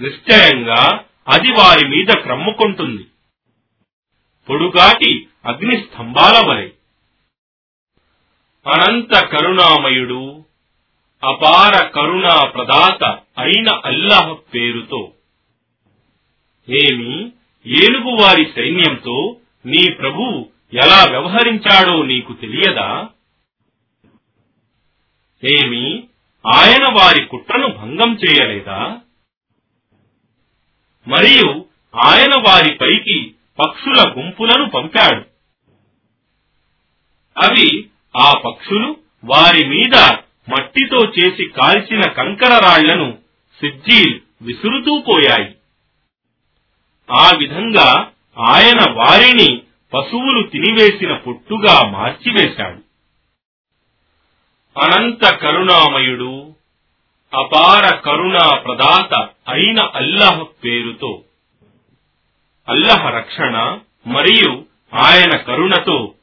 నిశ్చయంగా 0.00 1.04
అది 1.28 1.52
వారి 1.52 1.88
మీద 1.88 2.06
క్రమ్ముకుంటుంది 2.06 3.06
పొడుగాటి 4.48 5.26
అగ్ని 5.44 5.76
స్తంభాల 5.76 6.48
వలె. 6.48 6.68
అనంత 8.66 9.26
కరుణామయుడు 9.26 10.44
అపార 11.24 11.86
కరుణా 11.86 12.44
ప్రదాత 12.44 13.04
అయిన 13.38 13.80
అల్లాహ్ 13.84 14.54
పేరుతో. 14.54 15.12
ఏమి? 16.68 17.32
ఏనుగు 17.66 18.22
వారి 18.22 18.52
సైన్యంతో 18.54 19.36
నీ 19.66 19.90
ప్రభు 19.90 20.50
ఎలా 20.74 21.04
వ్యవహరించాడో 21.10 22.02
నీకు 22.02 22.32
తెలియదా? 22.32 23.08
ఏమి? 25.44 26.08
ఆయన 26.46 26.84
వారి 26.84 27.24
కుట్రను 27.24 27.68
భంగం 27.68 28.14
చేయలేదా? 28.14 29.00
మరియు 31.08 31.64
ఆయన 31.96 32.30
వారి 32.40 32.74
పైకి 32.74 33.34
పక్షుల 33.58 34.14
గుంపులను 34.18 34.70
పంపాడు. 34.70 35.24
అవి 37.44 37.88
ఆ 38.16 38.32
పక్షులు 38.44 38.96
వారి 39.24 39.68
మీద 39.68 39.94
మట్టితో 40.48 40.98
చేసి 40.98 41.48
కాల్చిన 41.48 42.00
కంకర 42.10 42.58
రాళ్ళను 42.64 43.18
సిజ్జీల్ 43.60 44.20
విసురుతూ 44.42 45.00
పోయాయి. 45.00 45.56
ఆ 47.10 47.30
విధంగా 47.38 48.10
ఆయన 48.38 48.92
వారిని 48.92 49.62
పశువులు 49.94 50.46
తినివేసిన 50.46 51.14
పొట్టుగా 51.14 51.88
మార్చివేశాడు. 51.88 52.82
అనంత 54.80 55.34
కరుణామయుడు 55.34 56.54
అపార 57.34 57.94
కరుణా 57.94 58.56
ప్రదాత 58.56 59.14
అయిన 59.48 59.80
అల్లహ 59.80 60.42
పేరుతో 60.42 61.22
అల్లహ 62.68 63.08
రక్షణ 63.08 63.78
మరియు 64.06 64.64
ఆయన 64.94 65.36
కరుణతో 65.36 66.14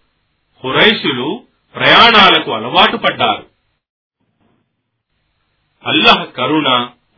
హురైషులు 0.63 1.43
ప్రయాణాలకు 1.75 2.51
అలవాటు 2.51 2.97
పడ్డారు. 2.97 3.49
అల్లహ 5.85 6.23
కరుణ 6.23 6.69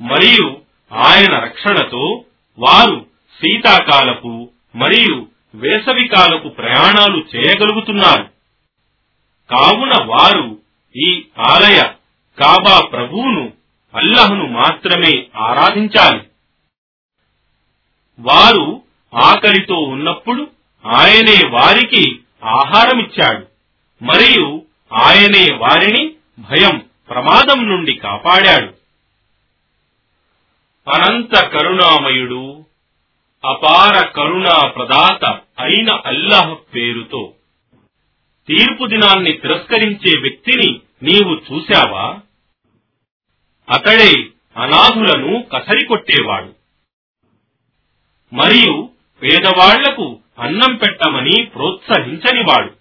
మరియు 0.02 0.62
ఆయన 0.94 1.40
రక్షణతో 1.40 2.26
వారు 2.60 3.06
శీతాకాలపు 3.42 4.50
మరియు 4.76 5.28
వేసవికాలపు 5.56 6.48
ప్రయాణాలు 6.48 7.26
చేయగలుగుతున్నారు. 7.36 8.30
కావున 9.50 9.92
వారు 10.06 10.62
ఈ 10.96 11.28
ఆలయ 11.40 11.82
కాబా 12.40 12.88
ప్రభువును 12.92 13.54
అల్లహను 13.96 14.48
మాత్రమే 14.48 15.28
ఆరాధించాలి. 15.36 16.24
వారు 18.20 18.84
ఆకలితో 19.14 19.76
ఉన్నప్పుడు 19.76 20.52
ఆయనే 20.86 21.48
వారికి 21.48 22.20
ఆహారమిచ్చాడు. 22.44 23.51
మరియు 24.02 24.66
ఆయనే 24.94 25.56
వారిని 25.56 26.16
భయం 26.40 26.86
ప్రమాదం 27.10 27.70
నుండి 27.70 27.94
కాపాడాడు. 27.94 28.74
అనంత 30.90 31.46
కరుణామయుడు 31.46 32.66
అపార 33.46 34.06
కరుణా 34.06 34.68
ప్రదాత 34.68 35.26
అయిన 35.60 35.92
అల్లాహ్ 36.06 36.76
పేరుతో 36.76 37.34
తీర్పు 38.48 38.86
దినాన్ని 38.86 39.32
తిరస్కరించే 39.34 40.20
వ్యక్తిని 40.22 40.82
నీవు 41.04 41.54
చూశావా? 41.54 42.20
అతడే 43.70 44.28
అనాథులను 44.58 45.42
కసరికొట్టేవాడు. 45.42 46.54
మరియు 48.36 48.90
పేదవాళ్ళకు 49.24 50.20
అన్నం 50.40 50.76
పెట్టమని 50.76 51.46
ప్రోత్సహించనివాడు. 51.46 52.81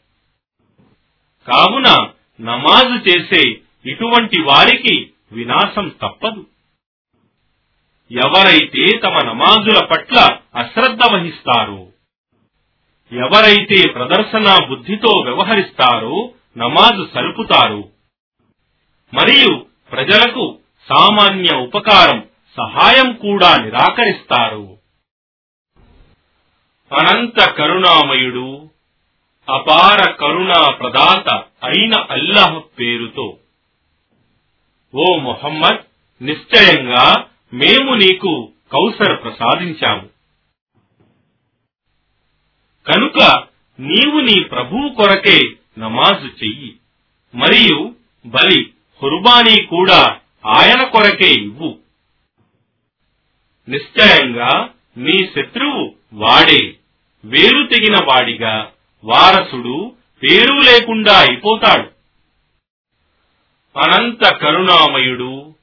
కావున 1.49 1.88
నమాజు 2.41 3.11
చేసే 3.11 3.43
ఇటువంటి 3.84 4.41
వారికి 4.41 5.12
వినాశం 5.32 5.88
తప్పదు. 5.88 6.47
ఎవరైతే 8.11 8.99
తమ 8.99 9.18
నమాజుల 9.26 9.84
పట్ల 9.84 10.18
అశ్రద్ధ 10.55 11.01
వహిస్తారో 11.12 11.86
ఎవరైతే 13.12 13.93
ప్రదర్శనా 13.93 14.66
బుద్ధితో 14.66 15.09
వ్యవహరిస్తారో 15.09 16.32
నమాజు 16.57 17.09
సలుపుతారు 17.14 17.88
మరియు 19.14 19.66
ప్రజలకు 19.91 20.59
సామాన్య 20.88 21.57
ఉపకారం 21.57 22.28
సహాయం 22.57 23.12
కూడా 23.12 23.57
నిరాకరిస్తారు. 23.57 24.76
అనంత 26.93 27.51
కరుణామయుడు 27.51 28.69
అపార 29.51 30.11
కరుణా 30.11 30.70
ప్రదాత 30.70 31.28
అయిన 31.64 31.94
అల్లాహ్ 32.11 32.80
పేరుతో. 32.80 33.36
ఓ 34.94 35.16
మొహమ్మద్ 35.16 35.78
నిశ్చయంగా 36.24 37.26
మేము 37.55 37.94
నీకు 37.94 38.48
కౌసర్ 38.72 39.22
ప్రసాదించాము. 39.22 40.09
కనుక 42.86 43.44
నీవు 43.80 44.20
నీ 44.20 44.42
ప్రభువు 44.42 44.88
కొరకే 44.88 45.40
నమాజు 45.78 46.26
చెయ్యి. 46.26 46.74
మరియు 47.34 47.94
బలి 48.26 48.70
హుర్బానీ 49.03 49.62
కూడా 49.62 50.18
ఆయన 50.46 50.84
కొరకే 50.84 51.30
ఇవ్వు. 51.30 51.78
నిశ్చయంగా 53.68 54.70
నీ 54.96 55.18
శత్రువు 55.18 55.94
వాడే 56.12 56.74
వేరు 57.24 57.66
తెగిన 57.66 57.94
వాడిగా 58.05 58.72
వారసుడు 59.05 59.96
పేరు 60.22 60.55
లేకుండా 60.55 61.12
అయిపోతాడు. 61.18 61.90
అనంత 63.78 64.34
కరుణామయుడు 64.34 65.55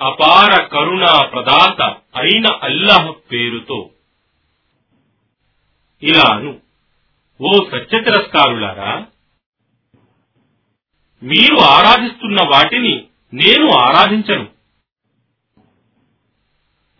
అపార 0.00 0.64
కరుణా 0.64 1.22
ప్రదాత 1.22 1.82
అయిన 2.16 2.46
అల్లాహ్ 2.62 3.32
పేరుతో. 3.32 3.90
ఇలాను 6.02 6.60
ఓ 7.40 7.52
సత్య 7.72 8.00
తిరస్కారులారా 8.00 9.06
మీరు 11.22 11.56
ఆరాధిస్తున్న 11.58 12.36
వాటిని 12.48 13.04
నేను 13.34 13.70
ఆరాధించను. 13.70 14.48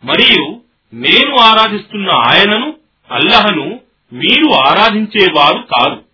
మరియు 0.04 0.62
నేను 0.94 1.36
ఆరాధిస్తున్న 1.36 2.10
ఆయనను 2.10 2.78
అల్లహను 3.10 3.80
మీరు 4.12 4.52
ఆరాధించేవారు 4.52 5.58
కాదు. 5.58 6.04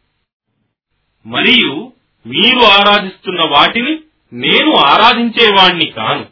మరియు 1.28 1.92
మీరు 2.26 2.58
ఆరాధిస్తున్న 2.58 3.40
వాటిని 3.40 4.00
నేను 4.32 4.74
ఆరాధించేవాణ్ణి 4.76 5.86
కాను. 5.86 6.26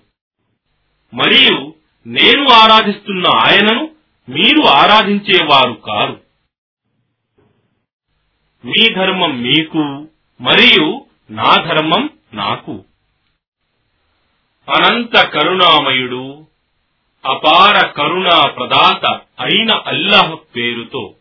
మరియు 1.15 1.75
నేను 2.07 2.51
ఆరాధిస్తున్న 2.51 3.27
ఆయనను 3.27 3.91
మీరు 4.29 4.67
ఆరాధించేవారు 4.67 5.73
కారు 5.73 6.21
మీ 8.65 8.95
ధర్మం 8.95 9.43
మీకు 9.43 10.09
మరియు 10.41 11.07
నా 11.31 11.57
ధర్మం 11.57 12.11
నాకు. 12.35 12.85
అనంత 14.69 15.27
కరుణామయుడు 15.27 16.47
అపార 17.27 17.87
కరుణా 17.87 18.47
ప్రదాత 18.47 19.07
అయిన 19.41 19.73
అల్లాహ్ 19.73 20.57
పేరుతో. 20.57 21.15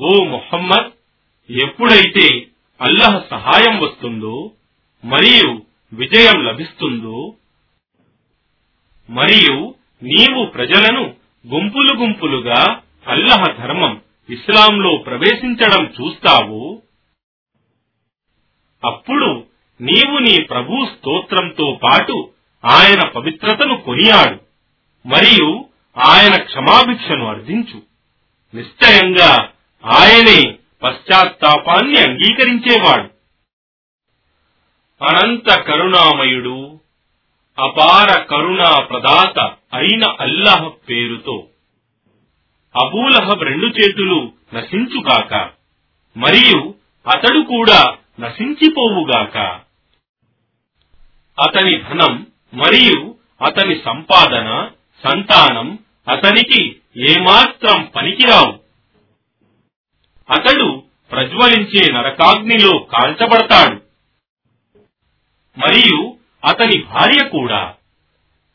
ఓ 0.00 0.12
మొహమ్మద్ 0.24 0.90
ఎప్పుడైతే 1.50 2.26
అల్లహ 2.80 3.12
సహాయం 3.30 3.74
వస్తుందో 3.80 4.34
మరియు 5.04 5.48
విజయం 5.92 6.38
లభిస్తుందో 6.44 7.18
మరియు 9.08 9.56
నీవు 10.02 10.40
ప్రజలను 10.46 11.04
గుంపులు 11.44 11.92
గుంపులుగా 11.98 12.60
అల్లహ 13.06 13.42
ధర్మం 13.58 13.92
ఇస్లాంలో 14.28 14.92
ప్రవేశించడం 15.06 15.82
చూస్తావు 15.96 16.62
అప్పుడు 18.82 19.28
నీవు 19.80 20.16
నీ 20.18 20.34
ప్రభు 20.44 20.84
స్తోత్రంతో 20.86 21.66
పాటు 21.82 22.16
ఆయన 22.64 23.02
పవిత్రతను 23.08 23.74
కొనియాడు 23.82 24.38
మరియు 25.04 25.48
ఆయన 25.96 26.34
క్షమాభిక్షను 26.42 27.24
అర్థించు 27.28 27.78
నిశ్చయంగా 28.54 29.30
ఆయనే 29.84 30.54
పశ్చాత్తాపాన్ని 30.82 31.98
అంగీకరించేవాడు. 31.98 33.16
అనంత 35.04 35.60
కరుణామయుడు 35.60 36.80
అపార 37.58 38.22
కరుణా 38.22 38.80
ప్రదాత 38.80 39.38
అయిన 39.72 40.04
అల్లాహ్ 40.20 40.90
పేరుతో 40.90 41.46
అబూలహబ్ 42.76 43.42
రెండు 43.42 43.66
చేతులు 43.66 44.32
నశించుగాక 44.54 45.50
మరియు 46.16 46.74
అతడు 47.06 47.40
కూడా 47.40 47.96
నశించిపోవుగాక. 48.20 49.38
అతని 51.38 51.82
ధనం 51.82 52.26
మరియు 52.54 53.14
అతని 53.42 53.80
సంపాదన 53.84 54.70
సంతానం 55.04 55.78
అతనికి 56.08 56.76
ఏమాత్రం 56.96 57.90
పనికిరావు. 57.96 58.65
అతడు 60.30 60.82
ప్రజ్వలించే 61.10 61.92
నరకాగ్నిలో 61.92 62.78
కాల్చబడతాడు. 62.78 63.82
మరియు 65.58 66.16
అతని 66.44 66.82
భార్య 66.82 67.28
కూడా 67.28 67.74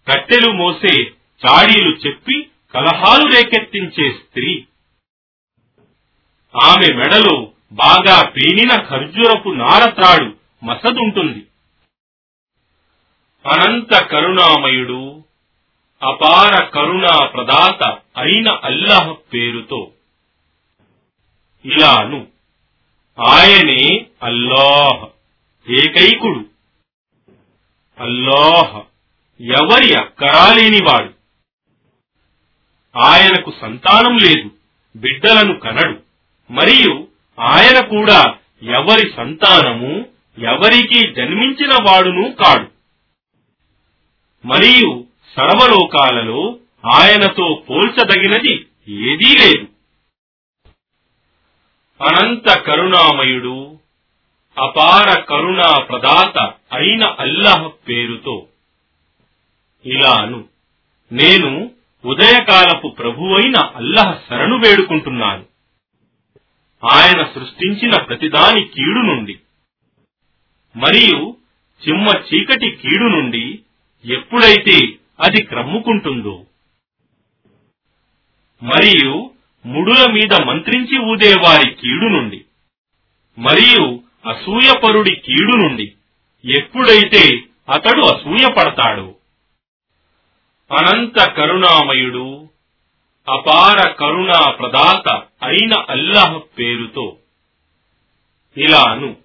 కట్టెలు 0.08 0.52
మోసే 0.52 1.04
చాడీలు 1.46 1.98
చెప్పి 2.08 2.50
కలహాలు 2.74 3.34
రేకెత్తించే 3.36 4.12
స్త్రీ. 4.12 4.66
ఆమె 6.56 6.94
మెడలో 6.94 7.52
బాగా 7.72 8.30
పేనిన 8.30 8.84
ఖర్జూరపు 8.84 9.50
నారత్రాడు 9.50 10.36
మసదుంటుంది. 10.66 11.46
అనంత 13.46 14.04
కరుణామయుడు 14.04 15.24
అపార 16.04 16.64
కరుణా 16.64 17.26
ప్రదాత 17.26 17.84
అయిన 18.18 18.50
అల్లాహ్ 18.50 19.34
పేరుతో 19.34 19.92
ఇలాను. 21.66 22.28
ఆయనే 23.28 24.06
అల్లాహ్ 24.24 25.06
ఏకైకుడు. 25.72 26.46
అల్లాహ్ 28.00 28.82
ఎవరి 29.42 29.96
అక్కరాలేనివాడు. 29.96 31.14
ఆయనకు 32.98 33.54
సంతానం 33.62 34.18
లేదు 34.18 34.52
బిడ్డలను 34.96 35.60
కనడు. 35.60 36.00
మరియు 36.52 37.08
ఆయన 37.40 37.86
కూడా 37.86 38.36
ఎవరి 38.64 39.14
సంతానము 39.18 40.06
ఎవరికి 40.38 41.14
జన్మించిన 41.14 41.70
వాడును 41.74 42.32
కాడు. 42.32 42.68
మరియు 44.48 45.04
సర్వలోకాలలో 45.36 46.58
ఆయనతో 46.86 47.64
పోల్చదగినది 47.70 48.54
ఏదీ 48.90 49.38
లేదు. 49.38 49.71
అనంత 52.02 52.60
కరుణామయుడు 52.60 53.80
అపార 54.58 55.20
కరుణా 55.20 55.80
ప్రదాత 55.80 56.38
అయిన 56.72 57.04
అల్లాహ్ 57.20 57.90
పేరుతో 57.90 58.48
ఇలాను. 59.86 60.46
నేను 61.12 61.72
ఉదయకాలపు 62.06 62.88
ప్రభువైన 62.88 63.58
అల్లహ 63.76 64.20
శరణు 64.30 64.56
వేడుకుంటున్నాను. 64.56 65.46
ఆయన 66.84 67.24
సృష్టించిన 67.24 68.04
ప్రతిదాని 68.04 68.64
కీడు 68.64 69.02
నుండి 69.02 69.36
మరియు 70.76 71.38
చిమ్మ 71.84 72.08
చీకటి 72.08 72.70
కీడు 72.72 73.04
నుండి 73.04 73.60
ఎప్పుడైతే 74.06 74.78
అది 75.20 75.44
క్రమ్ముకుంటుందో 75.44 76.46
మరియు 78.64 79.32
ముడుల 79.66 80.12
మీద 80.12 80.42
మంత్రించి 80.42 81.00
ఊదేవారి 81.00 81.74
కీడు 81.74 82.06
నుండి. 82.06 82.46
మరియు 83.38 84.00
అసూయపరుడి 84.30 85.16
కీడు 85.16 85.56
నుండి. 85.58 85.94
ఎప్పుడైతే 86.58 87.44
అతడు 87.70 88.02
అసూయపడతాడు. 88.02 89.16
అనంత 90.72 91.32
కరుణామయుడు 91.32 92.50
అపార 93.30 93.88
కరుణా 93.88 94.52
ప్రదాత 94.52 95.10
అయిన 95.44 95.86
అల్లాహ్ 95.90 96.60
పేరుతో 96.60 97.18
ఇలాను 98.58 99.16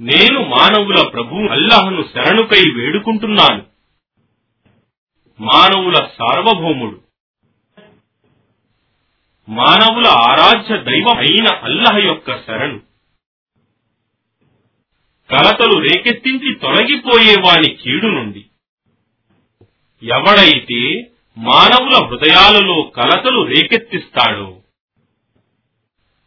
నేను 0.00 0.42
మానవుల 0.42 1.08
ప్రభు 1.08 1.34
అల్లాహ్ను 1.34 2.04
శరణుకై 2.14 2.62
వేడుకుంటున్నాను. 2.74 3.62
మానవుల 5.40 5.94
సార్వభౌముడు 5.94 7.03
మానవుల 9.48 10.06
ఆరాధ్య 10.06 10.76
దైవం 10.76 11.18
అయిన 11.18 11.48
అల్లహ 11.62 11.96
యొక్క 12.04 12.46
శరణు. 12.46 12.78
కలతలు 15.30 15.78
రేకెత్తించి 15.78 16.54
తొలగిపోయేవాని 16.54 17.68
కీడు 17.74 18.06
నుండి. 18.06 18.44
ఎవడైతే 20.02 21.10
మానవుల 21.38 22.06
హృదయాలలో 22.06 22.82
కలతలు 22.82 23.42
రేకెత్తిస్తాడో 23.42 24.60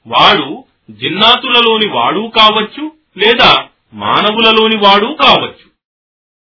వాడు 0.08 0.66
జిన్నాతులలోని 0.92 1.88
వాడు 1.88 2.32
కావచ్చు 2.36 2.92
లేదా 3.18 3.68
మానవులలోని 3.94 4.78
వాడు 4.78 5.06
కావచ్చు. 5.06 5.67